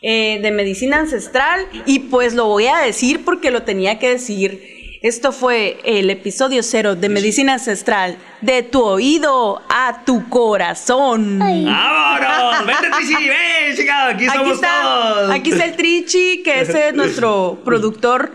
eh, 0.03 0.41
de 0.43 0.51
medicina 0.51 0.99
ancestral 0.99 1.67
y 1.87 2.01
pues 2.01 2.35
lo 2.35 2.47
voy 2.47 2.67
a 2.67 2.79
decir 2.79 3.25
porque 3.25 3.51
lo 3.51 3.63
tenía 3.63 3.99
que 3.99 4.11
decir. 4.11 4.72
Esto 5.03 5.33
fue 5.33 5.79
el 5.85 6.09
episodio 6.11 6.63
cero 6.63 6.95
de 6.95 7.09
Medicina 7.09 7.55
Ancestral, 7.55 8.17
de 8.41 8.63
tu 8.63 8.85
oído 8.85 9.61
a 9.69 10.05
tu 10.05 10.29
corazón. 10.29 11.41
¡Vámonos! 11.41 11.67
¡Vente, 12.67 12.89
Trichi! 12.97 13.15
¡Ven, 13.29 13.77
chica! 13.77 14.07
Aquí 14.11 14.29
somos 14.29 14.53
está, 14.53 14.83
todos. 14.83 15.31
Aquí 15.33 15.51
está 15.51 15.65
el 15.65 15.75
Trichi, 15.75 16.45
que 16.45 16.61
ese 16.61 16.91
es 16.91 16.95
nuestro 16.95 17.59
productor. 17.65 18.31